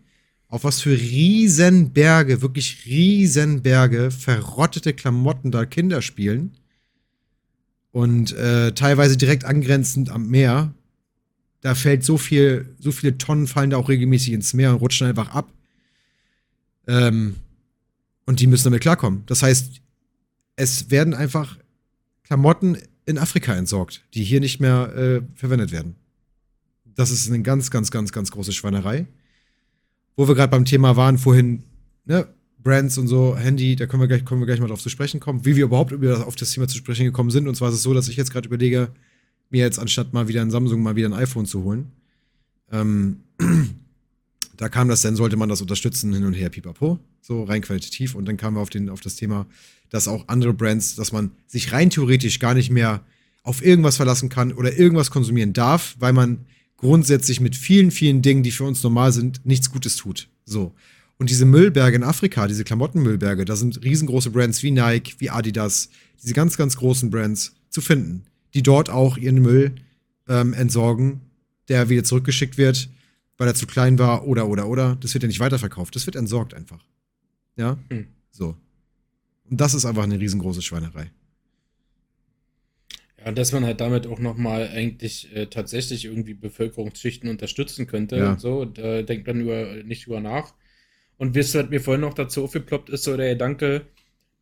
auf 0.49 0.65
was 0.65 0.81
für 0.81 0.97
Riesenberge, 0.99 2.41
wirklich 2.41 2.87
Riesenberge, 2.87 4.11
verrottete 4.11 4.95
Klamotten 4.95 5.51
da 5.51 5.67
Kinder 5.67 6.01
spielen. 6.01 6.53
Und 7.91 8.33
äh, 8.33 8.73
teilweise 8.73 9.17
direkt 9.17 9.45
angrenzend 9.45 10.11
am 10.11 10.29
Meer. 10.29 10.73
Da 11.61 11.75
fällt 11.75 12.05
so 12.05 12.17
viel, 12.17 12.75
so 12.79 12.93
viele 12.93 13.19
Tonnen 13.19 13.47
fallen 13.47 13.71
da 13.71 13.77
auch 13.77 13.89
regelmäßig 13.89 14.33
ins 14.33 14.55
Meer 14.55 14.71
und 14.71 14.77
rutschen 14.77 15.07
einfach 15.07 15.31
ab. 15.31 15.53
Ähm, 16.89 17.37
und 18.27 18.41
die 18.41 18.47
müssen 18.47 18.65
damit 18.65 18.81
klarkommen. 18.81 19.23
Das 19.27 19.43
heißt, 19.43 19.81
es 20.57 20.91
werden 20.91 21.15
einfach 21.15 21.57
Klamotten 22.25 22.77
in 23.07 23.17
Afrika 23.17 23.55
entsorgt, 23.55 24.05
die 24.15 24.25
hier 24.25 24.41
nicht 24.41 24.61
mehr 24.61 24.95
äh, 24.97 25.21
verwendet 25.35 25.71
werden. 25.71 25.95
Das 26.85 27.11
ist 27.11 27.29
eine 27.29 27.43
ganz, 27.43 27.71
ganz, 27.71 27.91
ganz, 27.91 28.11
ganz 28.11 28.31
große 28.31 28.53
Schweinerei. 28.53 29.07
Wo 30.17 30.27
wir 30.27 30.35
gerade 30.35 30.51
beim 30.51 30.65
Thema 30.65 30.97
waren, 30.97 31.17
vorhin, 31.17 31.63
ne, 32.05 32.27
Brands 32.59 32.99
und 32.99 33.07
so, 33.07 33.37
Handy, 33.37 33.77
da 33.77 33.87
können 33.87 34.03
wir 34.03 34.09
gleich, 34.09 34.25
können 34.25 34.41
wir 34.41 34.47
gleich 34.47 34.61
mal 34.61 34.67
drauf 34.67 34.83
zu 34.83 34.89
sprechen 34.89 35.21
kommen, 35.21 35.45
wie 35.45 35.57
wir 35.57 35.65
überhaupt 35.65 35.93
über, 35.93 36.27
auf 36.27 36.35
das 36.35 36.51
Thema 36.51 36.67
zu 36.67 36.77
sprechen 36.77 37.05
gekommen 37.05 37.31
sind. 37.31 37.47
Und 37.47 37.55
zwar 37.55 37.69
ist 37.69 37.77
es 37.77 37.83
so, 37.83 37.95
dass 37.95 38.09
ich 38.09 38.17
jetzt 38.17 38.33
gerade 38.33 38.49
überlege, 38.49 38.91
mir 39.49 39.63
jetzt 39.63 39.79
anstatt 39.79 40.13
mal 40.13 40.29
wieder 40.29 40.43
ein 40.43 40.51
Samsung 40.51 40.83
mal 40.83 40.97
wieder 40.97 41.09
ein 41.09 41.15
iPhone 41.15 41.47
zu 41.47 41.63
holen. 41.63 41.93
Ähm, 42.73 43.21
da 44.59 44.69
kam 44.69 44.89
das 44.89 45.03
dann, 45.03 45.17
sollte 45.17 45.37
man 45.37 45.49
das 45.49 45.63
unterstützen, 45.63 46.13
hin 46.13 46.25
und 46.25 46.35
her, 46.35 46.51
pipapo, 46.51 46.99
so 47.23 47.45
rein 47.45 47.63
qualitativ. 47.63 48.15
Und 48.15 48.27
dann 48.27 48.37
kamen 48.37 48.57
wir 48.57 48.61
auf, 48.61 48.71
den, 48.71 48.91
auf 48.91 49.01
das 49.01 49.15
Thema, 49.15 49.47
dass 49.89 50.09
auch 50.09 50.25
andere 50.27 50.53
Brands, 50.53 50.97
dass 50.97 51.13
man 51.13 51.31
sich 51.47 51.73
rein 51.73 51.91
theoretisch 51.91 52.41
gar 52.41 52.55
nicht 52.55 52.71
mehr 52.71 53.01
auf 53.45 53.65
irgendwas 53.65 53.97
verlassen 53.97 54.29
kann 54.29 54.53
oder 54.53 54.77
irgendwas 54.77 55.13
konsumieren 55.13 55.53
darf, 55.53 55.95
weil 56.01 56.13
man 56.13 56.45
grundsätzlich 56.77 57.41
mit 57.41 57.55
vielen, 57.55 57.93
vielen 57.93 58.21
Dingen, 58.21 58.43
die 58.43 58.51
für 58.51 58.65
uns 58.65 58.83
normal 58.83 59.13
sind, 59.13 59.47
nichts 59.47 59.71
Gutes 59.71 59.97
tut. 59.97 60.29
So. 60.45 60.75
Und 61.19 61.31
diese 61.31 61.45
Müllberge 61.45 61.97
in 61.97 62.05
Afrika, 62.05 62.49
diese 62.49 62.65
Klamottenmüllberge, 62.65 63.45
da 63.45 63.55
sind 63.55 63.83
riesengroße 63.85 64.31
Brands 64.31 64.63
wie 64.65 64.73
Nike, 64.73 65.15
wie 65.19 65.31
Adidas, 65.31 65.89
diese 66.21 66.35
ganz, 66.35 66.57
ganz 66.57 66.77
großen 66.77 67.11
Brands 67.11 67.55
zu 67.71 67.81
finden, 67.81 68.25
die 68.55 68.63
dort 68.63 68.91
auch 68.91 69.17
ihren 69.17 69.41
Müll 69.41 69.77
ähm, 70.29 70.53
entsorgen, 70.53 71.21
der 71.69 71.89
wieder 71.89 72.03
zurückgeschickt 72.03 72.59
wird, 72.59 72.89
weil 73.39 73.49
er 73.49 73.55
zu 73.55 73.67
klein 73.67 73.99
war 73.99 74.27
oder, 74.27 74.49
oder, 74.49 74.69
oder. 74.69 74.97
Das 75.01 75.15
wird 75.15 75.23
ja 75.23 75.29
nicht 75.29 75.41
weiterverkauft, 75.41 75.97
das 75.97 76.05
wird 76.07 76.17
entsorgt 76.17 76.53
einfach. 76.53 76.85
Ja? 77.57 77.79
Hm. 77.89 78.09
So. 78.31 78.57
Und 79.49 79.61
das 79.61 79.75
ist 79.75 79.87
einfach 79.87 80.03
eine 80.03 80.21
riesengroße 80.21 80.61
Schweinerei. 80.61 81.11
Ja, 83.25 83.33
dass 83.33 83.53
man 83.53 83.65
halt 83.65 83.81
damit 83.81 84.07
auch 84.07 84.19
nochmal 84.19 84.69
eigentlich 84.69 85.35
äh, 85.35 85.47
tatsächlich 85.47 86.05
irgendwie 86.05 86.35
Bevölkerungsschichten 86.35 87.29
unterstützen 87.31 87.87
könnte 87.87 88.17
ja. 88.17 88.33
und 88.33 88.41
so. 88.41 88.65
Da 88.65 89.03
denkt 89.03 89.27
man 89.27 89.41
über, 89.41 89.83
nicht 89.85 90.07
über 90.07 90.21
nach. 90.21 90.55
Und 91.17 91.35
wie 91.35 91.41
es 91.41 91.55
halt 91.55 91.71
mir 91.71 91.81
vorhin 91.81 92.03
noch 92.03 92.15
dazu 92.15 92.45
aufgeploppt 92.45 92.91
ist, 92.91 93.05
so 93.05 93.17
der 93.17 93.31
Gedanke, 93.31 93.87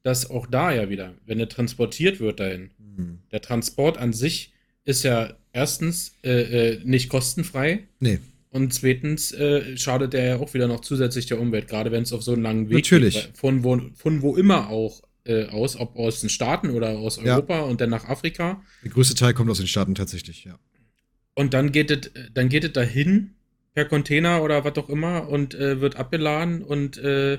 dass 0.02 0.28
auch 0.28 0.46
da 0.46 0.72
ja 0.72 0.90
wieder, 0.90 1.14
wenn 1.24 1.40
er 1.40 1.48
transportiert 1.48 2.20
wird 2.20 2.40
dahin, 2.40 2.70
mhm. 2.78 3.20
der 3.32 3.40
Transport 3.40 3.96
an 3.96 4.12
sich 4.12 4.52
ist 4.84 5.02
ja 5.02 5.34
erstens 5.52 6.14
äh, 6.22 6.74
äh, 6.74 6.80
nicht 6.84 7.08
kostenfrei. 7.08 7.84
Nee. 7.98 8.20
Und 8.50 8.72
zweitens 8.72 9.32
äh, 9.32 9.76
schadet 9.76 10.12
der 10.12 10.24
ja 10.24 10.36
auch 10.36 10.54
wieder 10.54 10.68
noch 10.68 10.80
zusätzlich 10.80 11.26
der 11.26 11.40
Umwelt, 11.40 11.68
gerade 11.68 11.92
wenn 11.92 12.02
es 12.04 12.12
auf 12.12 12.22
so 12.22 12.32
einen 12.32 12.42
langen 12.42 12.68
Weg 12.68 12.76
Natürlich. 12.76 13.14
geht. 13.14 13.36
Von 13.36 13.64
wo, 13.64 13.80
von 13.94 14.22
wo 14.22 14.36
immer 14.36 14.70
auch 14.70 15.02
äh, 15.24 15.46
aus, 15.46 15.76
ob 15.76 15.96
aus 15.96 16.20
den 16.20 16.30
Staaten 16.30 16.70
oder 16.70 16.90
aus 16.90 17.16
Ja. 17.22 17.34
Europa 17.34 17.60
und 17.60 17.80
dann 17.80 17.90
nach 17.90 18.04
Afrika. 18.08 18.62
Der 18.82 18.90
größte 18.90 19.14
Teil 19.14 19.34
kommt 19.34 19.50
aus 19.50 19.58
den 19.58 19.66
Staaten 19.66 19.94
tatsächlich, 19.94 20.44
ja. 20.44 20.58
Und 21.34 21.52
dann 21.52 21.70
geht 21.72 21.90
es 21.90 22.10
dann 22.32 22.48
geht 22.48 22.64
es 22.64 22.72
dahin 22.72 23.32
per 23.74 23.84
Container 23.84 24.42
oder 24.42 24.64
was 24.64 24.76
auch 24.78 24.88
immer 24.88 25.28
und 25.28 25.54
äh, 25.54 25.80
wird 25.82 25.96
abgeladen 25.96 26.62
und 26.62 26.96
äh, 26.96 27.38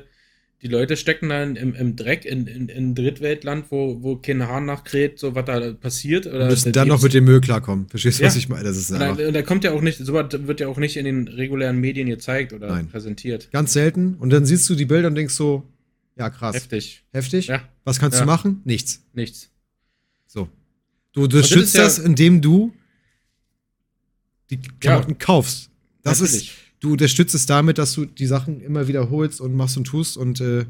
die 0.64 0.68
Leute 0.68 0.98
stecken 0.98 1.30
dann 1.30 1.56
im, 1.56 1.76
im 1.76 1.96
Dreck 1.96 2.26
in, 2.26 2.48
in, 2.48 2.68
in 2.70 2.96
Drittweltland, 2.96 3.66
wo, 3.70 4.02
wo 4.02 4.16
kein 4.16 4.48
Hahn 4.48 4.66
nachkräht, 4.66 5.20
so 5.20 5.36
was 5.36 5.46
da 5.46 5.74
passiert. 5.74 6.26
Oder 6.26 6.48
müssen 6.48 6.72
da 6.72 6.82
dann 6.82 6.88
noch 6.88 7.02
mit 7.04 7.14
dem 7.14 7.26
Müll 7.26 7.42
klarkommen. 7.42 7.88
Verstehst 7.90 8.18
du, 8.20 8.24
Ja. 8.24 8.30
was 8.30 8.36
ich 8.38 8.50
meine? 8.50 8.64
Das 8.64 8.76
ist 8.76 8.90
und 8.90 9.00
da, 9.00 9.12
und 9.12 9.34
da 9.34 9.42
kommt 9.44 9.64
ja 9.64 9.72
auch 9.74 9.82
nicht, 9.82 10.00
sowas 10.00 10.26
wird 10.32 10.60
ja 10.60 10.68
auch 10.68 10.78
nicht 10.80 10.98
in 10.98 11.06
den 11.06 11.28
regulären 11.28 11.78
Medien 11.80 12.08
gezeigt 12.10 12.54
oder 12.54 12.68
Nein. 12.70 12.88
präsentiert. 12.88 13.52
ganz 13.52 13.74
selten. 13.74 14.16
Und 14.16 14.32
dann 14.32 14.46
siehst 14.48 14.68
du 14.70 14.74
die 14.76 14.86
Bilder 14.86 15.10
und 15.10 15.16
denkst 15.16 15.36
so, 15.36 15.64
ja, 16.18 16.32
krass. 16.32 16.56
Heftig. 16.56 17.04
Heftig? 17.14 17.46
Ja, 17.48 17.62
Was 17.84 18.00
kannst 18.00 18.18
Ja. 18.18 18.26
du 18.26 18.32
machen? 18.32 18.62
Nichts. 18.66 19.04
nichts. 19.14 19.52
So. 20.26 20.50
Du, 21.14 21.28
du 21.28 21.38
das 21.38 21.50
schützt 21.50 21.76
ist 21.76 21.78
das, 21.78 22.00
indem 22.00 22.42
du 22.42 22.74
die 24.50 24.58
Klamotten 24.80 25.18
kaufst. 25.20 25.70
Das 26.02 26.22
ist, 26.22 26.32
Natürlich. 26.34 26.57
Du 26.80 26.94
unterstützt 26.94 27.36
es 27.36 27.46
damit, 27.46 27.78
dass 27.78 27.94
du 27.94 28.06
die 28.06 28.28
Sachen 28.28 28.62
immer 28.62 28.88
wiederholst 28.88 29.42
und 29.42 29.56
machst 29.56 29.78
und 29.78 29.86
tust 29.86 30.18
und 30.18 30.42
äh, 30.42 30.66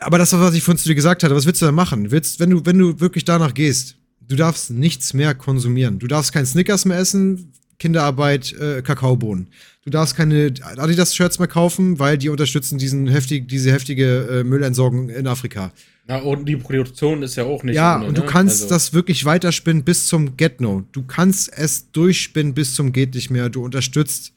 aber 0.00 0.18
das, 0.18 0.32
was 0.32 0.54
ich 0.54 0.62
vorhin 0.62 0.78
zu 0.78 0.88
dir 0.88 0.94
gesagt 0.94 1.22
hatte, 1.22 1.34
was 1.34 1.46
willst 1.46 1.60
du 1.60 1.66
da 1.66 1.72
machen? 1.72 2.10
Willst, 2.10 2.40
wenn 2.40 2.50
du, 2.50 2.64
wenn 2.64 2.78
du 2.78 3.00
wirklich 3.00 3.24
danach 3.24 3.54
gehst, 3.54 3.96
du 4.20 4.36
darfst 4.36 4.70
nichts 4.70 5.12
mehr 5.14 5.34
konsumieren. 5.34 5.98
Du 5.98 6.06
darfst 6.06 6.32
kein 6.32 6.46
Snickers 6.46 6.84
mehr 6.84 6.98
essen, 6.98 7.52
Kinderarbeit, 7.78 8.52
äh, 8.52 8.82
Kakaobohnen. 8.82 9.48
Du 9.84 9.90
darfst 9.90 10.16
keine 10.16 10.52
Adidas-Shirts 10.76 11.38
mehr 11.38 11.48
kaufen, 11.48 11.98
weil 11.98 12.16
die 12.16 12.30
unterstützen 12.30 12.78
diesen 12.78 13.06
heftig, 13.06 13.48
diese 13.48 13.70
heftige 13.72 14.40
äh, 14.40 14.44
Müllentsorgung 14.44 15.10
in 15.10 15.26
Afrika. 15.26 15.72
Na, 16.06 16.18
und 16.18 16.46
die 16.46 16.56
Produktion 16.56 17.22
ist 17.22 17.36
ja 17.36 17.44
auch 17.44 17.62
nicht. 17.62 17.74
Ja, 17.74 17.96
ohne, 17.96 18.06
und 18.06 18.18
du 18.18 18.22
ne? 18.22 18.26
kannst 18.26 18.62
Also, 18.62 18.74
das 18.74 18.92
wirklich 18.92 19.24
weiterspinnen 19.24 19.84
bis 19.84 20.06
zum 20.06 20.36
Get-No. 20.36 20.84
Du 20.92 21.02
kannst 21.02 21.50
es 21.56 21.90
durchspinnen 21.92 22.54
bis 22.54 22.74
zum 22.74 22.92
Geht 22.92 23.14
nicht 23.14 23.30
mehr. 23.30 23.48
Du 23.48 23.64
unterstützt 23.64 24.32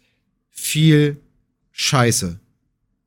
viel 0.50 1.18
Scheiße 1.72 2.40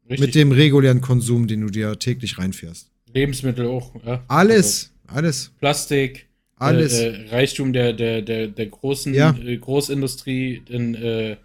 richtig. 0.09 0.27
mit 0.27 0.35
dem 0.35 0.53
regulären 0.53 1.01
Konsum, 1.01 1.47
den 1.47 1.62
du 1.62 1.69
dir 1.69 1.99
täglich 1.99 2.38
reinfährst. 2.38 2.90
Lebensmittel 3.12 3.66
auch. 3.66 3.95
Ja. 4.05 4.23
Alles, 4.29 4.93
alles, 5.07 5.37
Also 5.47 5.51
Plastik. 5.59 6.30
Alles. 6.61 6.92
Äh, 6.94 7.25
äh, 7.25 7.29
Reichtum 7.31 7.73
der, 7.73 7.92
der, 7.92 8.23
der, 8.23 8.49
der 8.49 8.66
großen 8.66 9.14
Ja. 9.14 9.35
äh, 9.37 9.57
Großindustrie, 9.57 10.62
denn, 10.68 10.94
äh, 10.94 11.37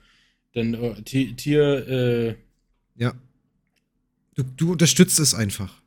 denn 0.54 0.74
äh, 0.74 1.02
Ti- 1.04 1.34
Tier, 1.36 2.36
Ja. 2.96 3.14
Du, 4.36 4.44
du 4.44 4.72
unterstützt 4.74 5.20
es 5.20 5.34
einfach. 5.34 5.82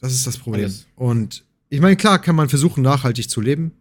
Das 0.00 0.12
ist 0.12 0.26
das 0.26 0.38
Problem. 0.38 0.64
Alles. 0.64 0.86
Und 0.96 1.44
ich 1.68 1.80
meine, 1.80 1.96
klar 1.96 2.20
kann 2.20 2.34
man 2.36 2.48
versuchen, 2.48 2.82
nachhaltig 2.82 3.30
zu 3.30 3.40
leben. 3.40 3.72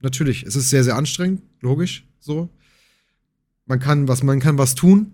Natürlich, 0.00 0.42
es 0.44 0.56
ist 0.56 0.70
sehr, 0.70 0.82
sehr 0.82 0.96
anstrengend, 0.96 1.42
logisch, 1.60 2.04
so. 2.18 2.48
Man 3.66 3.78
kann 3.78 4.08
was, 4.08 4.22
man 4.22 4.40
kann 4.40 4.58
was 4.58 4.74
tun. 4.74 5.12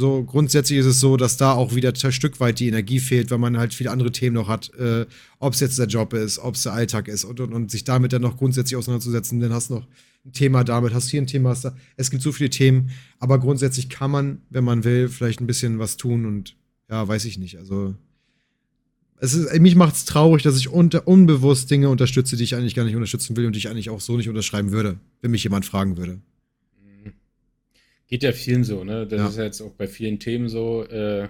So, 0.00 0.24
grundsätzlich 0.24 0.78
ist 0.78 0.86
es 0.86 0.98
so, 0.98 1.18
dass 1.18 1.36
da 1.36 1.52
auch 1.52 1.74
wieder 1.74 1.92
ein 1.92 2.12
Stück 2.12 2.40
weit 2.40 2.58
die 2.58 2.68
Energie 2.68 3.00
fehlt, 3.00 3.30
weil 3.30 3.36
man 3.36 3.58
halt 3.58 3.74
viele 3.74 3.90
andere 3.90 4.10
Themen 4.10 4.32
noch 4.32 4.48
hat. 4.48 4.72
Äh, 4.78 5.04
ob 5.38 5.52
es 5.52 5.60
jetzt 5.60 5.78
der 5.78 5.88
Job 5.88 6.14
ist, 6.14 6.38
ob 6.38 6.54
es 6.54 6.62
der 6.62 6.72
Alltag 6.72 7.06
ist 7.06 7.24
und, 7.24 7.38
und, 7.38 7.52
und 7.52 7.70
sich 7.70 7.84
damit 7.84 8.14
dann 8.14 8.22
noch 8.22 8.38
grundsätzlich 8.38 8.78
auseinanderzusetzen. 8.78 9.40
Dann 9.40 9.52
hast 9.52 9.68
du 9.68 9.74
noch 9.74 9.86
ein 10.24 10.32
Thema 10.32 10.64
damit, 10.64 10.94
hast 10.94 11.10
hier 11.10 11.20
ein 11.20 11.26
Thema, 11.26 11.50
hast 11.50 11.66
da. 11.66 11.76
Es 11.98 12.10
gibt 12.10 12.22
so 12.22 12.32
viele 12.32 12.48
Themen, 12.48 12.88
aber 13.18 13.38
grundsätzlich 13.38 13.90
kann 13.90 14.10
man, 14.10 14.40
wenn 14.48 14.64
man 14.64 14.84
will, 14.84 15.10
vielleicht 15.10 15.42
ein 15.42 15.46
bisschen 15.46 15.78
was 15.78 15.98
tun 15.98 16.24
und 16.24 16.56
ja, 16.88 17.06
weiß 17.06 17.26
ich 17.26 17.36
nicht. 17.36 17.58
Also, 17.58 17.94
es 19.18 19.34
ist, 19.34 19.60
mich 19.60 19.76
macht 19.76 19.96
es 19.96 20.06
traurig, 20.06 20.42
dass 20.42 20.56
ich 20.56 20.70
unter, 20.70 21.06
unbewusst 21.06 21.70
Dinge 21.70 21.90
unterstütze, 21.90 22.38
die 22.38 22.44
ich 22.44 22.54
eigentlich 22.54 22.74
gar 22.74 22.84
nicht 22.84 22.96
unterstützen 22.96 23.36
will 23.36 23.44
und 23.44 23.52
die 23.52 23.58
ich 23.58 23.68
eigentlich 23.68 23.90
auch 23.90 24.00
so 24.00 24.16
nicht 24.16 24.30
unterschreiben 24.30 24.72
würde, 24.72 24.98
wenn 25.20 25.30
mich 25.30 25.44
jemand 25.44 25.66
fragen 25.66 25.98
würde. 25.98 26.22
Geht 28.10 28.22
ja 28.22 28.32
vielen 28.32 28.64
so, 28.64 28.84
ne? 28.84 29.06
Das 29.06 29.18
Ja. 29.18 29.28
ist 29.28 29.36
ja 29.38 29.44
jetzt 29.44 29.60
auch 29.60 29.70
bei 29.72 29.86
vielen 29.86 30.18
Themen 30.18 30.48
so, 30.48 30.84
äh, 30.84 31.28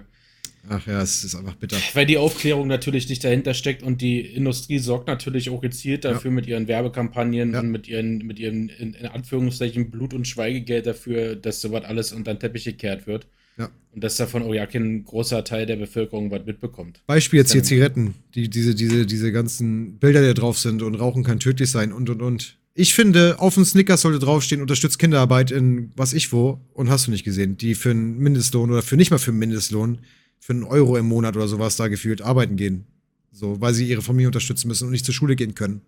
Ach 0.69 0.85
ja, 0.85 1.01
es 1.01 1.23
ist 1.23 1.33
einfach 1.35 1.55
bitter. 1.55 1.77
weil 1.95 2.05
die 2.05 2.17
Aufklärung 2.17 2.67
natürlich 2.67 3.09
nicht 3.09 3.23
dahinter 3.23 3.53
steckt 3.55 3.81
und 3.81 4.01
die 4.01 4.19
Industrie 4.19 4.77
sorgt 4.79 5.07
natürlich 5.07 5.49
auch 5.49 5.59
gezielt 5.61 6.05
dafür 6.05 6.29
mit 6.31 6.45
ihren 6.47 6.67
Werbekampagnen 6.67 7.53
Ja. 7.53 7.59
und 7.61 7.71
mit 7.71 7.87
ihren, 7.87 8.17
mit 8.19 8.37
ihren 8.39 8.69
in, 8.69 8.93
in 8.93 9.05
Anführungszeichen 9.07 9.89
Blut- 9.89 10.13
und 10.13 10.27
Schweigegeld 10.27 10.85
dafür, 10.85 11.35
dass 11.35 11.61
sowas 11.61 11.83
alles 11.85 12.11
unter 12.13 12.33
den 12.33 12.39
Teppich 12.39 12.65
gekehrt 12.65 13.07
wird. 13.07 13.27
Ja. 13.57 13.69
Und 13.93 14.03
dass 14.03 14.17
davon 14.17 14.43
auch 14.43 14.53
ja 14.53 14.65
kein 14.65 15.03
großer 15.03 15.43
Teil 15.43 15.65
der 15.65 15.75
Bevölkerung 15.75 16.31
was 16.31 16.45
mitbekommt. 16.45 17.01
Beispiel 17.07 17.39
jetzt 17.39 17.51
hier 17.51 17.61
Dann- 17.61 17.67
Zigaretten, 17.67 18.13
die, 18.35 18.49
diese, 18.49 18.73
diese, 18.75 19.05
diese 19.05 19.31
ganzen 19.31 19.97
Bilder, 19.99 20.21
die 20.21 20.27
da 20.27 20.33
drauf 20.33 20.57
sind 20.59 20.81
und 20.83 20.95
Rauchen 20.95 21.23
kann 21.23 21.39
tödlich 21.39 21.69
sein 21.69 21.91
und 21.91 22.09
und 22.09 22.21
und. 22.21 22.57
Ich 22.73 22.93
finde, 22.93 23.39
auf 23.39 23.55
dem 23.55 23.65
Snickers 23.65 24.01
sollte 24.01 24.19
draufstehen, 24.19 24.61
unterstützt 24.61 24.97
Kinderarbeit 24.97 25.51
in 25.51 25.91
was 25.95 26.13
ich 26.13 26.31
wo 26.31 26.61
und 26.73 26.89
hast 26.89 27.07
du 27.07 27.11
nicht 27.11 27.25
gesehen, 27.25 27.57
die 27.57 27.75
für 27.75 27.91
einen 27.91 28.17
Mindestlohn 28.19 28.71
oder 28.71 28.81
für 28.81 28.95
nicht 28.95 29.11
mal 29.11 29.17
für 29.17 29.31
einen 29.31 29.39
Mindestlohn, 29.39 29.99
für 30.39 30.53
einen 30.53 30.63
Euro 30.63 30.97
im 30.97 31.07
Monat 31.07 31.35
oder 31.35 31.47
sowas 31.47 31.75
da 31.75 31.89
gefühlt 31.89 32.21
arbeiten 32.21 32.55
gehen. 32.55 32.85
So, 33.31 33.59
weil 33.59 33.73
sie 33.73 33.87
ihre 33.87 34.01
Familie 34.01 34.27
unterstützen 34.27 34.67
müssen 34.67 34.85
und 34.85 34.91
nicht 34.91 35.05
zur 35.05 35.13
Schule 35.13 35.35
gehen 35.35 35.55
können. 35.55 35.81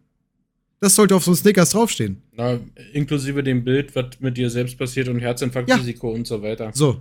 Das 0.80 0.96
sollte 0.96 1.15
auf 1.15 1.24
so 1.24 1.32
einem 1.32 1.38
Snickers 1.38 1.69
draufstehen. 1.69 2.22
Na, 2.34 2.60
inklusive 2.91 3.41
dem 3.41 3.63
Bild, 3.63 3.96
was 3.96 4.19
mit 4.19 4.36
dir 4.36 4.50
selbst 4.50 4.78
passiert 4.78 5.08
und 5.08 5.19
Herzinfarktrisiko 5.19 6.12
und 6.12 6.28
so 6.28 6.41
weiter. 6.41 6.72
So. 6.74 7.00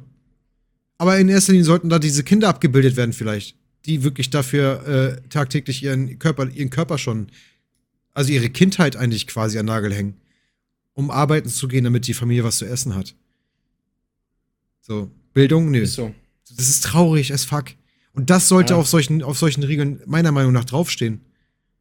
Aber 0.98 1.18
in 1.18 1.28
erster 1.28 1.52
Linie 1.52 1.64
sollten 1.64 1.88
da 1.88 1.98
diese 1.98 2.22
Kinder 2.22 2.48
abgebildet 2.48 2.96
werden, 2.96 3.12
vielleicht, 3.12 3.56
die 3.86 4.04
wirklich 4.04 4.30
dafür 4.30 4.86
äh, 4.86 5.28
tagtäglich 5.28 5.82
ihren 5.82 6.20
Körper, 6.20 6.48
ihren 6.48 6.70
Körper 6.70 6.96
schon, 6.96 7.26
also 8.14 8.32
ihre 8.32 8.50
Kindheit 8.50 8.96
eigentlich 8.96 9.26
quasi 9.26 9.58
an 9.58 9.66
Nagel 9.66 9.92
hängen, 9.94 10.16
um 10.94 11.10
arbeiten 11.10 11.48
zu 11.48 11.68
gehen, 11.68 11.84
damit 11.84 12.06
die 12.06 12.14
Familie 12.14 12.44
was 12.44 12.58
zu 12.58 12.66
essen 12.66 12.94
hat. 12.94 13.14
So. 14.80 15.10
Bildung? 15.32 15.70
Nö. 15.70 15.80
Ist 15.82 15.94
so. 15.94 16.14
Das 16.56 16.68
ist 16.68 16.84
traurig 16.84 17.32
as 17.32 17.44
fuck. 17.44 17.66
Und 18.12 18.28
das 18.28 18.48
sollte 18.48 18.74
Ja. 18.74 18.78
auf, 18.78 18.88
solchen, 18.88 19.22
auf 19.22 19.38
solchen 19.38 19.62
Regeln 19.62 20.00
meiner 20.06 20.32
Meinung 20.32 20.52
nach 20.52 20.64
draufstehen. 20.66 21.22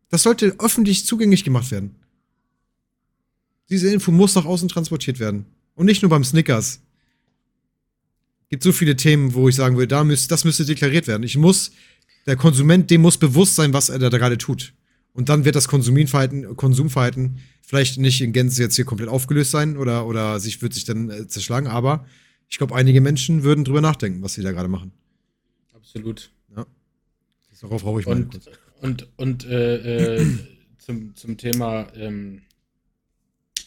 Das 0.09 0.23
sollte 0.23 0.55
öffentlich 0.59 1.05
zugänglich 1.05 1.43
gemacht 1.43 1.71
werden. 1.71 1.95
Diese 3.69 3.91
Info 3.91 4.11
muss 4.11 4.35
nach 4.35 4.45
außen 4.45 4.69
transportiert 4.69 5.19
werden. 5.19 5.45
Und 5.75 5.85
nicht 5.85 6.01
nur 6.01 6.09
beim 6.09 6.23
Snickers. 6.23 6.81
Gibt 8.49 8.63
so 8.63 8.71
viele 8.73 8.95
Themen, 8.97 9.33
wo 9.33 9.47
ich 9.49 9.55
sagen 9.55 9.75
würde, 9.77 9.87
da 9.87 10.03
müsst, 10.03 10.29
das 10.31 10.43
müsste 10.43 10.65
deklariert 10.65 11.07
werden. 11.07 11.23
Ich 11.23 11.37
muss, 11.37 11.71
der 12.25 12.35
Konsument, 12.35 12.89
dem 12.91 13.01
muss 13.01 13.17
bewusst 13.17 13.55
sein, 13.55 13.73
was 13.73 13.89
er 13.89 13.99
da 13.99 14.09
gerade 14.09 14.37
tut. 14.37 14.73
Und 15.13 15.29
dann 15.29 15.43
wird 15.43 15.55
das 15.55 15.67
Konsumverhalten, 15.67 16.55
Konsumverhalten 16.55 17.39
vielleicht 17.61 17.97
nicht 17.97 18.21
in 18.21 18.31
Gänze 18.31 18.61
jetzt 18.61 18.75
hier 18.75 18.85
komplett 18.85 19.09
aufgelöst 19.09 19.51
sein 19.51 19.77
oder, 19.77 20.07
oder 20.07 20.39
sich, 20.39 20.61
wird 20.61 20.73
sich 20.73 20.85
dann 20.85 21.09
äh, 21.09 21.27
zerschlagen, 21.27 21.67
aber 21.67 22.05
ich 22.47 22.57
glaube, 22.57 22.75
einige 22.75 23.01
Menschen 23.01 23.43
würden 23.43 23.63
drüber 23.63 23.81
nachdenken, 23.81 24.21
was 24.21 24.33
sie 24.33 24.41
da 24.41 24.51
gerade 24.51 24.67
machen. 24.67 24.91
Absolut. 25.73 26.31
Darauf 27.61 27.83
brauche 27.83 27.99
ich 27.99 28.07
mal 28.07 28.17
Und, 28.17 28.49
und, 28.81 29.07
und 29.17 29.45
äh, 29.45 30.15
äh, 30.15 30.37
zum, 30.79 31.15
zum 31.15 31.37
Thema 31.37 31.87
ähm, 31.95 32.41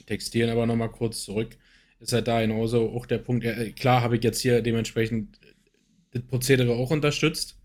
Textieren 0.07 0.51
aber 0.51 0.67
nochmal 0.67 0.91
kurz 0.91 1.25
zurück. 1.25 1.57
Ist 2.01 2.13
halt 2.13 2.29
da 2.29 2.41
genauso 2.41 2.91
auch 2.91 3.07
der 3.07 3.19
Punkt. 3.19 3.45
Ja, 3.45 3.55
klar 3.71 4.03
habe 4.03 4.17
ich 4.17 4.25
jetzt 4.25 4.41
hier 4.41 4.61
dementsprechend 4.61 5.39
das 6.11 6.23
Prozedere 6.23 6.75
auch 6.75 6.91
unterstützt. 6.91 7.57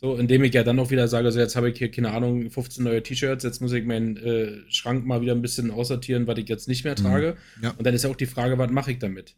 So, 0.00 0.16
indem 0.16 0.42
ich 0.44 0.54
ja 0.54 0.64
dann 0.64 0.78
auch 0.78 0.90
wieder 0.90 1.08
sage, 1.08 1.30
so 1.30 1.38
jetzt 1.38 1.56
habe 1.56 1.68
ich 1.70 1.76
hier, 1.76 1.90
keine 1.90 2.12
Ahnung, 2.12 2.48
15 2.50 2.82
neue 2.84 3.02
T-Shirts, 3.02 3.44
jetzt 3.44 3.60
muss 3.60 3.72
ich 3.72 3.84
meinen 3.84 4.16
äh, 4.16 4.60
Schrank 4.70 5.04
mal 5.04 5.20
wieder 5.20 5.34
ein 5.34 5.42
bisschen 5.42 5.70
aussortieren, 5.70 6.26
was 6.26 6.38
ich 6.38 6.48
jetzt 6.48 6.68
nicht 6.68 6.84
mehr 6.84 6.94
trage. 6.96 7.36
Ja. 7.60 7.72
Und 7.76 7.86
dann 7.86 7.92
ist 7.94 8.04
ja 8.04 8.10
auch 8.10 8.16
die 8.16 8.24
Frage, 8.24 8.56
was 8.56 8.70
mache 8.70 8.92
ich 8.92 8.98
damit? 8.98 9.36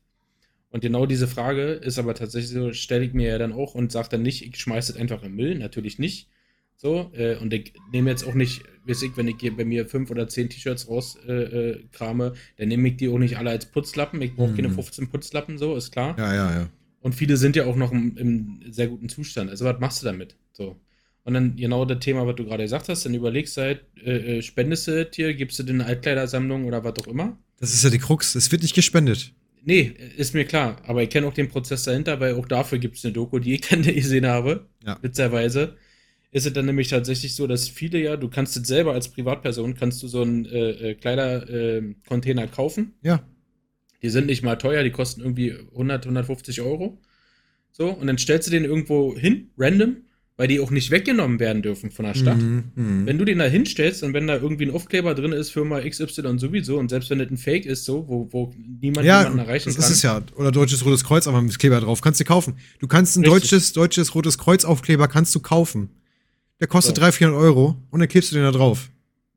Und 0.70 0.82
genau 0.82 1.05
diese 1.05 1.26
Frage 1.26 1.72
ist 1.72 1.99
aber 1.99 2.14
tatsächlich 2.14 2.53
so, 2.53 2.72
stelle 2.72 3.05
ich 3.05 3.12
mir 3.12 3.28
ja 3.30 3.39
dann 3.39 3.53
auch 3.53 3.74
und 3.74 3.91
sage 3.91 4.09
dann 4.11 4.22
nicht, 4.22 4.47
ich 4.47 4.57
schmeiße 4.57 4.93
es 4.93 4.99
einfach 4.99 5.24
im 5.24 5.34
Müll, 5.34 5.59
natürlich 5.59 5.99
nicht. 5.99 6.28
So, 6.76 7.11
äh, 7.12 7.37
und 7.39 7.53
ich 7.53 7.74
nehme 7.93 8.11
jetzt 8.11 8.24
auch 8.24 8.34
nicht, 8.34 8.62
weiß 8.87 9.03
ich, 9.03 9.16
wenn 9.16 9.26
ich 9.28 9.37
hier 9.41 9.57
bei 9.57 9.64
mir 9.64 9.87
fünf 9.87 10.11
oder 10.12 10.28
zehn 10.28 10.49
T-Shirts 10.49 10.89
rauskrame, 10.89 12.24
äh, 12.24 12.28
äh, 12.28 12.32
dann 12.57 12.68
nehme 12.68 12.89
ich 12.89 12.97
die 12.99 13.09
auch 13.09 13.18
nicht 13.18 13.37
alle 13.37 13.51
als 13.51 13.66
Putzlappen. 13.66 14.22
Ich 14.22 14.37
brauche 14.37 14.55
keine 14.55 14.68
Mhm. 14.68 14.74
15 14.74 15.09
Putzlappen, 15.09 15.59
so, 15.59 15.74
ist 15.76 15.91
klar. 15.91 16.16
Ja, 16.18 16.32
ja, 16.34 16.55
ja. 16.55 16.68
Und 17.01 17.14
viele 17.16 17.37
sind 17.37 17.57
ja 17.57 17.66
auch 17.66 17.76
noch 17.76 17.91
im, 17.91 18.16
im 18.16 18.61
sehr 18.72 18.87
guten 18.87 19.09
Zustand. 19.09 19.51
Also, 19.51 19.64
was 19.64 19.80
machst 19.80 20.03
du 20.03 20.07
damit? 20.07 20.37
So. 20.53 20.76
Und 21.24 21.34
dann 21.34 21.57
genau 21.57 21.84
das 21.84 22.00
Thema, 22.00 22.26
was 22.26 22.34
du 22.36 22.44
gerade 22.44 22.64
gesagt 22.64 22.88
hast, 22.88 23.05
dann 23.07 23.14
überlegst 23.14 23.57
du 23.57 23.61
halt, 23.61 23.84
äh, 24.05 24.38
äh, 24.38 24.42
spendest 24.42 24.88
du 24.88 25.05
das 25.05 25.14
hier, 25.14 25.34
gibst 25.34 25.59
du 25.59 25.62
dir 25.62 25.72
eine 25.74 25.86
Altkleidersammlung 25.86 26.64
oder 26.64 26.82
was 26.82 26.94
auch 26.98 27.07
immer? 27.07 27.38
Das 27.61 27.72
ist 27.72 27.84
ja 27.84 27.90
die 27.90 27.98
Krux. 27.98 28.34
Es 28.34 28.50
wird 28.50 28.62
nicht 28.62 28.74
gespendet. 28.74 29.32
Nee, 29.64 29.94
ist 30.16 30.34
mir 30.34 30.44
klar. 30.44 30.82
Aber 30.86 31.03
ich 31.03 31.11
kenne 31.11 31.28
auch 31.28 31.34
den 31.34 31.48
Prozess 31.48 31.84
dahinter, 31.84 32.18
weil 32.18 32.34
auch 32.34 32.48
dafür 32.48 32.78
gibt 32.78 32.96
es 32.96 33.05
eine 33.05 33.12
Doku, 33.12 33.38
die 33.38 33.55
ich 33.55 33.61
dann 33.68 33.82
gesehen 33.82 34.26
habe, 34.26 34.66
Ja. 34.84 34.98
witzigerweise. 35.00 35.76
ist 36.32 36.46
es 36.46 36.53
dann 36.53 36.66
nämlich 36.66 36.88
tatsächlich 36.88 37.34
so, 37.36 37.46
dass 37.46 37.68
viele 37.68 37.98
ja, 38.00 38.16
du 38.16 38.28
kannst 38.28 38.57
es 38.57 38.66
selber 38.66 38.94
als 38.94 39.09
Privatperson, 39.09 39.74
kannst 39.74 40.03
du 40.03 40.09
so 40.09 40.22
einen 40.22 40.46
äh, 40.46 40.90
äh 40.90 40.94
Kleidercontainer 40.94 42.44
äh, 42.44 42.48
kaufen. 42.48 42.94
Ja. 43.03 43.22
Die 44.03 44.09
sind 44.09 44.26
nicht 44.26 44.42
mal 44.42 44.57
teuer, 44.57 44.82
die 44.82 44.90
kosten 44.90 45.20
irgendwie 45.20 45.53
100, 45.53 46.05
150 46.07 46.61
Euro. 46.62 46.98
So, 47.70 47.90
und 47.90 48.07
dann 48.09 48.18
stellst 48.18 48.48
du 48.48 48.50
den 48.50 48.64
irgendwo 48.64 49.16
hin, 49.16 49.50
random, 49.57 49.98
weil 50.37 50.49
die 50.49 50.61
auch 50.61 50.70
nicht 50.70 50.91
weggenommen 50.91 51.39
werden 51.41 51.62
dürfen 51.62 51.91
von 51.91 52.05
der 52.05 52.14
Stadt. 52.14 52.39
Mhm, 52.39 52.64
mh. 52.74 53.07
Wenn 53.07 53.18
du 53.18 53.24
den 53.24 53.39
da 53.39 53.45
hinstellst 53.45 54.03
und 54.03 54.14
wenn 54.14 54.26
da 54.26 54.37
irgendwie 54.37 54.64
ein 54.64 54.70
Aufkleber 54.70 55.14
drin 55.14 55.33
ist, 55.33 55.51
Firma 55.51 55.80
XY 55.80 56.39
sowieso, 56.39 56.78
und 56.78 56.89
selbst 56.89 57.11
wenn 57.11 57.18
das 57.18 57.30
ein 57.30 57.37
Fake 57.37 57.66
ist, 57.66 57.85
so, 57.85 58.09
wo, 58.09 58.28
wo 58.30 58.55
niemand 58.80 59.07
ja, 59.07 59.20
jemanden 59.20 59.41
erreichen 59.41 59.66
das 59.66 59.74
kann. 59.74 59.83
Das 59.83 59.91
ist 59.91 59.97
es 59.99 60.03
ja. 60.03 60.22
Oder 60.37 60.51
Deutsches 60.51 60.85
Rotes 60.85 61.05
Kreuz, 61.05 61.26
aber 61.26 61.43
mit 61.43 61.59
Kleber 61.59 61.80
drauf. 61.80 62.01
Kannst 62.01 62.20
du 62.20 62.24
kaufen. 62.24 62.55
Du 62.78 62.87
kannst 62.87 63.16
ein 63.16 63.22
deutsches, 63.22 63.72
deutsches 63.72 64.14
Rotes 64.14 64.39
Kreuz 64.39 64.64
Aufkleber 64.64 65.07
kannst 65.07 65.35
du 65.35 65.41
kaufen. 65.41 65.91
Der 66.61 66.68
kostet 66.68 66.97
so. 66.97 67.01
300, 67.01 67.14
400 67.16 67.43
Euro 67.43 67.76
und 67.91 68.01
dann 68.01 68.09
klebst 68.09 68.30
du 68.30 68.37
den 68.37 68.45
da 68.45 68.53
drauf. 68.53 68.89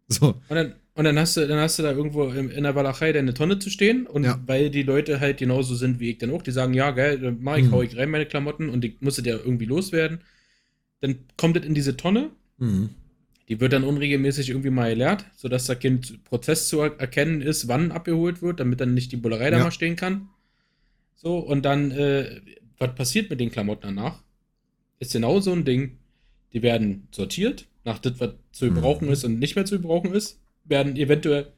So. 0.07 0.35
Und 0.47 0.55
dann, 0.55 0.73
und 0.93 1.03
dann 1.03 1.19
hast 1.19 1.35
du, 1.35 1.47
dann 1.47 1.59
hast 1.59 1.77
du 1.77 1.83
da 1.83 1.91
irgendwo 1.91 2.25
in, 2.29 2.49
in 2.49 2.63
der 2.63 2.75
Walachei 2.75 3.11
deine 3.11 3.33
Tonne 3.33 3.59
zu 3.59 3.69
stehen 3.69 4.07
und 4.07 4.23
ja. 4.23 4.39
weil 4.45 4.69
die 4.69 4.83
Leute 4.83 5.19
halt 5.19 5.37
genauso 5.37 5.75
sind 5.75 5.99
wie 5.99 6.11
ich 6.11 6.19
dann 6.19 6.31
auch, 6.31 6.41
die 6.41 6.51
sagen, 6.51 6.73
ja, 6.73 6.91
geil, 6.91 7.19
dann 7.19 7.39
mach 7.41 7.57
ich, 7.57 7.65
mhm. 7.65 7.71
hau 7.71 7.81
ich 7.81 7.97
rein 7.97 8.11
meine 8.11 8.25
Klamotten 8.25 8.69
und 8.69 8.81
die 8.81 8.95
musste 9.01 9.21
der 9.21 9.43
irgendwie 9.43 9.65
loswerden. 9.65 10.19
Dann 11.05 11.19
kommt 11.37 11.55
das 11.55 11.65
in 11.65 11.73
diese 11.73 11.97
Tonne. 11.97 12.31
Mhm. 12.57 12.89
Die 13.47 13.59
wird 13.59 13.73
dann 13.73 13.83
unregelmäßig 13.83 14.49
irgendwie 14.49 14.71
mal 14.71 14.89
geleert, 14.89 15.25
sodass 15.35 15.65
da 15.65 15.75
Kind 15.75 16.23
Prozess 16.23 16.67
zu 16.67 16.79
erkennen 16.81 17.41
ist, 17.41 17.67
wann 17.67 17.91
abgeholt 17.91 18.41
wird, 18.41 18.59
damit 18.59 18.81
dann 18.81 18.93
nicht 18.93 19.11
die 19.11 19.17
Bullerei 19.17 19.51
da 19.51 19.59
mal 19.59 19.71
stehen 19.71 19.95
kann. 19.95 20.29
So, 21.15 21.37
und 21.37 21.63
dann, 21.63 21.91
äh, 21.91 22.41
was 22.79 22.95
passiert 22.95 23.29
mit 23.29 23.39
den 23.39 23.51
Klamotten 23.51 23.83
danach? 23.83 24.23
Ist 24.99 25.13
genau 25.13 25.39
so 25.39 25.51
ein 25.51 25.63
Ding. 25.63 25.97
Die 26.53 26.63
werden 26.63 27.07
sortiert, 27.11 27.67
nach 27.83 27.99
das, 27.99 28.19
was 28.19 28.31
zu 28.51 28.65
gebrauchen 28.65 29.07
mhm. 29.07 29.13
ist 29.13 29.23
und 29.23 29.37
nicht 29.37 29.55
mehr 29.55 29.65
zu 29.65 29.75
gebrauchen 29.75 30.13
ist 30.13 30.39
werden 30.65 30.95
eventuell 30.95 31.53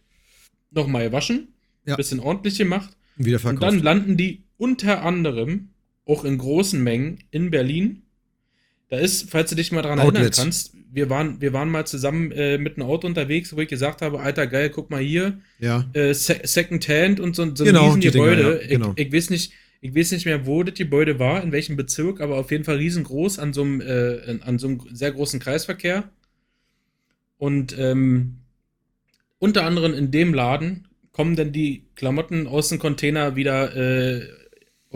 nochmal 0.71 1.05
gewaschen, 1.05 1.53
ja. 1.85 1.95
bisschen 1.95 2.19
ordentlich 2.19 2.57
gemacht. 2.57 2.95
Wieder 3.15 3.39
verkauft. 3.39 3.63
Und 3.63 3.73
dann 3.75 3.83
landen 3.83 4.17
die 4.17 4.43
unter 4.57 5.03
anderem 5.03 5.69
auch 6.05 6.23
in 6.23 6.37
großen 6.37 6.81
Mengen 6.81 7.19
in 7.31 7.49
Berlin. 7.51 8.03
Da 8.89 8.97
ist, 8.97 9.29
falls 9.29 9.49
du 9.49 9.55
dich 9.55 9.71
mal 9.71 9.81
dran 9.81 9.99
Outlet. 9.99 10.15
erinnern 10.15 10.31
kannst, 10.35 10.73
wir 10.91 11.09
waren, 11.09 11.41
wir 11.41 11.53
waren 11.53 11.69
mal 11.69 11.85
zusammen 11.85 12.31
äh, 12.31 12.57
mit 12.57 12.77
einem 12.77 12.88
Auto 12.88 13.05
unterwegs, 13.05 13.55
wo 13.55 13.59
ich 13.59 13.67
gesagt 13.67 14.01
habe, 14.01 14.19
Alter, 14.19 14.47
geil, 14.47 14.69
guck 14.69 14.89
mal 14.89 15.01
hier. 15.01 15.39
Ja. 15.59 15.85
Äh, 15.93 16.13
Se 16.13 16.39
Second 16.43 16.88
Hand 16.88 17.19
und 17.19 17.35
so, 17.35 17.53
so 17.53 17.65
genau, 17.65 17.91
ein 17.91 17.95
Riesengebäude. 17.95 18.43
Dinger, 18.43 18.61
ja, 18.61 18.67
genau. 18.67 18.93
ich, 18.95 19.07
ich, 19.07 19.13
weiß 19.13 19.29
nicht, 19.29 19.51
ich 19.81 19.93
weiß 19.93 20.11
nicht 20.11 20.25
mehr, 20.25 20.45
wo 20.45 20.63
das 20.63 20.75
Gebäude 20.75 21.19
war, 21.19 21.43
in 21.43 21.51
welchem 21.51 21.75
Bezirk, 21.75 22.21
aber 22.21 22.38
auf 22.38 22.49
jeden 22.51 22.63
Fall 22.63 22.77
riesengroß 22.77 23.39
an 23.39 23.53
so 23.53 23.61
einem, 23.61 23.81
äh, 23.81 24.39
an 24.41 24.57
so 24.57 24.67
einem 24.67 24.81
sehr 24.91 25.11
großen 25.11 25.39
Kreisverkehr. 25.39 26.09
Und 27.38 27.77
ähm, 27.77 28.38
unter 29.38 29.65
anderem 29.65 29.93
in 29.93 30.11
dem 30.11 30.33
Laden 30.33 30.88
kommen 31.11 31.35
dann 31.35 31.51
die 31.51 31.83
Klamotten 31.95 32.47
aus 32.47 32.69
dem 32.69 32.79
Container 32.79 33.35
wieder 33.35 33.75
äh, 33.75 34.27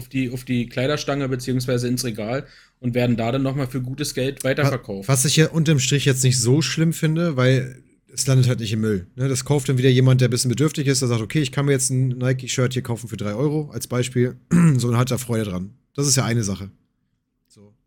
auf, 0.02 0.10
die, 0.10 0.32
auf 0.32 0.44
die 0.44 0.68
Kleiderstange 0.68 1.30
beziehungsweise 1.30 1.88
ins 1.88 2.04
Regal 2.04 2.48
und 2.80 2.96
werden 2.96 3.16
da 3.16 3.32
dann 3.32 3.44
nochmal 3.44 3.68
für 3.68 3.82
gutes 3.82 4.14
Geld 4.14 4.44
weiterverkauft. 4.44 5.08
Was 5.08 5.26
ich 5.26 5.36
ja 5.36 5.50
unterm 5.50 5.80
Strich 5.80 6.06
jetzt 6.06 6.24
nicht 6.24 6.40
so 6.40 6.62
schlimm 6.62 6.94
finde, 6.94 7.38
weil 7.38 7.84
es 8.14 8.26
landet 8.28 8.48
halt 8.48 8.60
nicht 8.60 8.74
im 8.74 8.82
Müll. 8.82 9.08
Ne? 9.16 9.30
Das 9.30 9.46
kauft 9.46 9.70
dann 9.70 9.78
wieder 9.78 9.90
jemand, 9.90 10.22
der 10.22 10.28
ein 10.28 10.32
bisschen 10.32 10.50
bedürftig 10.50 10.88
ist, 10.88 11.02
der 11.02 11.08
sagt, 11.08 11.22
okay, 11.22 11.42
ich 11.42 11.52
kann 11.52 11.66
mir 11.66 11.72
jetzt 11.72 11.92
ein 11.92 12.10
Nike-Shirt 12.10 12.74
hier 12.74 12.82
kaufen 12.82 13.08
für 13.08 13.18
3 13.18 13.36
Euro 13.36 13.70
als 13.72 13.88
Beispiel. 13.88 14.36
so 14.78 14.88
und 14.88 14.98
hat 14.98 15.12
da 15.12 15.18
Freude 15.18 15.46
dran. 15.46 15.76
Das 15.94 16.08
ist 16.08 16.18
ja 16.18 16.26
eine 16.26 16.44
Sache. 16.44 16.72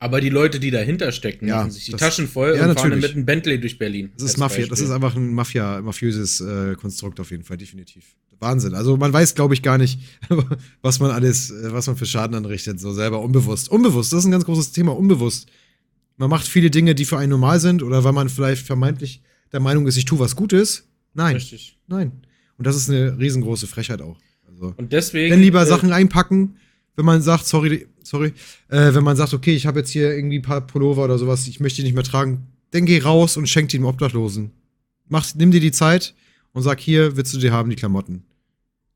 Aber 0.04 0.20
die 0.20 0.28
Leute, 0.28 0.60
die 0.60 0.70
dahinter 0.70 1.12
stecken, 1.12 1.48
ja, 1.48 1.56
machen 1.56 1.70
sich 1.70 1.86
die 1.86 1.92
das, 1.92 2.00
Taschen 2.00 2.28
voll 2.28 2.54
ja, 2.56 2.68
und 2.68 2.78
fahren 2.78 3.00
mit 3.00 3.12
einem 3.12 3.24
Bentley 3.24 3.58
durch 3.58 3.78
Berlin. 3.78 4.10
Das 4.18 4.24
ist 4.24 4.36
Mafia, 4.36 4.58
Beispiel. 4.58 4.68
das 4.68 4.80
ist 4.80 4.90
einfach 4.90 5.16
ein 5.16 5.32
Mafia, 5.32 5.80
mafiöses 5.80 6.42
äh, 6.42 6.74
Konstrukt 6.74 7.20
auf 7.20 7.30
jeden 7.30 7.42
Fall, 7.42 7.56
definitiv. 7.56 8.04
Wahnsinn. 8.44 8.74
Also 8.74 8.96
man 8.96 9.12
weiß, 9.12 9.34
glaube 9.34 9.54
ich, 9.54 9.62
gar 9.62 9.78
nicht, 9.78 9.98
was 10.82 11.00
man 11.00 11.10
alles, 11.10 11.50
äh, 11.50 11.72
was 11.72 11.88
man 11.88 11.96
für 11.96 12.06
Schaden 12.06 12.36
anrichtet, 12.36 12.78
so 12.78 12.92
selber 12.92 13.20
unbewusst. 13.20 13.68
Unbewusst, 13.68 14.12
das 14.12 14.20
ist 14.20 14.26
ein 14.26 14.30
ganz 14.30 14.44
großes 14.44 14.70
Thema, 14.70 14.96
unbewusst. 14.96 15.48
Man 16.16 16.30
macht 16.30 16.46
viele 16.46 16.70
Dinge, 16.70 16.94
die 16.94 17.04
für 17.04 17.18
einen 17.18 17.30
normal 17.30 17.58
sind, 17.58 17.82
oder 17.82 18.04
weil 18.04 18.12
man 18.12 18.28
vielleicht 18.28 18.64
vermeintlich 18.64 19.22
der 19.52 19.60
Meinung 19.60 19.86
ist, 19.86 19.96
ich 19.96 20.04
tue 20.04 20.18
was 20.18 20.36
Gutes. 20.36 20.88
Nein. 21.14 21.34
Richtig. 21.34 21.78
Nein. 21.86 22.12
Und 22.58 22.66
das 22.66 22.76
ist 22.76 22.88
eine 22.88 23.18
riesengroße 23.18 23.66
Frechheit 23.66 24.02
auch. 24.02 24.18
Also, 24.48 24.74
und 24.76 24.92
deswegen. 24.92 25.32
Wenn 25.32 25.40
lieber 25.40 25.62
äh, 25.62 25.66
Sachen 25.66 25.92
einpacken, 25.92 26.56
wenn 26.96 27.04
man 27.04 27.22
sagt, 27.22 27.46
sorry, 27.46 27.86
sorry, 28.02 28.32
äh, 28.68 28.94
wenn 28.94 29.04
man 29.04 29.16
sagt, 29.16 29.34
okay, 29.34 29.54
ich 29.54 29.66
habe 29.66 29.80
jetzt 29.80 29.90
hier 29.90 30.14
irgendwie 30.14 30.38
ein 30.38 30.42
paar 30.42 30.60
Pullover 30.60 31.04
oder 31.04 31.18
sowas, 31.18 31.46
ich 31.46 31.60
möchte 31.60 31.78
die 31.78 31.84
nicht 31.84 31.94
mehr 31.94 32.04
tragen, 32.04 32.46
dann 32.70 32.86
geh 32.86 33.00
raus 33.00 33.36
und 33.36 33.48
schenk 33.48 33.68
die 33.70 33.78
dem 33.78 33.86
Obdachlosen. 33.86 34.50
Mach, 35.08 35.26
nimm 35.34 35.50
dir 35.50 35.60
die 35.60 35.72
Zeit 35.72 36.14
und 36.52 36.62
sag, 36.62 36.80
hier 36.80 37.16
willst 37.16 37.34
du 37.34 37.38
die 37.38 37.50
haben, 37.50 37.70
die 37.70 37.76
Klamotten. 37.76 38.24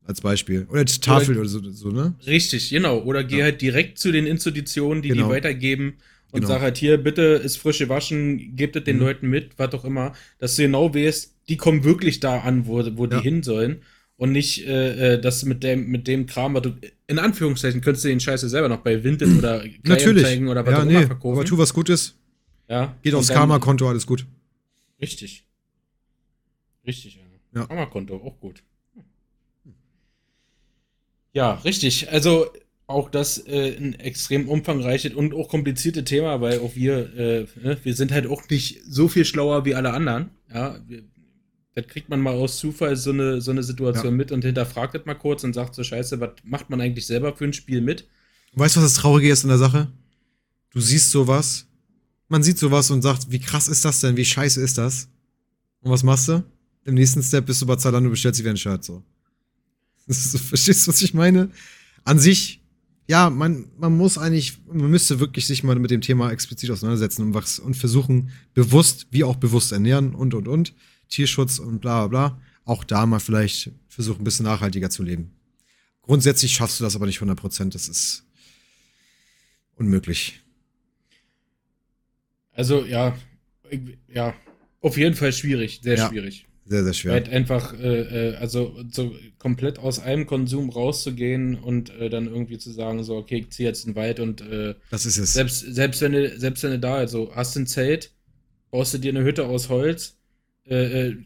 Als 0.09 0.21
Beispiel. 0.21 0.65
Oder 0.71 0.85
Tafel 0.85 1.37
oder, 1.37 1.41
oder 1.41 1.49
so, 1.49 1.71
so, 1.71 1.91
ne? 1.91 2.15
Richtig, 2.25 2.71
genau. 2.71 2.97
Oder 3.03 3.23
geh 3.23 3.37
ja. 3.37 3.43
halt 3.43 3.61
direkt 3.61 3.99
zu 3.99 4.11
den 4.11 4.25
Institutionen, 4.25 5.03
die 5.03 5.09
genau. 5.09 5.27
die 5.27 5.33
weitergeben 5.35 5.97
und 6.31 6.41
genau. 6.41 6.47
sag 6.47 6.61
halt 6.61 6.79
hier, 6.79 6.97
bitte 6.97 7.21
ist 7.21 7.57
frische 7.57 7.89
Waschen, 7.89 8.55
gebt 8.55 8.75
es 8.75 8.85
den 8.85 8.95
mhm. 8.95 9.03
Leuten 9.03 9.29
mit, 9.29 9.51
was 9.57 9.71
auch 9.75 9.85
immer, 9.85 10.13
dass 10.39 10.55
du 10.55 10.63
genau 10.63 10.95
weißt, 10.95 11.35
die 11.47 11.57
kommen 11.57 11.83
wirklich 11.83 12.19
da 12.19 12.39
an, 12.39 12.65
wo, 12.65 12.83
wo 12.97 13.05
ja. 13.05 13.17
die 13.17 13.21
hin 13.23 13.43
sollen 13.43 13.83
und 14.17 14.31
nicht 14.31 14.65
äh, 14.65 15.13
äh, 15.13 15.21
das 15.21 15.45
mit 15.45 15.61
dem, 15.61 15.91
mit 15.91 16.07
dem 16.07 16.25
Kram, 16.25 16.55
was 16.55 16.63
du, 16.63 16.73
in 17.05 17.19
Anführungszeichen, 17.19 17.81
könntest 17.81 18.03
du 18.03 18.09
den 18.09 18.19
Scheiße 18.19 18.49
selber 18.49 18.67
noch 18.67 18.79
bei 18.79 19.03
Vinted 19.03 19.29
oder 19.37 19.63
Natürlich. 19.83 20.41
oder 20.41 20.65
was 20.65 20.73
ja, 20.73 20.79
auch 20.79 20.85
nee, 20.85 21.05
verkaufen. 21.05 21.37
Aber 21.37 21.45
tu 21.45 21.55
was 21.55 21.71
Gutes. 21.71 22.15
Ja. 22.67 22.95
Geht 23.03 23.13
aufs 23.13 23.29
Karma-Konto, 23.29 23.87
alles 23.87 24.07
gut. 24.07 24.25
Richtig. 24.99 25.45
Richtig, 26.83 27.17
ja. 27.53 27.59
ja. 27.59 27.67
Karma-Konto, 27.67 28.15
auch 28.15 28.39
gut. 28.39 28.63
Ja, 31.33 31.53
richtig. 31.53 32.11
Also 32.11 32.47
auch 32.87 33.09
das 33.09 33.37
äh, 33.45 33.77
ein 33.77 33.93
extrem 33.99 34.49
umfangreiches 34.49 35.13
und 35.13 35.33
auch 35.33 35.47
kompliziertes 35.47 36.05
Thema, 36.05 36.41
weil 36.41 36.59
auch 36.59 36.75
wir, 36.75 37.13
äh, 37.15 37.47
ne, 37.61 37.77
wir 37.83 37.93
sind 37.93 38.11
halt 38.11 38.25
auch 38.25 38.41
nicht 38.49 38.81
so 38.87 39.07
viel 39.07 39.25
schlauer 39.25 39.63
wie 39.65 39.75
alle 39.75 39.93
anderen. 39.93 40.31
Ja, 40.51 40.79
wir, 40.87 41.03
das 41.75 41.87
kriegt 41.87 42.09
man 42.09 42.19
mal 42.19 42.33
aus 42.33 42.57
Zufall 42.57 42.95
so 42.95 43.11
eine, 43.11 43.41
so 43.41 43.51
eine 43.51 43.63
Situation 43.63 44.05
ja. 44.05 44.11
mit 44.11 44.31
und 44.31 44.43
hinterfragt 44.43 44.95
das 44.95 45.05
mal 45.05 45.13
kurz 45.13 45.43
und 45.43 45.53
sagt 45.53 45.75
so, 45.75 45.83
scheiße, 45.83 46.19
was 46.19 46.31
macht 46.43 46.69
man 46.69 46.81
eigentlich 46.81 47.05
selber 47.05 47.35
für 47.35 47.45
ein 47.45 47.53
Spiel 47.53 47.81
mit? 47.81 48.07
Weißt 48.53 48.75
du, 48.75 48.81
was 48.81 48.93
das 48.93 49.01
Traurige 49.01 49.31
ist 49.31 49.43
in 49.43 49.49
der 49.49 49.59
Sache? 49.59 49.91
Du 50.71 50.81
siehst 50.81 51.11
sowas, 51.11 51.67
man 52.27 52.41
sieht 52.43 52.57
sowas 52.57 52.89
und 52.89 53.01
sagt, 53.03 53.31
wie 53.31 53.39
krass 53.39 53.67
ist 53.67 53.85
das 53.85 54.01
denn, 54.01 54.17
wie 54.17 54.25
scheiße 54.25 54.61
ist 54.61 54.77
das? 54.79 55.09
Und 55.81 55.91
was 55.91 56.03
machst 56.03 56.27
du? 56.27 56.43
Im 56.85 56.95
nächsten 56.95 57.21
Step 57.21 57.45
bist 57.45 57.61
du 57.61 57.67
bei 57.67 57.75
Zalando 57.75 58.07
und 58.07 58.13
bestellst 58.13 58.39
dir 58.39 58.43
wieder 58.43 58.53
ein 58.53 58.57
Shirt, 58.57 58.83
so. 58.83 59.03
Verstehst 60.09 60.87
du, 60.87 60.91
was 60.91 61.01
ich 61.01 61.13
meine? 61.13 61.49
An 62.03 62.19
sich, 62.19 62.61
ja, 63.07 63.29
man, 63.29 63.67
man 63.77 63.95
muss 63.95 64.17
eigentlich, 64.17 64.59
man 64.67 64.89
müsste 64.89 65.19
wirklich 65.19 65.45
sich 65.45 65.63
mal 65.63 65.77
mit 65.77 65.91
dem 65.91 66.01
Thema 66.01 66.31
explizit 66.31 66.71
auseinandersetzen 66.71 67.23
und, 67.23 67.33
was, 67.33 67.59
und 67.59 67.75
versuchen, 67.75 68.31
bewusst, 68.53 69.07
wie 69.11 69.23
auch 69.23 69.35
bewusst 69.35 69.71
ernähren 69.71 70.15
und, 70.15 70.33
und, 70.33 70.47
und. 70.47 70.73
Tierschutz 71.09 71.59
und 71.59 71.79
bla 71.79 72.07
bla 72.07 72.29
bla, 72.29 72.41
auch 72.65 72.83
da 72.83 73.05
mal 73.05 73.19
vielleicht 73.19 73.71
versuchen, 73.87 74.21
ein 74.21 74.23
bisschen 74.23 74.45
nachhaltiger 74.45 74.89
zu 74.89 75.03
leben. 75.03 75.31
Grundsätzlich 76.03 76.53
schaffst 76.53 76.79
du 76.79 76.83
das 76.83 76.95
aber 76.95 77.05
nicht 77.05 77.17
100 77.17 77.37
Prozent, 77.37 77.75
das 77.75 77.87
ist 77.87 78.25
unmöglich. 79.75 80.41
Also 82.51 82.85
ja, 82.85 83.17
ja, 84.07 84.33
auf 84.81 84.97
jeden 84.97 85.15
Fall 85.15 85.33
schwierig, 85.33 85.81
sehr 85.83 85.97
ja, 85.97 86.09
schwierig. 86.09 86.48
Sehr, 86.69 86.83
sehr 86.83 86.93
schwer. 86.93 87.13
Halt 87.13 87.29
einfach, 87.29 87.73
äh, 87.79 88.29
äh, 88.29 88.35
also 88.35 88.77
so 88.91 89.15
komplett 89.39 89.79
aus 89.79 89.97
einem 89.97 90.27
Konsum 90.27 90.69
rauszugehen 90.69 91.55
und 91.55 91.89
äh, 91.99 92.11
dann 92.11 92.27
irgendwie 92.27 92.59
zu 92.59 92.71
sagen, 92.71 93.03
so, 93.03 93.15
okay, 93.15 93.39
ich 93.39 93.49
zieh 93.49 93.63
jetzt 93.63 93.87
in 93.87 93.93
den 93.93 93.95
Wald 93.95 94.19
und 94.19 94.41
äh, 94.41 94.75
das 94.91 95.07
ist 95.07 95.17
es. 95.17 95.33
Selbst, 95.33 95.61
selbst, 95.61 95.99
wenn 96.01 96.11
du, 96.11 96.37
selbst 96.37 96.61
wenn 96.61 96.69
du 96.69 96.79
da, 96.79 96.93
also 96.93 97.31
hast 97.33 97.55
du 97.55 97.61
ein 97.61 97.67
Zelt, 97.67 98.11
baust 98.69 98.93
du 98.93 98.99
dir 98.99 99.09
eine 99.09 99.23
Hütte 99.23 99.47
aus 99.47 99.69
Holz, 99.69 100.19
äh, 100.67 101.07
äh, 101.07 101.17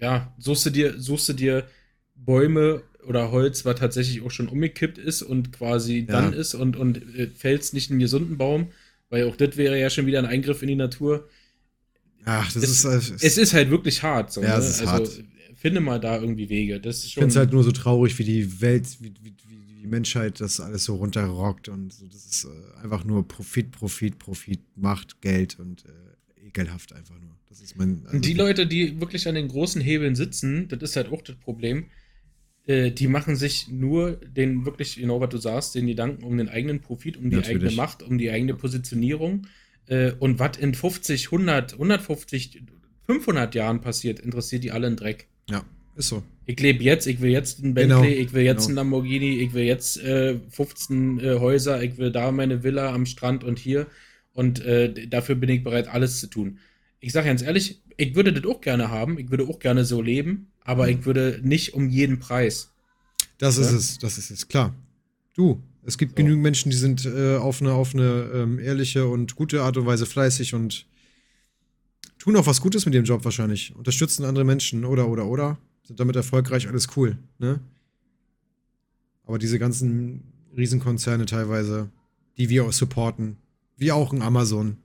ja, 0.00 0.34
suchst 0.38 0.64
du 0.64 0.70
dir, 0.70 0.98
suchst 0.98 1.28
du 1.28 1.34
dir 1.34 1.66
Bäume 2.14 2.84
oder 3.06 3.32
Holz, 3.32 3.66
was 3.66 3.78
tatsächlich 3.78 4.22
auch 4.22 4.30
schon 4.30 4.48
umgekippt 4.48 4.96
ist 4.96 5.20
und 5.20 5.52
quasi 5.52 5.98
ja. 5.98 6.06
dann 6.06 6.32
ist 6.32 6.54
und, 6.54 6.78
und 6.78 7.02
fällst 7.36 7.74
nicht 7.74 7.90
einen 7.90 8.00
gesunden 8.00 8.38
Baum, 8.38 8.68
weil 9.10 9.28
auch 9.28 9.36
das 9.36 9.58
wäre 9.58 9.78
ja 9.78 9.90
schon 9.90 10.06
wieder 10.06 10.20
ein 10.20 10.26
Eingriff 10.26 10.62
in 10.62 10.68
die 10.68 10.74
Natur. 10.74 11.28
Ach, 12.24 12.52
das 12.52 12.62
es, 12.62 12.84
ist. 12.84 13.10
Es, 13.10 13.22
es 13.22 13.38
ist 13.38 13.54
halt 13.54 13.70
wirklich 13.70 14.02
hart. 14.02 14.32
So, 14.32 14.42
ja, 14.42 14.58
ne? 14.58 14.64
es 14.64 14.70
ist 14.70 14.80
also, 14.86 14.92
hart. 14.92 15.24
Finde 15.56 15.80
mal 15.80 16.00
da 16.00 16.18
irgendwie 16.18 16.48
Wege. 16.48 16.80
Das 16.80 16.98
ist 16.98 17.12
schon. 17.12 17.22
Ich 17.22 17.24
finde 17.24 17.28
es 17.28 17.36
halt 17.36 17.52
nur 17.52 17.62
so 17.62 17.72
traurig, 17.72 18.18
wie 18.18 18.24
die 18.24 18.60
Welt, 18.60 18.86
wie, 19.00 19.12
wie, 19.22 19.34
wie 19.48 19.80
die 19.82 19.86
Menschheit 19.86 20.40
das 20.40 20.60
alles 20.60 20.84
so 20.84 20.96
runterrockt 20.96 21.68
und 21.68 21.92
so. 21.92 22.06
Das 22.06 22.24
ist 22.24 22.44
äh, 22.44 22.82
einfach 22.82 23.04
nur 23.04 23.26
Profit, 23.26 23.70
Profit, 23.70 24.18
Profit, 24.18 24.60
Macht, 24.76 25.20
Geld 25.20 25.58
und 25.58 25.84
äh, 25.84 26.46
ekelhaft 26.46 26.92
einfach 26.92 27.18
nur. 27.20 27.36
Das 27.48 27.60
ist 27.60 27.76
mein. 27.76 28.02
Also 28.06 28.18
die 28.18 28.34
Leute, 28.34 28.66
die 28.66 29.00
wirklich 29.00 29.28
an 29.28 29.34
den 29.34 29.48
großen 29.48 29.80
Hebeln 29.80 30.14
sitzen, 30.14 30.68
das 30.68 30.82
ist 30.82 30.96
halt 30.96 31.12
auch 31.12 31.22
das 31.22 31.36
Problem. 31.36 31.86
Äh, 32.66 32.92
die 32.92 33.08
machen 33.08 33.36
sich 33.36 33.68
nur 33.68 34.12
den 34.12 34.64
wirklich, 34.64 34.96
genau 34.96 35.20
was 35.20 35.30
du 35.30 35.38
sagst, 35.38 35.74
den 35.74 35.86
Gedanken 35.86 36.24
um 36.24 36.36
den 36.36 36.48
eigenen 36.48 36.80
Profit, 36.80 37.16
um 37.16 37.30
die 37.30 37.36
Natürlich. 37.36 37.62
eigene 37.62 37.76
Macht, 37.76 38.02
um 38.02 38.18
die 38.18 38.30
eigene 38.30 38.54
Positionierung. 38.54 39.46
Äh, 39.92 40.12
und 40.18 40.38
was 40.38 40.56
in 40.56 40.74
50, 40.74 41.26
100, 41.26 41.74
150, 41.74 42.62
500 43.06 43.54
Jahren 43.54 43.80
passiert, 43.80 44.20
interessiert 44.20 44.64
die 44.64 44.72
alle 44.72 44.86
einen 44.86 44.96
Dreck. 44.96 45.28
Ja, 45.50 45.64
ist 45.96 46.08
so. 46.08 46.22
Ich 46.46 46.58
lebe 46.60 46.82
jetzt, 46.82 47.06
ich 47.06 47.20
will 47.20 47.30
jetzt 47.30 47.62
einen 47.62 47.74
Genau, 47.74 48.00
Bentley, 48.00 48.14
ich 48.20 48.32
will 48.32 48.42
jetzt 48.42 48.66
genau. 48.66 48.80
einen 48.80 48.90
Lamborghini, 48.90 49.40
ich 49.40 49.52
will 49.52 49.64
jetzt 49.64 49.98
äh, 50.02 50.38
15 50.50 51.20
äh, 51.20 51.38
Häuser, 51.38 51.82
ich 51.82 51.98
will 51.98 52.10
da 52.10 52.32
meine 52.32 52.62
Villa 52.62 52.92
am 52.94 53.06
Strand 53.06 53.44
und 53.44 53.58
hier. 53.58 53.86
Und 54.32 54.64
äh, 54.64 55.06
dafür 55.08 55.34
bin 55.34 55.50
ich 55.50 55.62
bereit, 55.62 55.88
alles 55.88 56.20
zu 56.20 56.26
tun. 56.26 56.58
Ich 57.00 57.12
sage 57.12 57.26
ganz 57.26 57.42
ehrlich, 57.42 57.82
ich 57.98 58.14
würde 58.14 58.32
das 58.32 58.50
auch 58.50 58.60
gerne 58.62 58.90
haben, 58.90 59.18
ich 59.18 59.30
würde 59.30 59.46
auch 59.46 59.58
gerne 59.58 59.84
so 59.84 60.00
leben, 60.00 60.50
aber 60.62 60.88
ich 60.88 61.04
würde 61.04 61.40
nicht 61.42 61.74
um 61.74 61.88
jeden 61.90 62.18
Preis. 62.18 62.72
Das 63.38 63.58
ist 63.58 63.70
Ja. 63.70 63.76
es, 63.76 63.98
das 63.98 64.16
ist 64.18 64.30
es, 64.30 64.48
klar. 64.48 64.74
Du, 65.34 65.62
es 65.84 65.98
gibt 65.98 66.12
So. 66.12 66.16
genügend 66.16 66.42
Menschen, 66.42 66.70
die 66.70 66.76
sind 66.76 67.04
äh, 67.04 67.36
auf 67.36 67.60
eine, 67.60 67.72
auf 67.72 67.94
eine 67.94 68.30
ähm, 68.34 68.58
ehrliche 68.58 69.06
und 69.06 69.34
gute 69.36 69.62
Art 69.62 69.76
und 69.76 69.86
Weise 69.86 70.06
fleißig 70.06 70.54
und 70.54 70.86
tun 72.18 72.36
auch 72.36 72.46
was 72.46 72.60
Gutes 72.60 72.84
mit 72.84 72.94
dem 72.94 73.04
Job 73.04 73.24
wahrscheinlich. 73.24 73.74
Unterstützen 73.74 74.24
andere 74.24 74.44
Menschen 74.44 74.84
oder, 74.84 75.08
oder, 75.08 75.26
oder. 75.26 75.58
Sind 75.84 75.98
damit 75.98 76.14
erfolgreich, 76.14 76.68
alles 76.68 76.96
cool, 76.96 77.18
ne? 77.38 77.60
Aber 79.24 79.38
diese 79.38 79.58
ganzen 79.58 80.22
Riesenkonzerne 80.56 81.26
teilweise, 81.26 81.90
die 82.36 82.48
wir 82.48 82.64
auch 82.64 82.72
supporten, 82.72 83.36
wie 83.76 83.90
auch 83.92 84.12
ein 84.12 84.22
Amazon, 84.22 84.76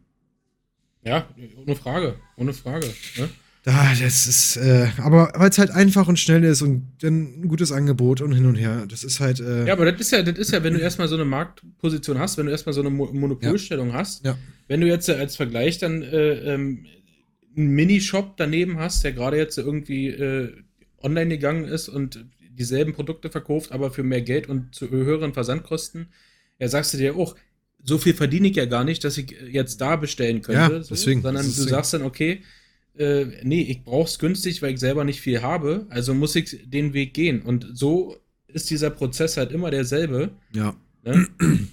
Ja, 1.04 1.28
ohne 1.58 1.76
Frage, 1.76 2.16
ohne 2.36 2.54
Frage. 2.54 2.88
Ne? 3.18 3.30
Da, 3.68 3.90
das 4.02 4.28
ist, 4.28 4.56
äh, 4.56 4.88
aber 5.00 5.30
weil 5.36 5.50
es 5.50 5.58
halt 5.58 5.72
einfach 5.72 6.08
und 6.08 6.18
schnell 6.18 6.42
ist 6.46 6.62
und 6.62 6.88
dann 7.02 7.42
ein 7.42 7.48
gutes 7.50 7.74
Angebot 7.74 8.22
und 8.22 8.32
hin 8.32 8.46
und 8.46 8.56
her. 8.56 8.86
Das 8.90 9.04
ist 9.04 9.20
halt, 9.20 9.42
äh, 9.42 9.66
Ja, 9.66 9.74
aber 9.74 9.92
das 9.92 10.00
ist 10.00 10.12
ja, 10.12 10.24
das 10.24 10.38
ist 10.38 10.54
ja, 10.54 10.64
wenn 10.64 10.74
du 10.74 10.80
erstmal 10.80 11.10
so 11.10 11.16
eine 11.16 11.26
Marktposition 11.26 12.18
hast, 12.18 12.38
wenn 12.38 12.46
du 12.46 12.54
erstmal 12.54 12.72
so 12.72 12.80
eine 12.80 12.92
Mo 12.92 13.12
Monopolstellung 13.12 13.92
hast, 13.92 14.24
Ja. 14.24 14.38
wenn 14.70 14.80
du 14.80 14.88
jetzt 14.88 15.10
als 15.10 15.36
Vergleich 15.36 15.80
dann 15.80 16.02
äh, 16.02 16.54
ähm, 16.54 16.86
einen 17.58 17.68
Minishop 17.72 18.38
daneben 18.38 18.80
hast, 18.80 19.04
der 19.04 19.12
gerade 19.12 19.36
jetzt 19.36 19.58
irgendwie 19.58 20.08
äh, 20.12 20.54
online 21.04 21.28
gegangen 21.28 21.66
ist 21.66 21.90
und 21.90 22.24
dieselben 22.50 22.94
Produkte 22.94 23.30
verkauft, 23.30 23.74
aber 23.74 23.92
für 23.92 24.04
mehr 24.04 24.22
Geld 24.22 24.48
und 24.48 24.74
zu 24.76 24.90
höheren 24.90 25.34
Versandkosten, 25.34 26.08
ja, 26.58 26.70
sagst 26.70 26.94
du 26.94 26.98
dir 27.00 27.18
auch, 27.18 27.36
so 27.84 27.98
viel 27.98 28.14
verdiene 28.14 28.48
ich 28.48 28.56
ja 28.56 28.64
gar 28.66 28.86
nicht, 28.86 29.04
dass 29.04 29.18
ich 29.18 29.36
jetzt 29.52 29.82
da 29.82 29.98
bestellen 29.98 30.42
könnte. 30.42 30.74
Ja, 30.74 30.84
so, 30.84 30.96
deswegen, 30.96 31.22
Sondern 31.22 31.44
das 31.46 31.58
ist 31.58 31.66
du 31.66 31.70
sagst 31.70 31.94
dann, 31.94 32.04
okay, 32.04 32.44
äh, 32.98 33.26
nee, 33.44 33.62
ich 33.62 33.84
brauch's 33.84 34.20
günstig, 34.20 34.62
weil 34.62 34.74
ich 34.74 34.80
selber 34.80 35.04
nicht 35.04 35.22
viel 35.22 35.42
habe, 35.42 35.86
also 35.90 36.14
muss 36.14 36.36
ich 36.36 36.64
den 36.66 36.94
Weg 36.94 37.14
gehen. 37.14 37.42
Und 37.42 37.68
so 37.74 38.18
ist 38.48 38.70
dieser 38.70 38.90
Prozess 38.90 39.38
halt 39.38 39.52
immer 39.52 39.72
derselbe. 39.72 40.32
ja, 40.54 40.76
Ne? 41.08 41.28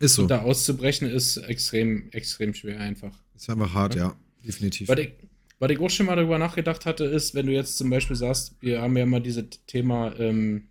ist 0.00 0.14
so. 0.14 0.22
Und 0.22 0.28
da 0.28 0.42
auszubrechen 0.42 1.08
ist 1.08 1.38
extrem, 1.38 2.10
extrem 2.12 2.54
schwer 2.54 2.78
einfach. 2.80 3.12
Ist 3.34 3.48
einfach 3.48 3.72
hart, 3.72 3.94
ja, 3.94 4.14
definitiv. 4.44 4.88
Was 4.88 4.98
ich, 4.98 5.12
was 5.58 5.70
ich 5.70 5.80
auch 5.80 5.90
schon 5.90 6.06
mal 6.06 6.16
darüber 6.16 6.38
nachgedacht 6.38 6.84
hatte, 6.84 7.04
ist, 7.04 7.34
wenn 7.34 7.46
du 7.46 7.52
jetzt 7.52 7.78
zum 7.78 7.90
Beispiel 7.90 8.16
sagst, 8.16 8.56
wir 8.60 8.82
haben 8.82 8.96
ja 8.96 9.04
immer 9.04 9.20
dieses 9.20 9.44
Thema, 9.66 10.14
ähm, 10.18 10.68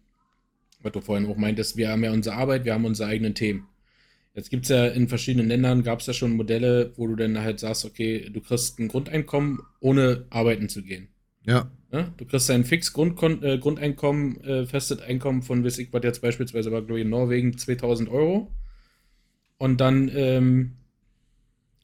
was 0.82 0.92
du 0.92 1.02
vorhin 1.02 1.28
auch 1.28 1.38
meintest, 1.38 1.78
wir 1.78 1.90
haben 1.90 2.04
ja 2.04 2.12
unsere 2.12 2.36
Arbeit, 2.36 2.66
wir 2.66 2.74
haben 2.74 2.86
unsere 2.86 3.10
eigenen 3.10 3.34
Themen. 3.34 3.68
Jetzt 4.36 4.50
gibt 4.50 4.66
es 4.66 4.70
ja 4.70 4.86
in 4.88 5.08
verschiedenen 5.08 5.48
Ländern, 5.48 5.84
gab 5.84 6.02
es 6.02 6.08
ja 6.08 6.14
schon 6.14 6.36
Modelle, 6.36 6.92
wo 6.98 7.08
du 7.08 7.16
dann 7.16 7.40
halt 7.40 7.60
sagst, 7.60 7.86
okay, 7.86 8.30
du 8.30 8.42
kriegst 8.42 8.80
ein 8.80 8.90
Grundeinkommen, 8.90 9.60
ohne 9.80 10.26
arbeiten 10.30 10.70
zu 10.70 10.84
gehen. 10.84 11.08
Ja, 11.46 11.72
Ne? 11.96 12.12
Du 12.18 12.26
kriegst 12.26 12.52
ein 12.52 12.66
fix 12.66 12.92
Grundkon 12.92 13.42
äh, 13.42 13.58
Grundeinkommen, 13.58 14.44
äh, 14.44 14.66
festes 14.66 15.00
Einkommen 15.00 15.44
von, 15.44 15.64
weiß 15.64 15.78
ich 15.78 15.94
was 15.94 16.04
jetzt 16.04 16.22
beispielsweise 16.22 16.70
war, 16.74 16.82
glaube 16.82 17.00
ich, 17.00 17.06
in 17.06 17.10
Norwegen 17.10 17.58
2000 17.58 18.10
Euro. 18.10 18.52
Und 19.58 19.80
dann 19.80 20.12
ähm, 20.14 20.74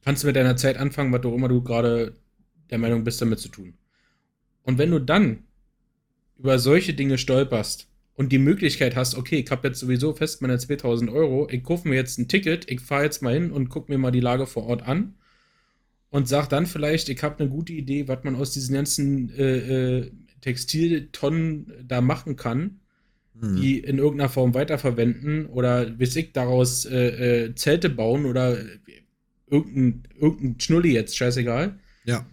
kannst 0.04 0.24
du 0.24 0.28
mit 0.28 0.36
deiner 0.36 0.58
Zeit 0.58 0.76
anfangen, 0.76 1.14
was 1.14 1.24
auch 1.24 1.34
immer 1.34 1.47
du 1.47 1.64
gerade 1.64 2.18
der 2.70 2.78
Meinung 2.78 3.06
bist, 3.06 3.22
damit 3.22 3.39
zu 3.39 3.47
tun. 3.47 3.76
Und 4.64 4.78
wenn 4.78 4.91
du 4.91 4.99
dann 4.99 5.43
über 6.38 6.60
solche 6.60 6.93
Dinge 6.93 7.18
stolperst 7.18 7.88
und 8.22 8.32
die 8.32 8.38
Möglichkeit 8.38 8.95
hast, 8.95 9.15
okay, 9.15 9.43
ich 9.43 9.49
habe 9.49 9.67
jetzt 9.67 9.80
sowieso 9.80 10.13
fest 10.13 10.43
meine 10.43 10.59
2000 10.59 11.09
Euro, 11.09 11.47
ich 11.49 11.63
kaufe 11.63 11.88
mir 11.88 11.95
jetzt 11.95 12.19
ein 12.19 12.28
Ticket, 12.28 12.69
ich 12.69 12.80
fahre 12.80 13.05
jetzt 13.05 13.24
mal 13.24 13.34
hin 13.34 13.49
und 13.49 13.69
gucke 13.69 13.91
mir 13.91 13.97
mal 13.97 14.11
die 14.11 14.19
Lage 14.19 14.45
vor 14.45 14.67
Ort 14.67 14.84
an 14.84 15.15
und 16.11 16.28
sag 16.28 16.47
dann 16.47 16.67
vielleicht, 16.67 17.09
ich 17.09 17.24
habe 17.24 17.39
eine 17.39 17.49
gute 17.49 17.74
Idee, 17.74 18.07
was 18.07 18.24
man 18.24 18.36
aus 18.36 18.51
diesen 18.51 18.76
ganzen 18.76 19.34
äh, 19.36 19.97
äh, 19.97 20.11
Textiltonnen 20.41 21.74
da 21.88 22.01
machen 22.01 22.36
kann, 22.36 22.82
hm. 23.39 23.55
die 23.55 23.80
in 23.80 23.97
irgendeiner 23.97 24.30
Form 24.30 24.53
weiterverwenden 24.53 25.47
oder 25.47 25.86
bis 25.86 26.15
ich 26.15 26.32
daraus 26.32 26.86
äh, 26.86 27.45
äh, 27.45 27.55
Zelte 27.55 27.89
bauen 27.89 28.28
oder 28.28 28.55
irgendein, 29.47 30.03
irgendein 30.19 30.59
Schnulli 30.59 30.93
jetzt, 30.93 31.17
scheißegal, 31.17 31.80
ja, 32.05 32.24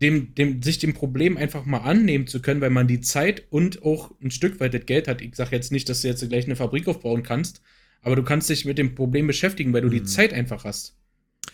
dem, 0.00 0.34
dem, 0.34 0.62
sich 0.62 0.78
dem 0.78 0.94
Problem 0.94 1.36
einfach 1.36 1.66
mal 1.66 1.78
annehmen 1.78 2.26
zu 2.26 2.40
können, 2.40 2.60
weil 2.60 2.70
man 2.70 2.88
die 2.88 3.00
Zeit 3.00 3.44
und 3.50 3.82
auch 3.82 4.10
ein 4.22 4.30
Stück 4.30 4.58
weit 4.60 4.72
das 4.74 4.86
Geld 4.86 5.08
hat. 5.08 5.20
Ich 5.20 5.36
sage 5.36 5.54
jetzt 5.54 5.72
nicht, 5.72 5.88
dass 5.88 6.02
du 6.02 6.08
jetzt 6.08 6.26
gleich 6.28 6.46
eine 6.46 6.56
Fabrik 6.56 6.88
aufbauen 6.88 7.22
kannst, 7.22 7.60
aber 8.02 8.16
du 8.16 8.22
kannst 8.22 8.48
dich 8.48 8.64
mit 8.64 8.78
dem 8.78 8.94
Problem 8.94 9.26
beschäftigen, 9.26 9.72
weil 9.72 9.82
du 9.82 9.88
die 9.90 10.00
Mhm. 10.00 10.06
Zeit 10.06 10.32
einfach 10.32 10.64
hast. 10.64 10.96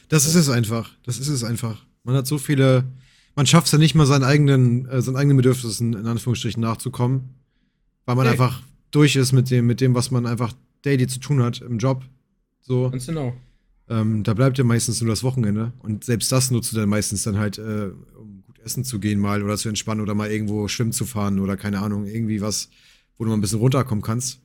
das 0.09 0.27
ist 0.27 0.37
es 0.37 0.49
einfach. 0.49 0.91
Das 1.05 1.19
ist 1.19 1.29
es 1.29 1.43
einfach. 1.43 1.85
Man 2.05 2.15
hat 2.15 2.27
so 2.29 2.39
viele, 2.39 2.85
man 3.35 3.47
schafft 3.47 3.67
es 3.67 3.73
ja 3.73 3.79
nicht 3.79 3.97
mal 3.97 4.07
seinen 4.07 4.23
eigenen, 4.23 4.87
äh, 4.89 5.03
seinen 5.03 5.17
eigenen 5.17 5.37
Bedürfnissen 5.37 5.95
in 5.95 6.07
Anführungsstrichen 6.07 6.61
nachzukommen, 6.63 7.35
weil 8.05 8.15
man 8.15 8.27
Nee. 8.27 8.33
einfach 8.33 8.63
durch 8.93 9.17
ist 9.17 9.33
mit 9.33 9.51
dem, 9.51 9.67
mit 9.67 9.81
dem, 9.81 9.95
was 9.97 10.13
man 10.13 10.25
einfach 10.27 10.53
daily 10.83 11.09
zu 11.09 11.19
tun 11.19 11.43
hat 11.43 11.61
im 11.63 11.79
Job. 11.79 12.05
So. 12.61 12.91
Ganz 12.91 13.07
genau. 13.07 13.35
Ähm, 13.89 14.23
da 14.25 14.35
bleibt 14.35 14.59
ja 14.59 14.65
meistens 14.65 15.01
nur 15.01 15.11
das 15.11 15.23
Wochenende. 15.25 15.73
Und 15.81 16.05
selbst 16.05 16.31
das 16.33 16.51
nutzt 16.53 16.73
du 16.73 16.77
dann 16.77 16.89
meistens 16.89 17.23
dann 17.25 17.39
halt, 17.39 17.59
äh, 17.59 17.91
um 18.19 18.36
essen 18.67 18.85
zu 18.85 18.99
gehen 19.01 19.19
mal 19.19 19.43
oder 19.43 19.57
zu 19.57 19.69
entspannen 19.71 20.03
oder 20.03 20.15
mal 20.15 20.31
irgendwo 20.31 20.69
schwimmen 20.69 20.93
zu 20.93 21.07
fahren 21.07 21.39
oder 21.41 21.57
keine 21.57 21.81
Ahnung, 21.81 22.05
irgendwie 22.07 22.41
was, 22.43 22.69
wo 23.17 23.25
du 23.25 23.31
mal 23.31 23.37
ein 23.37 23.41
bisschen 23.41 23.61
runterkommen 23.61 24.03
kannst. 24.03 24.41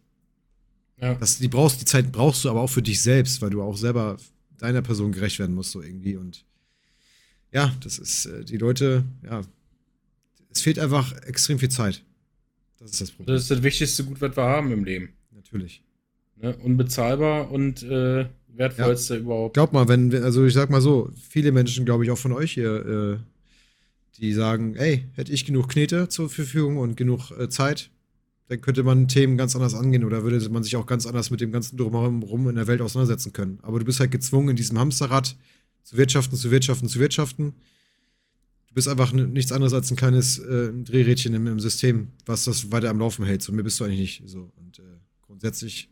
Ja. 1.01 1.15
Das, 1.15 1.39
die 1.39 1.47
brauchst, 1.49 1.81
die 1.81 1.85
Zeit 1.85 2.11
brauchst 2.11 2.45
du 2.45 2.49
aber 2.49 2.61
auch 2.61 2.69
für 2.69 2.81
dich 2.83 3.01
selbst, 3.01 3.41
weil 3.41 3.49
du 3.49 3.61
auch 3.61 3.75
selber 3.75 4.17
deiner 4.59 4.81
Person 4.83 5.11
gerecht 5.11 5.39
werden 5.39 5.55
musst, 5.55 5.71
so 5.71 5.81
irgendwie. 5.81 6.15
Und 6.15 6.45
ja, 7.51 7.73
das 7.83 7.97
ist, 7.97 8.27
äh, 8.27 8.45
die 8.45 8.57
Leute, 8.57 9.03
ja, 9.23 9.41
es 10.53 10.61
fehlt 10.61 10.77
einfach 10.79 11.11
extrem 11.23 11.57
viel 11.59 11.69
Zeit. 11.69 12.03
Das 12.77 12.91
ist 12.91 13.01
das 13.01 13.11
Problem. 13.11 13.33
Das 13.35 13.41
ist 13.43 13.51
das 13.51 13.63
wichtigste 13.63 14.03
Gut, 14.05 14.21
was 14.21 14.37
wir 14.37 14.43
haben 14.43 14.71
im 14.71 14.83
Leben. 14.83 15.09
Natürlich. 15.33 15.81
Ne? 16.35 16.55
Unbezahlbar 16.57 17.51
und 17.51 17.81
äh, 17.83 18.27
wertvollste 18.49 19.17
überhaupt. 19.17 19.53
Glaub 19.55 19.73
mal, 19.73 19.87
wenn, 19.87 20.11
wenn- 20.11 20.23
also 20.23 20.45
ich 20.45 20.53
sag 20.53 20.69
mal 20.69 20.81
so, 20.81 21.09
viele 21.29 21.51
Menschen, 21.51 21.85
glaube 21.85 22.03
ich, 22.03 22.11
auch 22.11 22.17
von 22.17 22.31
euch 22.33 22.51
hier, 22.53 22.85
äh, 22.85 23.30
die 24.17 24.33
sagen, 24.33 24.75
ey, 24.75 25.05
hätte 25.13 25.31
ich 25.31 25.45
genug 25.45 25.69
Knete 25.69 26.09
zur 26.09 26.29
Verfügung 26.29 26.77
und 26.77 26.95
genug 26.97 27.31
äh, 27.31 27.49
Zeit, 27.49 27.89
dann 28.47 28.59
könnte 28.59 28.83
man 28.83 29.07
Themen 29.07 29.37
ganz 29.37 29.55
anders 29.55 29.73
angehen 29.73 30.03
oder 30.03 30.23
würde 30.23 30.49
man 30.49 30.63
sich 30.63 30.75
auch 30.75 30.85
ganz 30.85 31.05
anders 31.05 31.31
mit 31.31 31.39
dem 31.39 31.53
ganzen 31.53 31.77
Drumherum 31.77 32.21
rum 32.21 32.49
in 32.49 32.55
der 32.55 32.67
Welt 32.67 32.81
auseinandersetzen 32.81 33.31
können. 33.31 33.59
Aber 33.61 33.79
du 33.79 33.85
bist 33.85 34.01
halt 34.01 34.11
gezwungen, 34.11 34.49
in 34.49 34.55
diesem 34.57 34.77
Hamsterrad 34.77 35.37
zu 35.83 35.97
wirtschaften, 35.97 36.35
zu 36.35 36.51
wirtschaften, 36.51 36.89
zu 36.89 36.99
wirtschaften. 36.99 37.53
Du 38.67 38.73
bist 38.73 38.89
einfach 38.89 39.13
nichts 39.13 39.53
anderes 39.53 39.73
als 39.73 39.89
ein 39.89 39.95
kleines 39.95 40.37
äh, 40.39 40.71
Drehrädchen 40.73 41.33
im, 41.33 41.47
im 41.47 41.59
System, 41.59 42.09
was 42.25 42.43
das 42.43 42.71
weiter 42.71 42.89
am 42.89 42.99
Laufen 42.99 43.25
hält. 43.25 43.41
So 43.41 43.53
mehr 43.53 43.63
bist 43.63 43.79
du 43.79 43.85
eigentlich 43.85 43.99
nicht. 43.99 44.23
So. 44.25 44.51
Und 44.57 44.79
äh, 44.79 44.83
grundsätzlich 45.21 45.89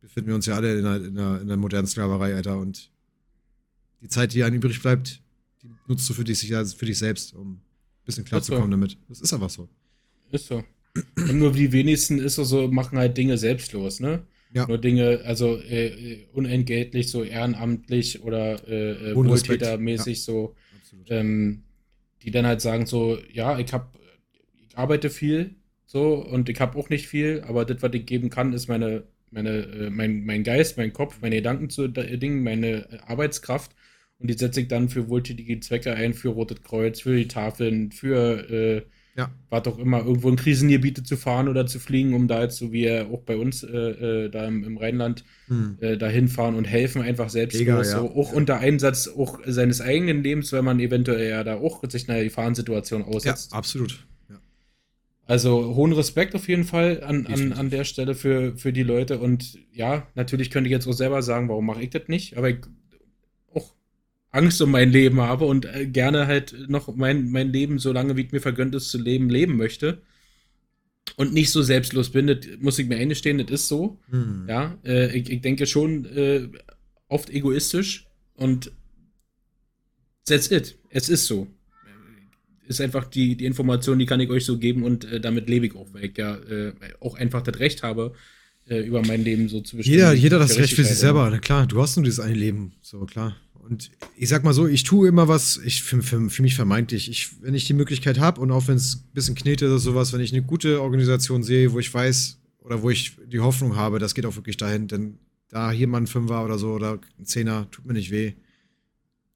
befinden 0.00 0.28
wir 0.28 0.34
uns 0.34 0.46
ja 0.46 0.54
alle 0.54 0.78
in 0.78 0.86
einer, 0.86 1.04
in 1.04 1.18
einer 1.18 1.56
modernen 1.56 1.86
Sklaverei, 1.86 2.34
Alter. 2.34 2.58
Und 2.58 2.90
die 4.00 4.08
Zeit, 4.08 4.32
die 4.32 4.44
einem 4.44 4.56
übrig 4.56 4.80
bleibt, 4.80 5.22
die 5.64 5.70
nutzt 5.88 6.08
du 6.08 6.14
für 6.14 6.24
dich, 6.24 6.38
für 6.40 6.86
dich 6.86 6.98
selbst, 6.98 7.34
um 7.34 7.52
ein 7.54 7.60
bisschen 8.04 8.24
klarzukommen 8.24 8.70
damit. 8.70 8.98
Das 9.08 9.20
ist 9.20 9.32
einfach 9.32 9.50
so. 9.50 9.68
Ist 10.30 10.46
so. 10.46 10.62
Und 11.16 11.38
nur 11.38 11.52
die 11.52 11.72
wenigsten 11.72 12.18
ist 12.18 12.36
so, 12.36 12.44
so, 12.44 12.68
machen 12.68 12.98
halt 12.98 13.16
Dinge 13.16 13.36
selbstlos, 13.38 13.98
ne? 13.98 14.26
Ja. 14.52 14.68
Nur 14.68 14.78
Dinge, 14.78 15.22
also 15.24 15.56
äh, 15.58 15.86
äh, 15.86 16.26
unentgeltlich, 16.32 17.10
so 17.10 17.24
ehrenamtlich 17.24 18.22
oder 18.22 18.68
äh, 18.68 19.10
äh, 19.10 19.16
wohltätermäßig 19.16 20.22
so, 20.22 20.54
Absolut. 20.80 21.10
ähm, 21.10 21.64
die 22.22 22.30
dann 22.30 22.46
halt 22.46 22.60
sagen 22.60 22.86
so, 22.86 23.18
ja, 23.32 23.58
ich 23.58 23.72
hab, 23.72 23.98
ich 24.68 24.78
arbeite 24.78 25.10
viel, 25.10 25.56
so, 25.86 26.14
und 26.14 26.48
ich 26.48 26.60
habe 26.60 26.78
auch 26.78 26.88
nicht 26.88 27.08
viel, 27.08 27.42
aber 27.48 27.64
das, 27.64 27.82
was 27.82 27.92
ich 27.94 28.06
geben 28.06 28.30
kann, 28.30 28.52
ist 28.52 28.68
meine, 28.68 29.02
meine, 29.32 29.50
äh, 29.50 29.90
mein, 29.90 30.24
mein 30.24 30.44
Geist, 30.44 30.76
mein 30.76 30.92
Kopf, 30.92 31.20
meine 31.20 31.36
Gedanken 31.36 31.68
zu 31.68 31.88
d- 31.88 32.16
Dingen, 32.18 32.44
meine 32.44 32.90
äh, 32.92 32.98
Arbeitskraft. 33.06 33.72
Und 34.18 34.28
die 34.30 34.34
setze 34.38 34.60
ich 34.62 34.68
dann 34.68 34.88
für 34.88 35.08
wohltätige 35.08 35.60
Zwecke 35.60 35.94
ein, 35.94 36.14
für 36.14 36.28
Rotes 36.30 36.62
Kreuz, 36.62 37.00
für 37.00 37.16
die 37.16 37.28
Tafeln, 37.28 37.90
für 37.92 38.48
äh, 38.50 38.82
Ja. 39.16 39.30
was 39.50 39.66
auch 39.68 39.78
immer, 39.78 40.04
irgendwo 40.04 40.28
in 40.28 40.36
Krisengebiete 40.36 41.02
zu 41.04 41.16
fahren 41.16 41.48
oder 41.48 41.66
zu 41.66 41.78
fliegen, 41.78 42.14
um 42.14 42.26
da 42.26 42.42
jetzt, 42.42 42.56
so 42.56 42.72
wie 42.72 42.84
er 42.84 43.08
auch 43.10 43.22
bei 43.22 43.36
uns 43.36 43.62
äh, 43.62 43.68
äh, 44.26 44.28
da 44.30 44.46
im, 44.46 44.64
im 44.64 44.76
Rheinland, 44.76 45.24
Hm. 45.48 45.76
äh, 45.80 45.96
dahin 45.96 46.28
fahren 46.28 46.54
und 46.54 46.64
helfen 46.64 47.02
einfach 47.02 47.28
selbst 47.28 47.58
Mega, 47.58 47.76
ja. 47.78 47.84
so, 47.84 48.10
auch 48.10 48.32
unter 48.32 48.58
Einsatz 48.58 49.08
auch 49.08 49.40
seines 49.46 49.80
eigenen 49.80 50.22
Lebens, 50.22 50.52
weil 50.52 50.62
man 50.62 50.80
eventuell 50.80 51.28
ja 51.28 51.44
da 51.44 51.56
auch 51.56 51.82
sich 51.88 52.08
einer 52.08 52.24
Gefahrensituation 52.24 53.02
Ja, 53.02 53.06
aussetzt. 53.08 53.52
absolut. 53.52 54.06
Ja. 54.30 54.40
Also 55.26 55.74
hohen 55.74 55.92
Respekt 55.92 56.34
auf 56.34 56.48
jeden 56.48 56.64
Fall 56.64 57.02
an, 57.02 57.26
an, 57.26 57.52
an 57.52 57.70
der 57.70 57.84
Stelle 57.84 58.14
für, 58.14 58.56
für 58.56 58.72
die 58.72 58.82
Leute 58.82 59.18
und 59.18 59.58
ja, 59.72 60.06
natürlich 60.14 60.50
könnte 60.50 60.68
ich 60.68 60.72
jetzt 60.72 60.86
auch 60.86 60.92
selber 60.92 61.22
sagen, 61.22 61.48
warum 61.48 61.66
mache 61.66 61.82
ich 61.82 61.90
das 61.90 62.08
nicht, 62.08 62.36
aber 62.36 62.50
ich, 62.50 62.58
Angst 64.34 64.60
um 64.60 64.72
mein 64.72 64.90
Leben 64.90 65.20
habe 65.20 65.44
und 65.44 65.64
äh, 65.64 65.86
gerne 65.86 66.26
halt 66.26 66.68
noch 66.68 66.94
mein, 66.96 67.30
mein 67.30 67.52
Leben, 67.52 67.78
solange 67.78 68.16
wie 68.16 68.26
es 68.26 68.32
mir 68.32 68.40
vergönnt 68.40 68.74
ist 68.74 68.90
zu 68.90 68.98
leben, 68.98 69.30
leben 69.30 69.56
möchte. 69.56 70.02
Und 71.16 71.32
nicht 71.32 71.52
so 71.52 71.62
selbstlos 71.62 72.10
bin, 72.10 72.26
das 72.26 72.38
muss 72.60 72.78
ich 72.78 72.88
mir 72.88 72.96
eingestehen, 72.96 73.38
das 73.38 73.50
ist 73.50 73.68
so. 73.68 74.00
Hm. 74.10 74.46
Ja, 74.48 74.76
äh, 74.84 75.16
ich, 75.16 75.30
ich, 75.30 75.40
denke 75.40 75.66
schon 75.66 76.06
äh, 76.06 76.48
oft 77.08 77.30
egoistisch 77.30 78.06
und 78.34 78.72
that's 80.26 80.50
it. 80.50 80.78
Es 80.90 81.08
ist 81.08 81.26
so. 81.26 81.46
Ist 82.66 82.80
einfach 82.80 83.04
die, 83.04 83.36
die 83.36 83.44
Information, 83.44 83.98
die 83.98 84.06
kann 84.06 84.20
ich 84.20 84.30
euch 84.30 84.44
so 84.44 84.58
geben 84.58 84.82
und 84.82 85.04
äh, 85.04 85.20
damit 85.20 85.48
lebe 85.48 85.66
ich 85.66 85.76
auch, 85.76 85.86
weil 85.92 86.06
ich 86.06 86.18
ja 86.18 86.34
äh, 86.36 86.72
auch 86.98 87.14
einfach 87.14 87.42
das 87.42 87.60
Recht 87.60 87.82
habe, 87.82 88.12
über 88.66 89.02
mein 89.02 89.22
Leben 89.22 89.50
so 89.50 89.60
zu 89.60 89.76
bestimmen. 89.76 89.98
Jeder, 89.98 90.14
jeder 90.14 90.38
das 90.38 90.56
Recht 90.56 90.72
für 90.72 90.84
sich 90.84 90.96
selber, 90.96 91.28
na 91.30 91.38
klar, 91.38 91.66
du 91.66 91.82
hast 91.82 91.96
nur 91.96 92.04
dieses 92.04 92.18
eine 92.18 92.32
Leben, 92.32 92.72
so 92.80 93.04
klar. 93.04 93.36
Und 93.64 93.90
ich 94.14 94.28
sag 94.28 94.44
mal 94.44 94.52
so, 94.52 94.66
ich 94.66 94.82
tue 94.82 95.08
immer 95.08 95.26
was, 95.26 95.56
ich 95.56 95.82
für, 95.82 96.02
für, 96.02 96.28
für 96.28 96.42
mich 96.42 96.54
vermeintlich, 96.54 97.10
ich, 97.10 97.42
wenn 97.42 97.54
ich 97.54 97.64
die 97.64 97.72
Möglichkeit 97.72 98.20
habe 98.20 98.40
und 98.42 98.50
auch 98.50 98.68
wenn 98.68 98.76
es 98.76 98.96
ein 98.96 99.14
bisschen 99.14 99.34
knete 99.34 99.66
oder 99.66 99.78
sowas, 99.78 100.12
wenn 100.12 100.20
ich 100.20 100.32
eine 100.32 100.42
gute 100.42 100.82
Organisation 100.82 101.42
sehe, 101.42 101.72
wo 101.72 101.78
ich 101.78 101.92
weiß 101.92 102.38
oder 102.58 102.82
wo 102.82 102.90
ich 102.90 103.16
die 103.26 103.40
Hoffnung 103.40 103.74
habe, 103.74 103.98
das 103.98 104.14
geht 104.14 104.26
auch 104.26 104.36
wirklich 104.36 104.58
dahin, 104.58 104.86
denn 104.86 105.18
da 105.48 105.70
hier 105.70 105.88
mal 105.88 105.98
ein 105.98 106.06
Fünfer 106.06 106.44
oder 106.44 106.58
so 106.58 106.72
oder 106.72 107.00
ein 107.18 107.24
Zehner, 107.24 107.70
tut 107.70 107.86
mir 107.86 107.94
nicht 107.94 108.10
weh. 108.10 108.34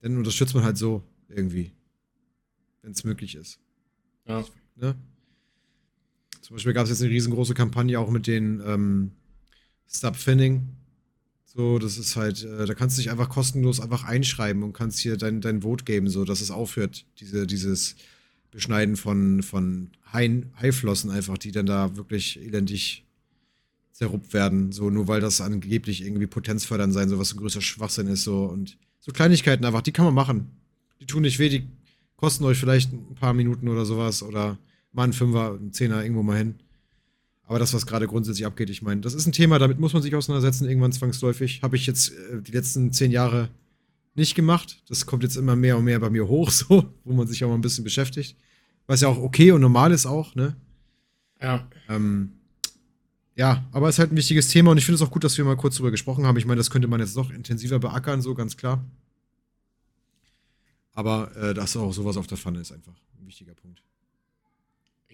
Dann 0.01 0.17
unterstützt 0.17 0.53
man 0.53 0.63
halt 0.63 0.77
so 0.77 1.01
irgendwie, 1.27 1.71
wenn 2.83 2.91
es 2.91 3.03
möglich 3.03 3.33
ist. 3.33 3.59
Ja. 4.27 4.45
Ne? 4.75 4.95
Zum 6.41 6.55
Beispiel 6.55 6.73
gab 6.73 6.83
es 6.83 6.91
jetzt 6.91 7.01
eine 7.01 7.11
riesengroße 7.11 7.55
Kampagne 7.55 7.99
auch 7.99 8.11
mit 8.11 8.27
den 8.27 8.61
ähm, 8.63 9.11
Stop 9.87 10.15
Finning. 10.15 10.67
So, 11.51 11.79
das 11.79 11.97
ist 11.97 12.15
halt, 12.15 12.43
äh, 12.43 12.67
da 12.67 12.75
kannst 12.75 12.95
du 12.95 13.01
dich 13.01 13.09
einfach 13.09 13.27
kostenlos 13.27 13.79
einfach 13.79 14.03
einschreiben 14.03 14.61
und 14.61 14.73
kannst 14.73 14.99
hier 14.99 15.17
dein, 15.17 15.41
dein 15.41 15.63
Vote 15.63 15.83
geben, 15.83 16.07
so 16.07 16.23
dass 16.23 16.41
es 16.41 16.51
aufhört, 16.51 17.07
diese, 17.19 17.47
dieses 17.47 17.95
Beschneiden 18.51 18.95
von, 18.95 19.41
von 19.41 19.89
Haiflossen 20.13 21.09
einfach, 21.09 21.39
die 21.39 21.51
dann 21.51 21.65
da 21.65 21.95
wirklich 21.95 22.39
elendig 22.39 23.03
zerruppt 23.93 24.31
werden, 24.33 24.71
so 24.71 24.91
nur 24.91 25.07
weil 25.07 25.21
das 25.21 25.41
angeblich 25.41 26.03
irgendwie 26.03 26.27
potenzfördernd 26.27 26.93
sein 26.93 27.09
soll, 27.09 27.17
was 27.17 27.33
ein 27.33 27.39
größer 27.39 27.61
Schwachsinn 27.61 28.07
ist, 28.07 28.25
so 28.25 28.43
und 28.45 28.77
so 28.99 29.11
Kleinigkeiten 29.11 29.65
einfach, 29.65 29.81
die 29.81 29.91
kann 29.91 30.05
man 30.05 30.13
machen. 30.13 30.51
Die 31.01 31.07
tun 31.07 31.23
nicht 31.23 31.39
weh, 31.39 31.49
die 31.49 31.67
kosten 32.15 32.43
euch 32.43 32.59
vielleicht 32.59 32.93
ein 32.93 33.15
paar 33.15 33.33
Minuten 33.33 33.69
oder 33.69 33.85
sowas 33.85 34.21
oder 34.21 34.59
mal 34.91 35.05
ein 35.05 35.13
Fünfer, 35.13 35.57
ein 35.59 35.73
Zehner 35.73 36.03
irgendwo 36.03 36.21
mal 36.21 36.37
hin. 36.37 36.59
Aber 37.49 37.57
das, 37.57 37.73
was 37.73 37.87
gerade 37.87 38.05
grundsätzlich 38.05 38.45
abgeht, 38.45 38.69
ich 38.69 38.83
meine, 38.83 39.01
das 39.01 39.15
ist 39.15 39.25
ein 39.25 39.31
Thema, 39.31 39.57
damit 39.57 39.79
muss 39.79 39.93
man 39.93 40.03
sich 40.03 40.13
auseinandersetzen, 40.13 40.69
irgendwann 40.69 40.91
zwangsläufig. 40.91 41.63
Habe 41.63 41.77
ich 41.77 41.87
jetzt 41.87 42.11
äh, 42.11 42.43
die 42.43 42.51
letzten 42.51 42.93
zehn 42.93 43.09
Jahre 43.09 43.49
nicht 44.13 44.35
gemacht. 44.35 44.83
Das 44.87 45.07
kommt 45.07 45.23
jetzt 45.23 45.35
immer 45.35 45.55
mehr 45.55 45.75
und 45.75 45.83
mehr 45.83 45.99
bei 45.99 46.11
mir 46.11 46.27
hoch, 46.27 46.51
so, 46.51 46.93
wo 47.03 47.13
man 47.13 47.27
sich 47.27 47.43
auch 47.43 47.49
mal 47.49 47.55
ein 47.55 47.61
bisschen 47.61 47.83
beschäftigt. 47.83 48.37
Was 48.85 49.01
ja 49.01 49.07
auch 49.07 49.17
okay 49.17 49.51
und 49.51 49.61
normal 49.61 49.91
ist 49.91 50.05
auch, 50.05 50.35
ne? 50.35 50.57
Ja. 51.41 51.67
Ähm, 51.87 52.33
ja, 53.35 53.67
aber 53.71 53.89
es 53.89 53.95
ist 53.95 53.99
halt 53.99 54.11
ein 54.13 54.17
wichtiges 54.17 54.49
Thema 54.49 54.69
und 54.69 54.77
ich 54.77 54.85
finde 54.85 54.97
es 54.97 55.01
auch 55.01 55.11
gut, 55.11 55.23
dass 55.23 55.35
wir 55.35 55.43
mal 55.43 55.57
kurz 55.57 55.77
drüber 55.77 55.89
gesprochen 55.89 56.27
haben. 56.27 56.37
Ich 56.37 56.45
meine, 56.45 56.59
das 56.59 56.69
könnte 56.69 56.87
man 56.87 56.99
jetzt 56.99 57.15
noch 57.15 57.31
intensiver 57.31 57.79
beackern, 57.79 58.21
so 58.21 58.35
ganz 58.35 58.57
klar. 58.57 58.85
Aber 60.93 61.35
äh, 61.35 61.55
dass 61.55 61.75
auch 61.75 61.93
sowas 61.93 62.15
auf 62.15 62.27
der 62.27 62.37
Pfanne 62.37 62.59
ist 62.59 62.71
einfach 62.71 62.93
ein 63.19 63.25
wichtiger 63.25 63.55
Punkt 63.55 63.81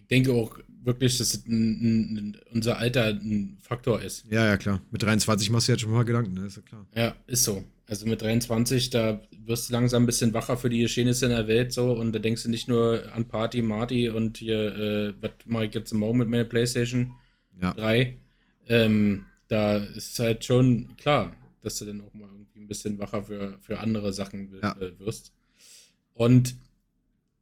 denke 0.10 0.34
auch 0.34 0.58
wirklich, 0.84 1.18
dass 1.18 1.46
ein, 1.46 1.52
ein, 1.52 2.38
unser 2.52 2.78
Alter 2.78 3.08
ein 3.08 3.58
Faktor 3.62 4.02
ist. 4.02 4.26
Ja, 4.30 4.46
ja, 4.46 4.58
klar. 4.58 4.82
Mit 4.92 5.02
23 5.04 5.50
machst 5.50 5.68
du 5.68 5.72
jetzt 5.74 5.82
schon 5.82 5.92
mal 5.92 6.04
Gedanken, 6.04 6.34
ne? 6.34 6.46
Ist 6.46 6.58
ja 6.58 6.62
klar. 6.62 6.86
Ja, 6.96 7.16
ist 7.28 7.44
so. 7.44 7.64
Also 7.88 8.08
mit 8.08 8.22
23, 8.22 8.90
da 8.90 9.22
wirst 9.46 9.70
du 9.70 9.74
langsam 9.74 10.04
ein 10.04 10.06
bisschen 10.08 10.34
wacher 10.34 10.58
für 10.58 10.70
die 10.70 10.80
Geschehnisse 10.80 11.26
in 11.26 11.32
der 11.32 11.48
Welt 11.48 11.72
so 11.72 11.92
und 11.94 12.14
da 12.14 12.20
denkst 12.20 12.44
du 12.44 12.50
nicht 12.50 12.68
nur 12.68 13.04
an 13.14 13.26
Party, 13.26 13.62
Marty 13.62 14.10
und 14.10 14.38
hier, 14.38 14.76
äh, 14.76 15.14
was 15.22 15.32
mache 15.46 15.66
ich 15.66 15.74
jetzt 15.76 15.92
im 15.92 16.00
Morgen 16.00 16.18
mit 16.18 16.28
meiner 16.28 16.46
Playstation 16.46 17.14
ja. 17.62 17.74
3. 17.74 18.18
Ähm, 18.68 19.26
da 19.48 19.78
ist 19.78 20.14
es 20.14 20.20
halt 20.20 20.44
schon 20.44 20.96
klar, 20.98 21.36
dass 21.62 21.78
du 21.78 21.86
dann 21.86 22.02
auch 22.02 22.14
mal 22.16 22.28
irgendwie 22.28 22.62
ein 22.62 22.68
bisschen 22.68 22.98
wacher 22.98 23.24
für, 23.24 23.60
für 23.62 23.80
andere 23.80 24.14
Sachen 24.14 24.50
ja. 24.62 24.76
Äh, 24.80 24.98
wirst. 25.00 25.32
Und 26.16 26.56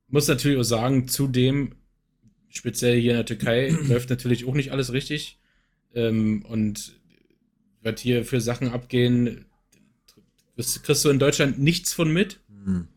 muss 0.10 0.28
natürlich 0.28 0.60
auch 0.60 0.64
sagen, 0.64 1.08
zudem 1.08 1.76
speziell 2.54 3.00
hier 3.00 3.12
in 3.12 3.18
der 3.18 3.26
Türkei 3.26 3.70
läuft 3.88 4.10
natürlich 4.10 4.46
auch 4.46 4.54
nicht 4.54 4.72
alles 4.72 4.94
richtig. 4.94 5.40
Ähm, 5.94 6.44
und 6.48 6.94
wird 7.82 8.00
hier 8.00 8.24
für 8.24 8.40
Sachen 8.40 8.70
abgehen, 8.70 9.46
kriegst 10.56 11.04
du 11.04 11.10
in 11.10 11.20
Deutschland 11.20 11.60
nichts 11.60 11.94
von 11.94 12.12
mit. 12.12 12.40
Mhm. 12.48 12.88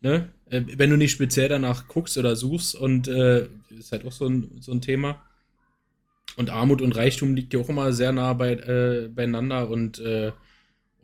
Ne? 0.00 0.32
Äh, 0.46 0.62
wenn 0.76 0.90
du 0.90 0.96
nicht 0.96 1.12
speziell 1.12 1.48
danach 1.48 1.88
guckst 1.88 2.16
oder 2.16 2.36
suchst 2.36 2.74
und 2.74 3.08
äh, 3.08 3.48
ist 3.70 3.92
halt 3.92 4.04
auch 4.06 4.12
so 4.12 4.26
ein, 4.26 4.58
so 4.60 4.72
ein 4.72 4.80
Thema. 4.80 5.22
Und 6.36 6.50
Armut 6.50 6.80
und 6.80 6.96
Reichtum 6.96 7.34
liegt 7.34 7.52
ja 7.52 7.60
auch 7.60 7.68
immer 7.68 7.92
sehr 7.92 8.12
nah 8.12 8.32
bei, 8.32 8.54
äh, 8.54 9.08
beieinander 9.08 9.68
und 9.68 9.98
äh, 9.98 10.32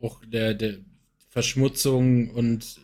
auch 0.01 0.21
der, 0.25 0.53
der 0.53 0.77
Verschmutzung 1.29 2.31
und 2.31 2.79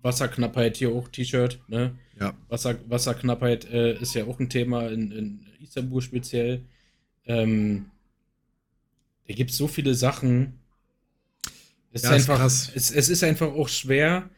Wasserknappheit 0.00 0.76
hier 0.76 0.90
auch 0.90 1.08
T-Shirt, 1.08 1.60
ne? 1.68 1.98
Ja. 2.22 2.34
Wasser, 2.48 2.78
Wasserknappheit 2.88 3.68
äh, 3.70 3.98
ist 3.98 4.14
ja 4.14 4.26
auch 4.26 4.38
ein 4.38 4.48
Thema 4.48 4.86
in, 4.88 5.10
in 5.10 5.46
Istanbul 5.60 6.00
speziell. 6.00 6.62
Ähm, 7.26 7.86
da 9.26 9.34
gibt 9.34 9.50
es 9.50 9.56
so 9.56 9.66
viele 9.66 9.96
Sachen. 9.96 10.60
Es, 11.90 12.02
ja, 12.02 12.14
ist 12.14 12.30
einfach, 12.30 12.46
ist 12.46 12.70
es, 12.76 12.90
es, 12.92 13.08
ist 13.08 13.24
einfach 13.24 13.48
auch 13.48 13.68
schwer 13.68 14.30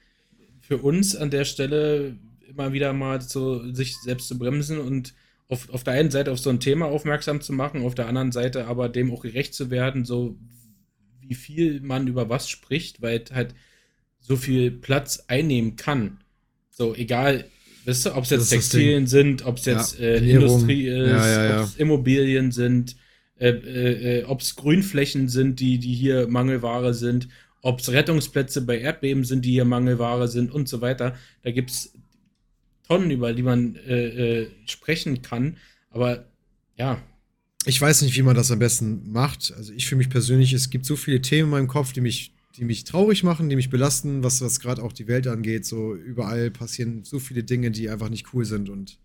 für 0.60 0.78
uns 0.78 1.14
an 1.14 1.30
der 1.30 1.44
Stelle 1.44 2.16
immer 2.48 2.72
wieder 2.72 2.94
mal 2.94 3.20
so 3.20 3.70
sich 3.74 3.96
selbst 3.98 4.28
zu 4.28 4.38
bremsen 4.38 4.78
und 4.78 5.12
auf, 5.48 5.68
auf 5.68 5.84
der 5.84 5.92
einen 5.92 6.10
Seite 6.10 6.32
auf 6.32 6.38
so 6.38 6.48
ein 6.48 6.60
Thema 6.60 6.86
aufmerksam 6.86 7.42
zu 7.42 7.52
machen, 7.52 7.84
auf 7.84 7.94
der 7.94 8.08
anderen 8.08 8.32
Seite 8.32 8.66
aber 8.66 8.88
dem 8.88 9.12
auch 9.12 9.22
gerecht 9.22 9.52
zu 9.52 9.70
werden, 9.70 10.06
so 10.06 10.38
wie 11.20 11.34
viel 11.34 11.80
man 11.80 12.06
über 12.06 12.30
was 12.30 12.48
spricht, 12.48 13.02
weil 13.02 13.24
halt 13.30 13.54
so 14.20 14.36
viel 14.36 14.70
Platz 14.70 15.24
einnehmen 15.28 15.76
kann. 15.76 16.18
So, 16.70 16.94
egal, 16.94 17.44
weißt 17.86 18.06
du, 18.06 18.14
ob 18.14 18.24
es 18.24 18.30
jetzt 18.30 18.48
Textilien 18.48 19.06
sind, 19.06 19.44
ob 19.44 19.58
es 19.58 19.64
jetzt 19.64 19.98
ja, 19.98 20.06
äh, 20.06 20.30
Industrie 20.30 20.86
ist, 20.88 21.08
ja, 21.08 21.44
ja, 21.44 21.60
ob 21.60 21.68
es 21.68 21.76
Immobilien 21.76 22.52
sind, 22.52 22.96
äh, 23.38 23.50
äh, 23.50 24.20
äh 24.20 24.24
ob 24.24 24.40
es 24.40 24.56
Grünflächen 24.56 25.28
sind, 25.28 25.60
die, 25.60 25.78
die 25.78 25.94
hier 25.94 26.28
Mangelware 26.28 26.94
sind, 26.94 27.28
ob 27.62 27.80
es 27.80 27.90
Rettungsplätze 27.90 28.62
bei 28.62 28.78
Erdbeben 28.78 29.24
sind, 29.24 29.44
die 29.44 29.52
hier 29.52 29.64
Mangelware 29.64 30.28
sind 30.28 30.52
und 30.52 30.68
so 30.68 30.80
weiter. 30.80 31.16
Da 31.42 31.50
gibt 31.50 31.70
es 31.70 31.92
Tonnen, 32.86 33.10
über 33.10 33.32
die 33.32 33.42
man 33.42 33.76
äh, 33.76 34.42
äh, 34.42 34.50
sprechen 34.66 35.22
kann. 35.22 35.56
Aber 35.90 36.26
ja. 36.76 37.02
Ich 37.64 37.80
weiß 37.80 38.02
nicht, 38.02 38.14
wie 38.16 38.22
man 38.22 38.36
das 38.36 38.50
am 38.50 38.58
besten 38.58 39.10
macht. 39.10 39.54
Also 39.56 39.72
ich 39.72 39.86
für 39.86 39.96
mich 39.96 40.10
persönlich, 40.10 40.52
es 40.52 40.68
gibt 40.68 40.84
so 40.84 40.96
viele 40.96 41.22
Themen 41.22 41.44
in 41.44 41.50
meinem 41.50 41.68
Kopf, 41.68 41.94
die 41.94 42.02
mich 42.02 42.33
die 42.56 42.64
mich 42.64 42.84
traurig 42.84 43.24
machen, 43.24 43.48
die 43.48 43.56
mich 43.56 43.70
belasten, 43.70 44.22
was, 44.22 44.40
was 44.40 44.60
gerade 44.60 44.82
auch 44.82 44.92
die 44.92 45.08
Welt 45.08 45.26
angeht. 45.26 45.66
So 45.66 45.94
überall 45.94 46.50
passieren 46.50 47.02
so 47.04 47.18
viele 47.18 47.42
Dinge, 47.42 47.70
die 47.70 47.90
einfach 47.90 48.08
nicht 48.08 48.32
cool 48.32 48.44
sind. 48.44 48.68
Und 48.68 48.98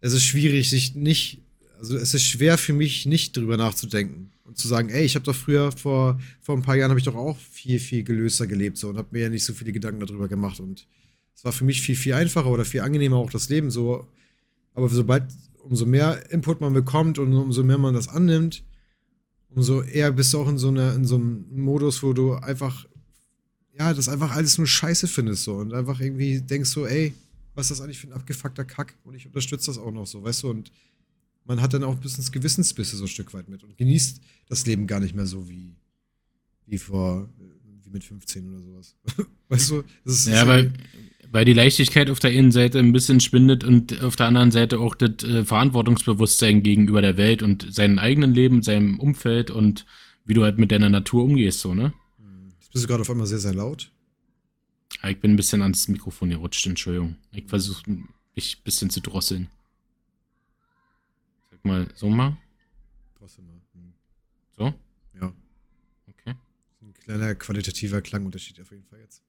es 0.00 0.12
ist 0.12 0.24
schwierig, 0.24 0.70
sich 0.70 0.94
nicht, 0.94 1.40
also 1.78 1.96
es 1.96 2.14
ist 2.14 2.24
schwer 2.24 2.58
für 2.58 2.72
mich, 2.72 3.06
nicht 3.06 3.36
drüber 3.36 3.56
nachzudenken 3.56 4.30
und 4.44 4.58
zu 4.58 4.68
sagen, 4.68 4.90
ey, 4.90 5.04
ich 5.04 5.14
habe 5.16 5.24
doch 5.24 5.34
früher, 5.34 5.72
vor, 5.72 6.20
vor 6.40 6.56
ein 6.56 6.62
paar 6.62 6.76
Jahren 6.76 6.90
habe 6.90 7.00
ich 7.00 7.06
doch 7.06 7.16
auch 7.16 7.38
viel, 7.38 7.80
viel 7.80 8.04
gelöster 8.04 8.46
gelebt 8.46 8.78
so 8.78 8.88
und 8.88 8.96
habe 8.96 9.08
mir 9.10 9.22
ja 9.22 9.28
nicht 9.28 9.44
so 9.44 9.52
viele 9.54 9.72
Gedanken 9.72 10.04
darüber 10.04 10.28
gemacht. 10.28 10.60
Und 10.60 10.86
es 11.34 11.44
war 11.44 11.52
für 11.52 11.64
mich 11.64 11.82
viel, 11.82 11.96
viel 11.96 12.14
einfacher 12.14 12.50
oder 12.50 12.64
viel 12.64 12.80
angenehmer 12.82 13.16
auch 13.16 13.30
das 13.30 13.48
Leben 13.48 13.70
so. 13.70 14.06
Aber 14.74 14.88
sobald, 14.88 15.24
umso 15.64 15.86
mehr 15.86 16.30
Input 16.30 16.60
man 16.60 16.72
bekommt 16.72 17.18
und 17.18 17.32
umso 17.32 17.64
mehr 17.64 17.78
man 17.78 17.94
das 17.94 18.08
annimmt, 18.08 18.62
umso 19.54 19.82
eher 19.82 20.12
bist 20.12 20.32
du 20.32 20.40
auch 20.40 20.48
in 20.48 20.58
so, 20.58 20.68
einer, 20.68 20.94
in 20.94 21.04
so 21.04 21.16
einem 21.16 21.46
Modus, 21.50 22.02
wo 22.02 22.12
du 22.12 22.34
einfach, 22.34 22.86
ja, 23.78 23.92
das 23.92 24.08
einfach 24.08 24.34
alles 24.34 24.58
nur 24.58 24.66
scheiße 24.66 25.08
findest 25.08 25.44
so. 25.44 25.54
Und 25.56 25.72
einfach 25.72 26.00
irgendwie 26.00 26.40
denkst 26.40 26.70
so, 26.70 26.86
ey, 26.86 27.14
was 27.54 27.66
ist 27.66 27.78
das 27.78 27.80
eigentlich 27.80 27.98
für 27.98 28.08
ein 28.08 28.12
abgefuckter 28.12 28.64
Kack? 28.64 28.96
Und 29.04 29.14
ich 29.14 29.26
unterstütze 29.26 29.66
das 29.66 29.78
auch 29.78 29.92
noch 29.92 30.06
so, 30.06 30.22
weißt 30.22 30.44
du, 30.44 30.50
und 30.50 30.72
man 31.44 31.60
hat 31.60 31.74
dann 31.74 31.84
auch 31.84 31.92
ein 31.92 32.00
bisschen 32.00 32.22
das 32.22 32.32
Gewissensbisse 32.32 32.96
so 32.96 33.04
ein 33.04 33.08
Stück 33.08 33.34
weit 33.34 33.48
mit 33.48 33.64
und 33.64 33.76
genießt 33.76 34.20
das 34.48 34.64
Leben 34.66 34.86
gar 34.86 35.00
nicht 35.00 35.14
mehr 35.14 35.26
so 35.26 35.48
wie, 35.48 35.74
wie 36.66 36.78
vor, 36.78 37.28
mit 37.92 38.04
15 38.04 38.48
oder 38.48 38.60
sowas. 38.60 38.96
weißt 39.48 39.70
du? 39.70 39.84
Das 40.04 40.14
ist 40.14 40.28
ja, 40.28 40.46
weil, 40.46 40.72
weil 41.30 41.44
die 41.44 41.52
Leichtigkeit 41.52 42.10
auf 42.10 42.18
der 42.18 42.30
einen 42.30 42.52
Seite 42.52 42.78
ein 42.78 42.92
bisschen 42.92 43.20
schwindet 43.20 43.64
und 43.64 44.02
auf 44.02 44.16
der 44.16 44.26
anderen 44.26 44.50
Seite 44.50 44.78
auch 44.78 44.94
das 44.94 45.24
äh, 45.24 45.44
Verantwortungsbewusstsein 45.44 46.62
gegenüber 46.62 47.02
der 47.02 47.16
Welt 47.16 47.42
und 47.42 47.72
seinem 47.74 47.98
eigenen 47.98 48.34
Leben, 48.34 48.62
seinem 48.62 49.00
Umfeld 49.00 49.50
und 49.50 49.86
wie 50.24 50.34
du 50.34 50.42
halt 50.44 50.58
mit 50.58 50.70
deiner 50.70 50.90
Natur 50.90 51.24
umgehst, 51.24 51.60
so, 51.60 51.74
ne? 51.74 51.92
Jetzt 52.60 52.72
bist 52.72 52.84
du 52.84 52.88
gerade 52.88 53.02
auf 53.02 53.10
einmal 53.10 53.26
sehr, 53.26 53.38
sehr 53.38 53.54
laut. 53.54 53.90
Ja, 55.02 55.08
ich 55.08 55.20
bin 55.20 55.32
ein 55.32 55.36
bisschen 55.36 55.62
ans 55.62 55.88
Mikrofon 55.88 56.30
gerutscht, 56.30 56.66
Entschuldigung. 56.66 57.16
Ich 57.32 57.46
versuche 57.46 57.90
mich 58.34 58.56
ein 58.58 58.62
bisschen 58.64 58.90
zu 58.90 59.00
drosseln. 59.00 59.48
Sag 61.50 61.64
mal, 61.64 61.88
so 61.94 62.08
mal. 62.08 62.36
Drossel 63.18 63.44
mal. 63.44 63.60
Hm. 63.74 63.92
So? 64.56 64.74
Ja. 67.06 67.14
Kleiner 67.16 67.34
qualitativer 67.34 68.00
Klangunterschied 68.02 68.60
auf 68.60 68.70
jeden 68.70 68.84
Fall 68.84 69.00
jetzt. 69.00 69.22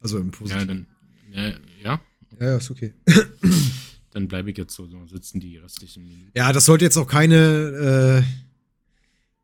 Also 0.00 0.18
im 0.18 0.26
Ja, 0.30 0.38
Positiven. 0.38 0.68
dann, 0.68 0.86
ja, 1.32 1.48
ja, 1.82 2.00
Ja, 2.40 2.46
ja, 2.46 2.56
ist 2.56 2.70
okay. 2.70 2.92
dann 4.10 4.28
bleibe 4.28 4.50
ich 4.50 4.58
jetzt 4.58 4.74
so, 4.74 4.86
so 4.86 5.06
sitzen 5.06 5.40
die 5.40 5.56
restlichen 5.58 6.04
Minuten. 6.04 6.30
Ja, 6.34 6.52
das 6.52 6.64
sollte 6.64 6.84
jetzt 6.84 6.96
auch 6.96 7.06
keine, 7.06 8.24
äh, 8.26 8.52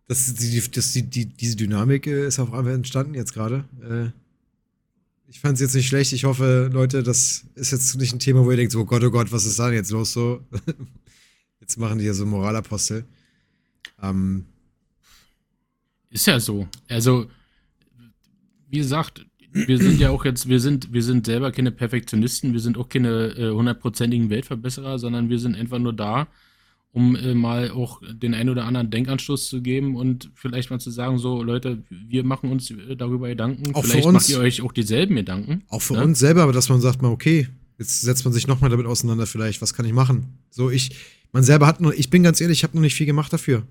das, 0.06 0.34
die, 0.34 0.60
das, 0.70 0.92
die, 0.92 1.02
die, 1.02 1.26
diese 1.26 1.56
Dynamik 1.56 2.06
äh, 2.06 2.26
ist 2.26 2.38
auf 2.38 2.52
einmal 2.52 2.74
entstanden 2.74 3.14
jetzt 3.14 3.32
gerade. 3.34 3.64
Äh, 3.82 4.10
ich 5.30 5.40
fand 5.40 5.54
es 5.54 5.60
jetzt 5.60 5.74
nicht 5.74 5.88
schlecht. 5.88 6.12
Ich 6.14 6.24
hoffe, 6.24 6.70
Leute, 6.72 7.02
das 7.02 7.44
ist 7.54 7.70
jetzt 7.70 7.94
nicht 7.96 8.14
ein 8.14 8.18
Thema, 8.18 8.44
wo 8.44 8.50
ihr 8.50 8.56
denkt, 8.56 8.72
so, 8.72 8.80
oh 8.80 8.84
Gott, 8.86 9.04
oh 9.04 9.10
Gott, 9.10 9.30
was 9.30 9.44
ist 9.44 9.58
da 9.58 9.66
denn 9.66 9.74
jetzt 9.74 9.90
los 9.90 10.12
so? 10.12 10.42
jetzt 11.60 11.76
machen 11.76 11.98
die 11.98 12.06
ja 12.06 12.14
so 12.14 12.24
Moralapostel. 12.24 13.04
Ähm, 14.02 14.46
Ist 16.10 16.26
ja 16.26 16.40
so. 16.40 16.66
Also, 16.88 17.30
wie 18.68 18.78
gesagt, 18.78 19.24
wir 19.52 19.78
sind 19.78 19.98
ja 19.98 20.10
auch 20.10 20.24
jetzt, 20.24 20.48
wir 20.48 20.60
sind, 20.60 20.92
wir 20.92 21.02
sind 21.02 21.26
selber 21.26 21.52
keine 21.52 21.70
Perfektionisten, 21.70 22.52
wir 22.52 22.60
sind 22.60 22.76
auch 22.76 22.88
keine 22.88 23.28
äh, 23.36 23.50
hundertprozentigen 23.50 24.30
Weltverbesserer, 24.30 24.98
sondern 24.98 25.30
wir 25.30 25.38
sind 25.38 25.56
einfach 25.56 25.78
nur 25.78 25.92
da, 25.92 26.28
um 26.92 27.16
äh, 27.16 27.34
mal 27.34 27.70
auch 27.70 28.00
den 28.12 28.34
ein 28.34 28.48
oder 28.48 28.64
anderen 28.64 28.90
Denkanstoß 28.90 29.48
zu 29.48 29.62
geben 29.62 29.96
und 29.96 30.30
vielleicht 30.34 30.70
mal 30.70 30.80
zu 30.80 30.90
sagen, 30.90 31.18
so 31.18 31.42
Leute, 31.42 31.82
wir 31.88 32.24
machen 32.24 32.50
uns 32.50 32.70
äh, 32.70 32.96
darüber 32.96 33.28
Gedanken. 33.28 33.74
Auch 33.74 33.84
für 33.84 33.90
vielleicht 33.90 34.06
uns. 34.06 34.14
macht 34.14 34.28
ihr 34.28 34.38
euch 34.38 34.62
auch 34.62 34.72
dieselben 34.72 35.16
Gedanken. 35.16 35.64
Auch 35.68 35.82
für 35.82 35.94
ne? 35.94 36.04
uns 36.04 36.18
selber, 36.18 36.42
aber 36.42 36.52
dass 36.52 36.68
man 36.68 36.80
sagt 36.80 37.02
mal, 37.02 37.10
okay, 37.10 37.48
jetzt 37.78 38.02
setzt 38.02 38.24
man 38.24 38.34
sich 38.34 38.46
nochmal 38.46 38.70
damit 38.70 38.86
auseinander 38.86 39.26
vielleicht, 39.26 39.62
was 39.62 39.74
kann 39.74 39.86
ich 39.86 39.92
machen? 39.92 40.38
So, 40.50 40.70
ich, 40.70 40.96
man 41.32 41.42
selber 41.42 41.66
hat 41.66 41.80
nur, 41.80 41.94
ich 41.94 42.10
bin 42.10 42.22
ganz 42.22 42.40
ehrlich, 42.40 42.58
ich 42.58 42.64
habe 42.64 42.76
noch 42.76 42.82
nicht 42.82 42.94
viel 42.94 43.06
gemacht 43.06 43.32
dafür. 43.32 43.62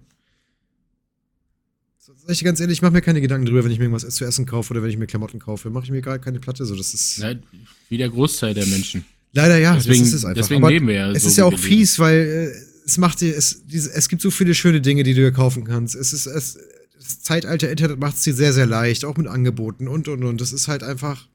Sag 2.27 2.33
ich 2.33 2.43
ganz 2.43 2.59
ehrlich, 2.59 2.79
ich 2.79 2.81
mache 2.81 2.91
mir 2.91 3.01
keine 3.01 3.21
Gedanken 3.21 3.45
drüber, 3.45 3.63
wenn 3.63 3.71
ich 3.71 3.79
mir 3.79 3.85
irgendwas 3.85 4.13
zu 4.13 4.25
essen 4.25 4.45
kaufe 4.45 4.73
oder 4.73 4.83
wenn 4.83 4.89
ich 4.89 4.97
mir 4.97 5.07
Klamotten 5.07 5.39
kaufe, 5.39 5.69
mache 5.69 5.85
ich 5.85 5.91
mir 5.91 6.01
gar 6.01 6.19
keine 6.19 6.39
Platte. 6.39 6.65
So, 6.65 6.75
das 6.75 6.93
ist 6.93 7.19
Ne, 7.19 7.41
wie 7.87 7.97
der 7.97 8.09
Großteil 8.09 8.53
der 8.53 8.65
Menschen. 8.65 9.05
leider 9.31 9.57
ja, 9.57 9.75
Deswegen, 9.75 9.99
das 9.99 10.09
ist 10.09 10.13
es 10.15 10.25
einfach. 10.25 10.41
deswegen 10.41 10.61
aber 10.61 10.71
leben 10.71 10.87
wir 10.87 10.95
ja 10.95 11.11
es 11.11 11.23
so, 11.23 11.29
ist 11.29 11.37
ja 11.37 11.45
auch 11.45 11.57
fies, 11.57 11.99
weil 11.99 12.51
äh, 12.53 12.85
es 12.85 12.97
macht 12.97 13.21
dir, 13.21 13.33
es, 13.33 13.63
diese, 13.65 13.93
es 13.93 14.09
gibt 14.09 14.21
so 14.21 14.29
viele 14.29 14.53
schöne 14.53 14.81
Dinge, 14.81 15.03
die 15.03 15.13
du 15.13 15.21
dir 15.21 15.31
kaufen 15.31 15.63
kannst. 15.63 15.95
Es 15.95 16.11
ist, 16.11 16.25
es, 16.25 16.57
das 16.97 17.21
Zeitalter 17.21 17.71
Internet 17.71 17.97
macht 17.99 18.17
es 18.17 18.23
dir 18.23 18.33
sehr, 18.33 18.51
sehr 18.51 18.65
leicht, 18.65 19.05
auch 19.05 19.15
mit 19.15 19.27
Angeboten 19.27 19.87
und 19.87 20.09
und 20.09 20.23
und. 20.25 20.41
Das 20.41 20.51
ist 20.51 20.67
halt 20.67 20.83
einfach, 20.83 21.29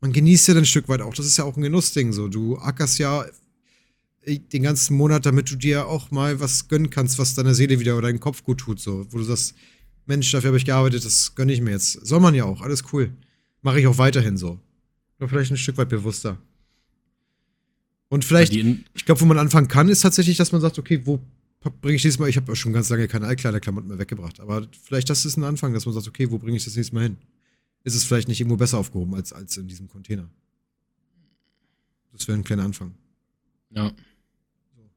man 0.00 0.12
genießt 0.12 0.46
ja 0.46 0.54
dann 0.54 0.62
ein 0.62 0.66
Stück 0.66 0.88
weit 0.88 1.00
auch. 1.00 1.14
Das 1.14 1.26
ist 1.26 1.36
ja 1.38 1.44
auch 1.44 1.56
ein 1.56 1.62
Genussding 1.62 2.12
so. 2.12 2.28
Du 2.28 2.56
ackerst 2.58 3.00
ja 3.00 3.24
äh, 4.22 4.38
den 4.38 4.62
ganzen 4.62 4.96
Monat, 4.96 5.26
damit 5.26 5.50
du 5.50 5.56
dir 5.56 5.88
auch 5.88 6.12
mal 6.12 6.38
was 6.38 6.68
gönnen 6.68 6.90
kannst, 6.90 7.18
was 7.18 7.34
deiner 7.34 7.54
Seele 7.54 7.80
wieder 7.80 7.96
oder 7.96 8.06
deinem 8.06 8.20
Kopf 8.20 8.44
gut 8.44 8.58
tut, 8.58 8.78
so. 8.80 9.06
Wo 9.10 9.18
du 9.18 9.24
sagst, 9.24 9.54
Mensch, 10.10 10.32
dafür 10.32 10.48
habe 10.48 10.58
ich 10.58 10.64
gearbeitet, 10.64 11.04
das 11.04 11.36
gönne 11.36 11.52
ich 11.52 11.60
mir 11.60 11.70
jetzt. 11.70 11.92
Soll 12.04 12.18
man 12.18 12.34
ja 12.34 12.44
auch, 12.44 12.62
alles 12.62 12.82
cool. 12.92 13.12
Mache 13.62 13.78
ich 13.78 13.86
auch 13.86 13.96
weiterhin 13.96 14.36
so. 14.36 14.58
Nur 15.20 15.28
vielleicht 15.28 15.52
ein 15.52 15.56
Stück 15.56 15.76
weit 15.76 15.88
bewusster. 15.88 16.36
Und 18.08 18.24
vielleicht, 18.24 18.52
ich 18.52 19.04
glaube, 19.04 19.20
wo 19.20 19.24
man 19.24 19.38
anfangen 19.38 19.68
kann, 19.68 19.88
ist 19.88 20.00
tatsächlich, 20.00 20.36
dass 20.36 20.50
man 20.50 20.60
sagt, 20.60 20.80
okay, 20.80 21.02
wo 21.04 21.20
bringe 21.80 21.94
ich 21.94 22.02
dieses 22.02 22.18
Mal, 22.18 22.28
ich 22.28 22.36
habe 22.36 22.56
schon 22.56 22.72
ganz 22.72 22.88
lange 22.88 23.06
keine 23.06 23.28
Altkleiderklamotten 23.28 23.88
mehr 23.88 24.00
weggebracht, 24.00 24.40
aber 24.40 24.66
vielleicht 24.82 25.08
das 25.10 25.24
ist 25.24 25.36
ein 25.36 25.44
Anfang, 25.44 25.72
dass 25.74 25.86
man 25.86 25.94
sagt, 25.94 26.08
okay, 26.08 26.28
wo 26.28 26.38
bringe 26.38 26.56
ich 26.56 26.64
das 26.64 26.74
nächste 26.74 26.94
Mal 26.94 27.02
hin? 27.04 27.18
Ist 27.84 27.94
es 27.94 28.02
vielleicht 28.02 28.26
nicht 28.26 28.40
irgendwo 28.40 28.56
besser 28.56 28.78
aufgehoben 28.78 29.14
als, 29.14 29.32
als 29.32 29.56
in 29.58 29.68
diesem 29.68 29.86
Container? 29.86 30.28
Das 32.12 32.26
wäre 32.26 32.36
ein 32.36 32.44
kleiner 32.44 32.64
Anfang. 32.64 32.94
ja. 33.70 33.92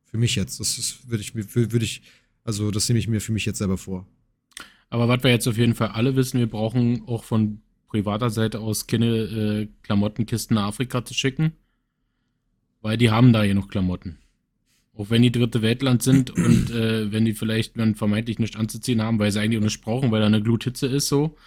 Für 0.05 0.17
mich 0.17 0.35
jetzt. 0.35 0.59
Das 0.59 0.99
würde 1.07 1.21
ich 1.21 1.33
mir, 1.33 1.53
würde 1.53 1.85
ich, 1.85 2.01
also 2.43 2.71
das 2.71 2.87
nehme 2.87 2.99
ich 2.99 3.07
mir 3.07 3.19
für 3.19 3.31
mich 3.31 3.45
jetzt 3.45 3.57
selber 3.57 3.77
vor. 3.77 4.07
Aber 4.93 5.07
was 5.07 5.23
wir 5.23 5.31
jetzt 5.31 5.47
auf 5.47 5.57
jeden 5.57 5.73
Fall 5.73 5.87
alle 5.87 6.15
wissen, 6.15 6.37
wir 6.39 6.45
brauchen 6.45 7.07
auch 7.07 7.23
von 7.23 7.61
privater 7.87 8.29
Seite 8.29 8.59
aus 8.59 8.85
keine 8.85 9.07
äh, 9.07 9.67
Klamottenkisten 9.81 10.53
nach 10.53 10.65
Afrika 10.65 11.03
zu 11.03 11.15
schicken, 11.15 11.53
weil 12.83 12.95
die 12.97 13.09
haben 13.09 13.33
da 13.33 13.41
hier 13.41 13.55
noch 13.55 13.69
Klamotten. 13.69 14.19
Auch 14.95 15.09
wenn 15.09 15.23
die 15.23 15.31
dritte 15.31 15.63
Weltland 15.63 16.03
sind 16.03 16.29
und 16.37 16.69
äh, 16.69 17.11
wenn 17.11 17.25
die 17.25 17.33
vielleicht 17.33 17.75
dann 17.79 17.95
vermeintlich 17.95 18.37
nichts 18.37 18.55
anzuziehen 18.55 19.01
haben, 19.01 19.17
weil 19.17 19.31
sie 19.31 19.39
eigentlich 19.39 19.57
auch 19.57 19.63
nicht 19.63 19.81
brauchen, 19.81 20.11
weil 20.11 20.19
da 20.19 20.27
eine 20.27 20.43
Gluthitze 20.43 20.85
ist 20.85 21.07
so. 21.07 21.37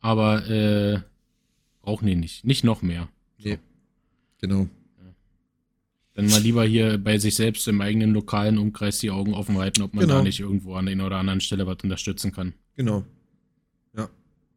Aber 0.00 0.50
äh, 0.50 1.00
brauchen 1.82 2.08
die 2.08 2.16
nicht. 2.16 2.44
Nicht 2.44 2.64
noch 2.64 2.82
mehr. 2.82 3.08
Nee. 3.38 3.58
Genau. 4.40 4.66
Dann 6.14 6.26
mal 6.30 6.40
lieber 6.40 6.64
hier 6.64 6.98
bei 6.98 7.18
sich 7.18 7.36
selbst 7.36 7.68
im 7.68 7.80
eigenen 7.80 8.12
lokalen 8.12 8.58
Umkreis 8.58 8.98
die 8.98 9.12
Augen 9.12 9.34
offen 9.34 9.56
halten, 9.56 9.82
ob 9.82 9.94
man 9.94 10.02
Genau. 10.02 10.16
da 10.16 10.22
nicht 10.24 10.40
irgendwo 10.40 10.74
an 10.74 10.86
der 10.86 10.92
einen 10.94 11.02
oder 11.02 11.18
anderen 11.18 11.40
Stelle 11.40 11.64
was 11.64 11.78
unterstützen 11.84 12.32
kann. 12.32 12.54
Genau. 12.78 13.04
Ja. 13.96 14.08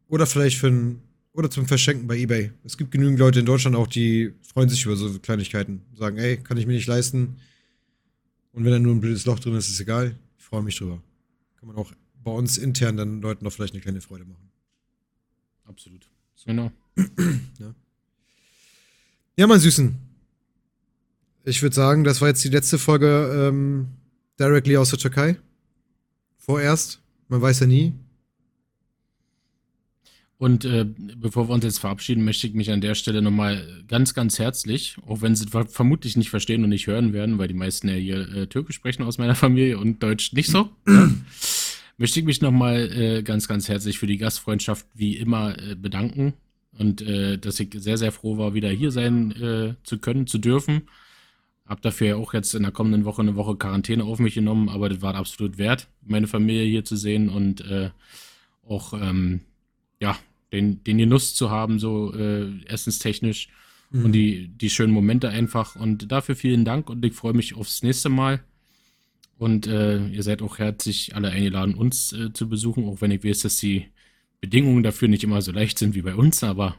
Oder 0.08 0.26
vielleicht 0.26 0.56
für 0.56 0.68
ein, 0.68 1.02
oder 1.32 1.50
zum 1.50 1.66
Verschenken 1.66 2.06
bei 2.06 2.16
Ebay. 2.16 2.52
Es 2.62 2.78
gibt 2.78 2.92
genügend 2.92 3.18
Leute 3.18 3.40
in 3.40 3.46
Deutschland 3.46 3.74
auch, 3.74 3.88
die 3.88 4.32
freuen 4.42 4.68
sich 4.68 4.84
über 4.84 4.94
so 4.94 5.18
Kleinigkeiten. 5.18 5.82
Sagen, 5.92 6.18
ey, 6.18 6.36
kann 6.36 6.56
ich 6.56 6.66
mir 6.66 6.74
nicht 6.74 6.86
leisten. 6.86 7.36
Und 8.52 8.64
wenn 8.64 8.70
da 8.70 8.78
nur 8.78 8.94
ein 8.94 9.00
blödes 9.00 9.26
Loch 9.26 9.40
drin 9.40 9.54
ist, 9.54 9.68
ist 9.68 9.80
egal. 9.80 10.16
Ich 10.38 10.44
freue 10.44 10.62
mich 10.62 10.78
drüber. 10.78 11.02
Kann 11.58 11.66
man 11.66 11.76
auch 11.76 11.92
bei 12.22 12.30
uns 12.30 12.58
intern 12.58 12.96
dann 12.96 13.20
Leuten 13.20 13.44
noch 13.44 13.52
vielleicht 13.52 13.74
eine 13.74 13.82
kleine 13.82 14.00
Freude 14.00 14.24
machen. 14.24 14.48
Absolut. 15.64 16.08
Genau. 16.46 16.70
Ja, 19.34 19.46
mein 19.46 19.60
Süßen. 19.60 19.96
Ich 21.44 21.62
würde 21.62 21.74
sagen, 21.74 22.04
das 22.04 22.20
war 22.20 22.28
jetzt 22.28 22.44
die 22.44 22.50
letzte 22.50 22.78
Folge 22.78 23.48
ähm, 23.48 23.88
directly 24.38 24.76
aus 24.76 24.90
der 24.90 24.98
Türkei. 24.98 25.38
Vorerst. 26.36 27.02
Man 27.32 27.40
weiß 27.40 27.60
ja 27.60 27.66
nie. 27.66 27.94
Und 30.42 30.64
äh, 30.64 30.84
bevor 30.84 31.48
wir 31.48 31.54
uns 31.54 31.62
jetzt 31.62 31.78
verabschieden, 31.78 32.24
möchte 32.24 32.48
ich 32.48 32.54
mich 32.54 32.72
an 32.72 32.80
der 32.80 32.96
Stelle 32.96 33.22
nochmal 33.22 33.84
ganz, 33.86 34.12
ganz 34.12 34.40
herzlich, 34.40 34.96
auch 35.06 35.22
wenn 35.22 35.36
sie 35.36 35.46
ver 35.46 35.66
vermutlich 35.66 36.16
nicht 36.16 36.30
verstehen 36.30 36.64
und 36.64 36.70
nicht 36.70 36.88
hören 36.88 37.12
werden, 37.12 37.38
weil 37.38 37.46
die 37.46 37.54
meisten 37.54 37.88
ja 37.88 37.94
hier 37.94 38.28
äh, 38.34 38.46
Türkisch 38.48 38.74
sprechen 38.74 39.04
aus 39.04 39.18
meiner 39.18 39.36
Familie 39.36 39.78
und 39.78 40.02
Deutsch 40.02 40.32
nicht 40.32 40.50
so, 40.50 40.70
möchte 41.96 42.18
ich 42.18 42.26
mich 42.26 42.40
nochmal 42.40 42.90
äh, 42.90 43.22
ganz, 43.22 43.46
ganz 43.46 43.68
herzlich 43.68 44.00
für 44.00 44.08
die 44.08 44.16
Gastfreundschaft 44.16 44.84
wie 44.94 45.16
immer 45.16 45.56
äh, 45.60 45.76
bedanken 45.76 46.32
und 46.76 47.02
äh, 47.02 47.38
dass 47.38 47.60
ich 47.60 47.68
sehr, 47.76 47.96
sehr 47.96 48.10
froh 48.10 48.36
war, 48.36 48.52
wieder 48.52 48.70
hier 48.70 48.90
sein 48.90 49.30
äh, 49.40 49.74
zu 49.84 49.98
können, 49.98 50.26
zu 50.26 50.38
dürfen. 50.38 50.88
Hab 51.66 51.82
dafür 51.82 52.06
ja 52.08 52.16
auch 52.16 52.34
jetzt 52.34 52.52
in 52.56 52.64
der 52.64 52.72
kommenden 52.72 53.04
Woche 53.04 53.22
eine 53.22 53.36
Woche 53.36 53.54
Quarantäne 53.54 54.02
auf 54.02 54.18
mich 54.18 54.34
genommen, 54.34 54.68
aber 54.70 54.88
das 54.88 55.02
war 55.02 55.14
absolut 55.14 55.58
wert, 55.58 55.86
meine 56.04 56.26
Familie 56.26 56.64
hier 56.64 56.84
zu 56.84 56.96
sehen 56.96 57.28
und 57.28 57.60
äh, 57.60 57.90
auch 58.66 58.92
ähm, 58.94 59.42
ja, 60.00 60.16
den, 60.52 60.84
den 60.84 60.98
Genuss 60.98 61.34
zu 61.34 61.50
haben, 61.50 61.78
so 61.78 62.14
äh, 62.14 62.64
essenstechnisch 62.66 63.48
und 63.92 64.12
die, 64.12 64.48
die 64.48 64.70
schönen 64.70 64.92
Momente 64.92 65.28
einfach. 65.28 65.76
Und 65.76 66.10
dafür 66.10 66.34
vielen 66.34 66.64
Dank 66.64 66.88
und 66.88 67.04
ich 67.04 67.12
freue 67.12 67.34
mich 67.34 67.54
aufs 67.54 67.82
nächste 67.82 68.08
Mal. 68.08 68.40
Und 69.36 69.66
äh, 69.66 70.06
ihr 70.06 70.22
seid 70.22 70.40
auch 70.40 70.58
herzlich 70.58 71.14
alle 71.14 71.30
eingeladen, 71.30 71.74
uns 71.74 72.12
äh, 72.12 72.32
zu 72.32 72.48
besuchen, 72.48 72.84
auch 72.86 73.00
wenn 73.00 73.10
ich 73.10 73.22
weiß, 73.24 73.40
dass 73.40 73.56
die 73.56 73.88
Bedingungen 74.40 74.82
dafür 74.82 75.08
nicht 75.08 75.24
immer 75.24 75.42
so 75.42 75.52
leicht 75.52 75.78
sind 75.78 75.94
wie 75.94 76.02
bei 76.02 76.14
uns, 76.14 76.42
aber 76.42 76.76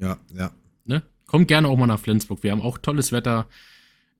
Ja, 0.00 0.18
ja. 0.34 0.50
ne, 0.84 1.02
kommt 1.26 1.46
gerne 1.48 1.68
auch 1.68 1.76
mal 1.76 1.86
nach 1.86 2.00
Flensburg. 2.00 2.42
Wir 2.42 2.52
haben 2.52 2.62
auch 2.62 2.78
tolles 2.78 3.12
Wetter. 3.12 3.48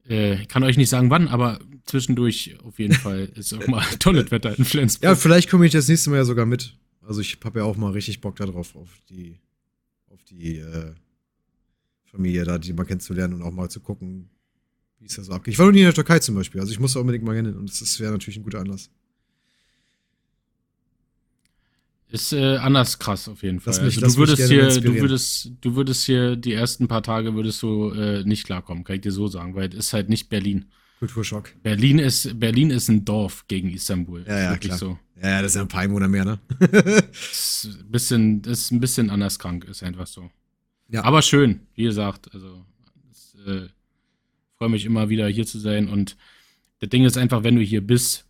Äh, 0.09 0.43
ich 0.43 0.49
kann 0.49 0.62
euch 0.62 0.77
nicht 0.77 0.91
sagen 0.91 1.11
wann, 1.11 1.27
aber 1.29 1.59
zwischendurch 1.85 2.57
auf 2.64 2.79
jeden 2.79 2.95
Fall 2.95 3.29
ist 3.35 3.53
auch 3.55 3.66
mal 3.66 3.85
tolles 3.99 4.31
Wetter 4.31 4.57
in 4.57 4.64
Flensburg. 4.64 5.03
Ja, 5.03 5.14
vielleicht 5.16 5.51
komme 5.51 5.66
ich 5.66 5.72
das 5.72 5.89
nächste 5.89 6.11
Mal 6.11 6.16
ja 6.16 6.25
sogar 6.25 6.47
mit. 6.47 6.77
Also 7.07 7.20
ich 7.20 7.38
habe 7.44 7.61
ja 7.61 7.64
auch 7.64 7.76
mal 7.76 7.92
richtig 7.92 8.20
Bock 8.20 8.36
darauf, 8.36 8.74
auf 8.76 8.90
die, 9.09 9.38
auf 10.11 10.22
die 10.24 10.59
äh, 10.59 10.94
Familie 12.05 12.44
da, 12.44 12.59
die 12.59 12.72
mal 12.72 12.84
kennenzulernen 12.84 13.34
und 13.34 13.42
auch 13.42 13.52
mal 13.52 13.68
zu 13.68 13.80
gucken, 13.80 14.30
wie 15.00 15.07
es 15.07 15.16
da 15.16 15.22
so 15.24 15.32
abgeht. 15.32 15.55
Ich 15.55 15.59
war 15.59 15.66
noch 15.66 15.72
nie 15.72 15.80
in 15.80 15.86
der 15.86 15.94
Türkei 15.94 16.18
zum 16.20 16.34
Beispiel, 16.36 16.61
also 16.61 16.72
ich 16.72 16.80
muss 16.80 16.94
da 16.94 17.00
unbedingt 17.00 17.24
mal 17.24 17.36
hin 17.36 17.46
und 17.55 17.80
das 17.80 18.00
wäre 18.00 18.12
natürlich 18.12 18.38
ein 18.38 18.44
guter 18.44 18.61
Anlass. 18.61 18.90
Ist 22.09 22.32
äh, 22.32 22.57
anders 22.59 22.98
krass 22.98 23.28
auf 23.28 23.42
jeden 23.42 23.59
Fall. 23.61 23.74
Mich- 23.86 23.96
also 24.05 24.16
du 24.16 24.20
würdest 24.28 24.42
hier, 24.50 24.68
du 24.80 24.92
würdest, 25.00 25.50
du 25.62 25.74
würdest 25.76 26.05
hier 26.05 26.36
die 26.36 26.52
ersten 26.52 26.86
paar 26.86 27.02
Tage 27.02 27.34
würdest 27.34 27.62
du 27.62 27.90
äh, 27.90 28.22
nicht 28.24 28.44
klarkommen, 28.44 28.84
kann 28.84 28.96
ich 28.96 29.02
dir 29.02 29.11
so 29.12 29.26
sagen, 29.26 29.55
weil 29.55 29.68
es 29.70 29.74
ist 29.86 29.92
halt 29.94 30.09
nicht 30.09 30.28
Berlin. 30.28 30.66
Kulturschock. 30.99 31.53
Berlin 31.62 31.99
ist 31.99 32.38
Berlin 32.38 32.70
ist 32.70 32.88
ein 32.88 33.05
Dorf 33.05 33.45
gegen 33.49 33.70
Istanbul. 33.70 34.24
Ja, 34.26 34.38
ja, 34.38 34.57
klar. 34.57 34.78
so. 34.78 34.99
Ja, 35.22 35.42
das 35.42 35.53
ist 35.53 35.57
ja 35.57 35.62
ein 35.62 35.68
paar 35.68 35.82
Einwohner 35.82 36.09
mehr, 36.09 36.24
ne? 36.24 36.38
Ist 37.12 37.66
ein 37.66 37.90
bisschen, 37.90 38.42
ist 38.42 38.72
ein 38.72 38.80
bisschen 38.80 39.11
anders 39.11 39.38
krank, 39.38 39.64
ist 39.64 39.82
einfach 39.82 40.09
so. 40.09 40.28
Ja. 40.88 41.05
Aber 41.05 41.22
schön, 41.22 41.61
wie 41.76 41.84
gesagt, 41.84 42.34
also 42.34 42.64
es, 43.11 43.34
äh, 43.47 43.68
freue 44.59 44.68
mich 44.68 44.84
immer 44.84 45.09
wieder 45.09 45.28
hier 45.28 45.47
zu 45.47 45.59
sein 45.59 45.88
und 45.88 46.16
das 46.80 46.90
Ding 46.90 47.05
ist 47.05 47.16
einfach, 47.16 47.45
wenn 47.45 47.57
du 47.57 47.62
hier 47.62 47.80
bist, 47.80 48.26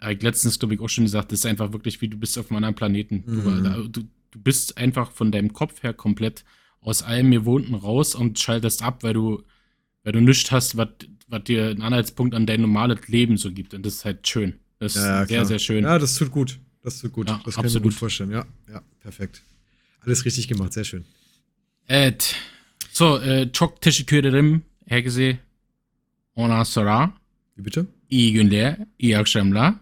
hab 0.00 0.12
ich 0.12 0.22
letztens 0.22 0.58
glaube 0.58 0.74
ich 0.74 0.80
auch 0.80 0.88
schon 0.88 1.04
gesagt, 1.04 1.32
das 1.32 1.40
ist 1.40 1.46
einfach 1.46 1.72
wirklich 1.72 2.00
wie 2.00 2.08
du 2.08 2.16
bist 2.16 2.38
auf 2.38 2.50
einem 2.50 2.58
anderen 2.58 2.76
Planeten. 2.76 3.24
Mhm. 3.26 3.64
Du, 3.64 3.88
du, 3.88 4.08
du 4.30 4.38
bist 4.38 4.78
einfach 4.78 5.10
von 5.10 5.32
deinem 5.32 5.52
Kopf 5.52 5.82
her 5.82 5.92
komplett 5.92 6.44
aus 6.80 7.02
allem 7.02 7.30
Gewohnten 7.30 7.74
raus 7.74 8.14
und 8.14 8.38
schaltest 8.38 8.82
ab, 8.82 9.02
weil 9.02 9.14
du, 9.14 9.42
weil 10.04 10.12
du 10.12 10.20
nichts 10.20 10.50
hast, 10.52 10.76
was 10.76 10.88
dir 11.44 11.68
einen 11.70 11.82
Anhaltspunkt 11.82 12.34
an 12.34 12.46
dein 12.46 12.60
normales 12.60 13.08
Leben 13.08 13.36
so 13.36 13.50
gibt. 13.50 13.74
Und 13.74 13.84
das 13.84 13.94
ist 13.94 14.04
halt 14.04 14.26
schön. 14.28 14.54
Das 14.78 14.94
ist 14.96 15.02
Ja, 15.02 15.08
ja, 15.08 15.26
sehr, 15.26 15.36
klar. 15.36 15.44
sehr 15.46 15.58
schön. 15.58 15.84
Ja, 15.84 15.98
das 15.98 16.14
tut 16.16 16.30
gut. 16.30 16.58
Das 16.82 17.00
tut 17.00 17.12
gut. 17.12 17.28
Ja, 17.28 17.34
das 17.36 17.42
kann 17.42 17.50
ich 17.50 17.56
mir 17.56 17.64
absolut. 17.64 17.82
gut 17.82 17.94
vorstellen. 17.94 18.30
Ja, 18.30 18.44
ja, 18.70 18.82
perfekt. 19.02 19.42
Alles 20.00 20.24
richtig 20.24 20.46
gemacht, 20.48 20.72
sehr 20.72 20.84
schön. 20.84 21.04
Ed, 21.88 22.34
So, 22.92 23.20
e, 23.22 23.50
çok 23.52 23.80
teşekkür 23.80 24.16
ederim 24.16 24.62
herkese. 24.86 25.38
Ondan 26.36 26.62
sonra 26.62 27.12
Wie 27.56 27.64
bitte? 27.66 27.86
iyi 28.10 28.32
günler, 28.32 28.76
iyi 28.98 29.18
akşamlar. 29.18 29.74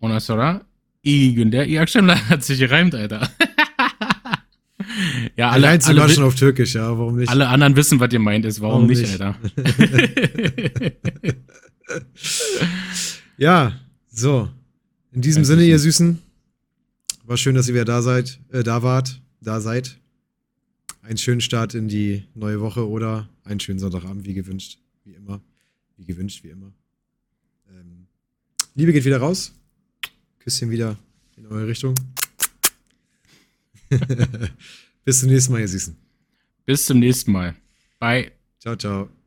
Ondan 0.00 0.18
sonra 0.18 0.62
iyi 1.04 1.34
günler, 1.34 1.66
iyi 1.66 1.80
akşamlar. 1.80 2.16
Hat 2.28 2.44
sich 2.44 2.58
gereimt, 2.58 2.94
Alter. 2.94 3.30
Ja, 5.36 5.50
alle, 5.50 5.66
Allein 5.68 5.80
zu 5.80 5.88
alle, 5.90 6.08
wi- 6.16 6.22
auf 6.22 6.34
Türkisch, 6.34 6.74
ja, 6.74 6.96
warum 6.98 7.16
nicht? 7.16 7.28
alle 7.28 7.48
anderen 7.48 7.76
wissen, 7.76 7.98
was 8.00 8.12
ihr 8.12 8.18
meint 8.18 8.44
ist. 8.44 8.60
Warum, 8.60 8.74
Warum 8.82 8.86
nicht, 8.88 9.00
nicht? 9.02 9.20
Alter? 9.20 9.36
Ja, 13.36 13.80
so. 14.10 14.50
In 15.12 15.22
diesem 15.22 15.44
Sinne, 15.44 15.64
ihr. 15.64 15.78
Süßen. 15.78 16.20
War 17.24 17.36
schön, 17.36 17.54
dass 17.54 17.68
ihr 17.68 17.74
wieder 17.74 17.84
da 17.84 18.02
seid, 18.02 18.38
äh, 18.50 18.62
da 18.62 18.82
wart, 18.82 19.20
da 19.40 19.60
seid. 19.60 19.98
Einen 21.02 21.16
schönen 21.16 21.40
Start 21.40 21.74
in 21.74 21.88
die 21.88 22.24
neue 22.34 22.60
Woche 22.60 22.86
oder 22.88 23.28
einen 23.44 23.58
schönen 23.60 23.78
Sonntagabend, 23.78 24.26
wie 24.26 24.34
gewünscht, 24.34 24.78
wie 25.04 25.14
immer. 25.14 25.40
Wie 25.96 26.04
gewünscht, 26.04 26.44
wie 26.44 26.48
immer. 26.50 26.72
Ähm, 27.70 28.06
Liebe 28.74 28.92
geht 28.92 29.04
wieder 29.04 29.18
raus. 29.18 29.52
Küsschen 30.38 30.70
wieder 30.70 30.98
in 31.36 31.46
eure 31.46 31.66
Richtung. 31.66 31.94
Bis 35.04 35.20
zum 35.20 35.30
nächsten 35.30 35.52
Mal, 35.52 35.60
ihr 35.60 35.68
Süßen. 35.68 35.96
Bis 36.66 36.86
zum 36.86 36.98
nächsten 36.98 37.32
Mal. 37.32 37.56
Bye. 37.98 38.32
Ciao, 38.58 38.76
ciao. 38.76 39.19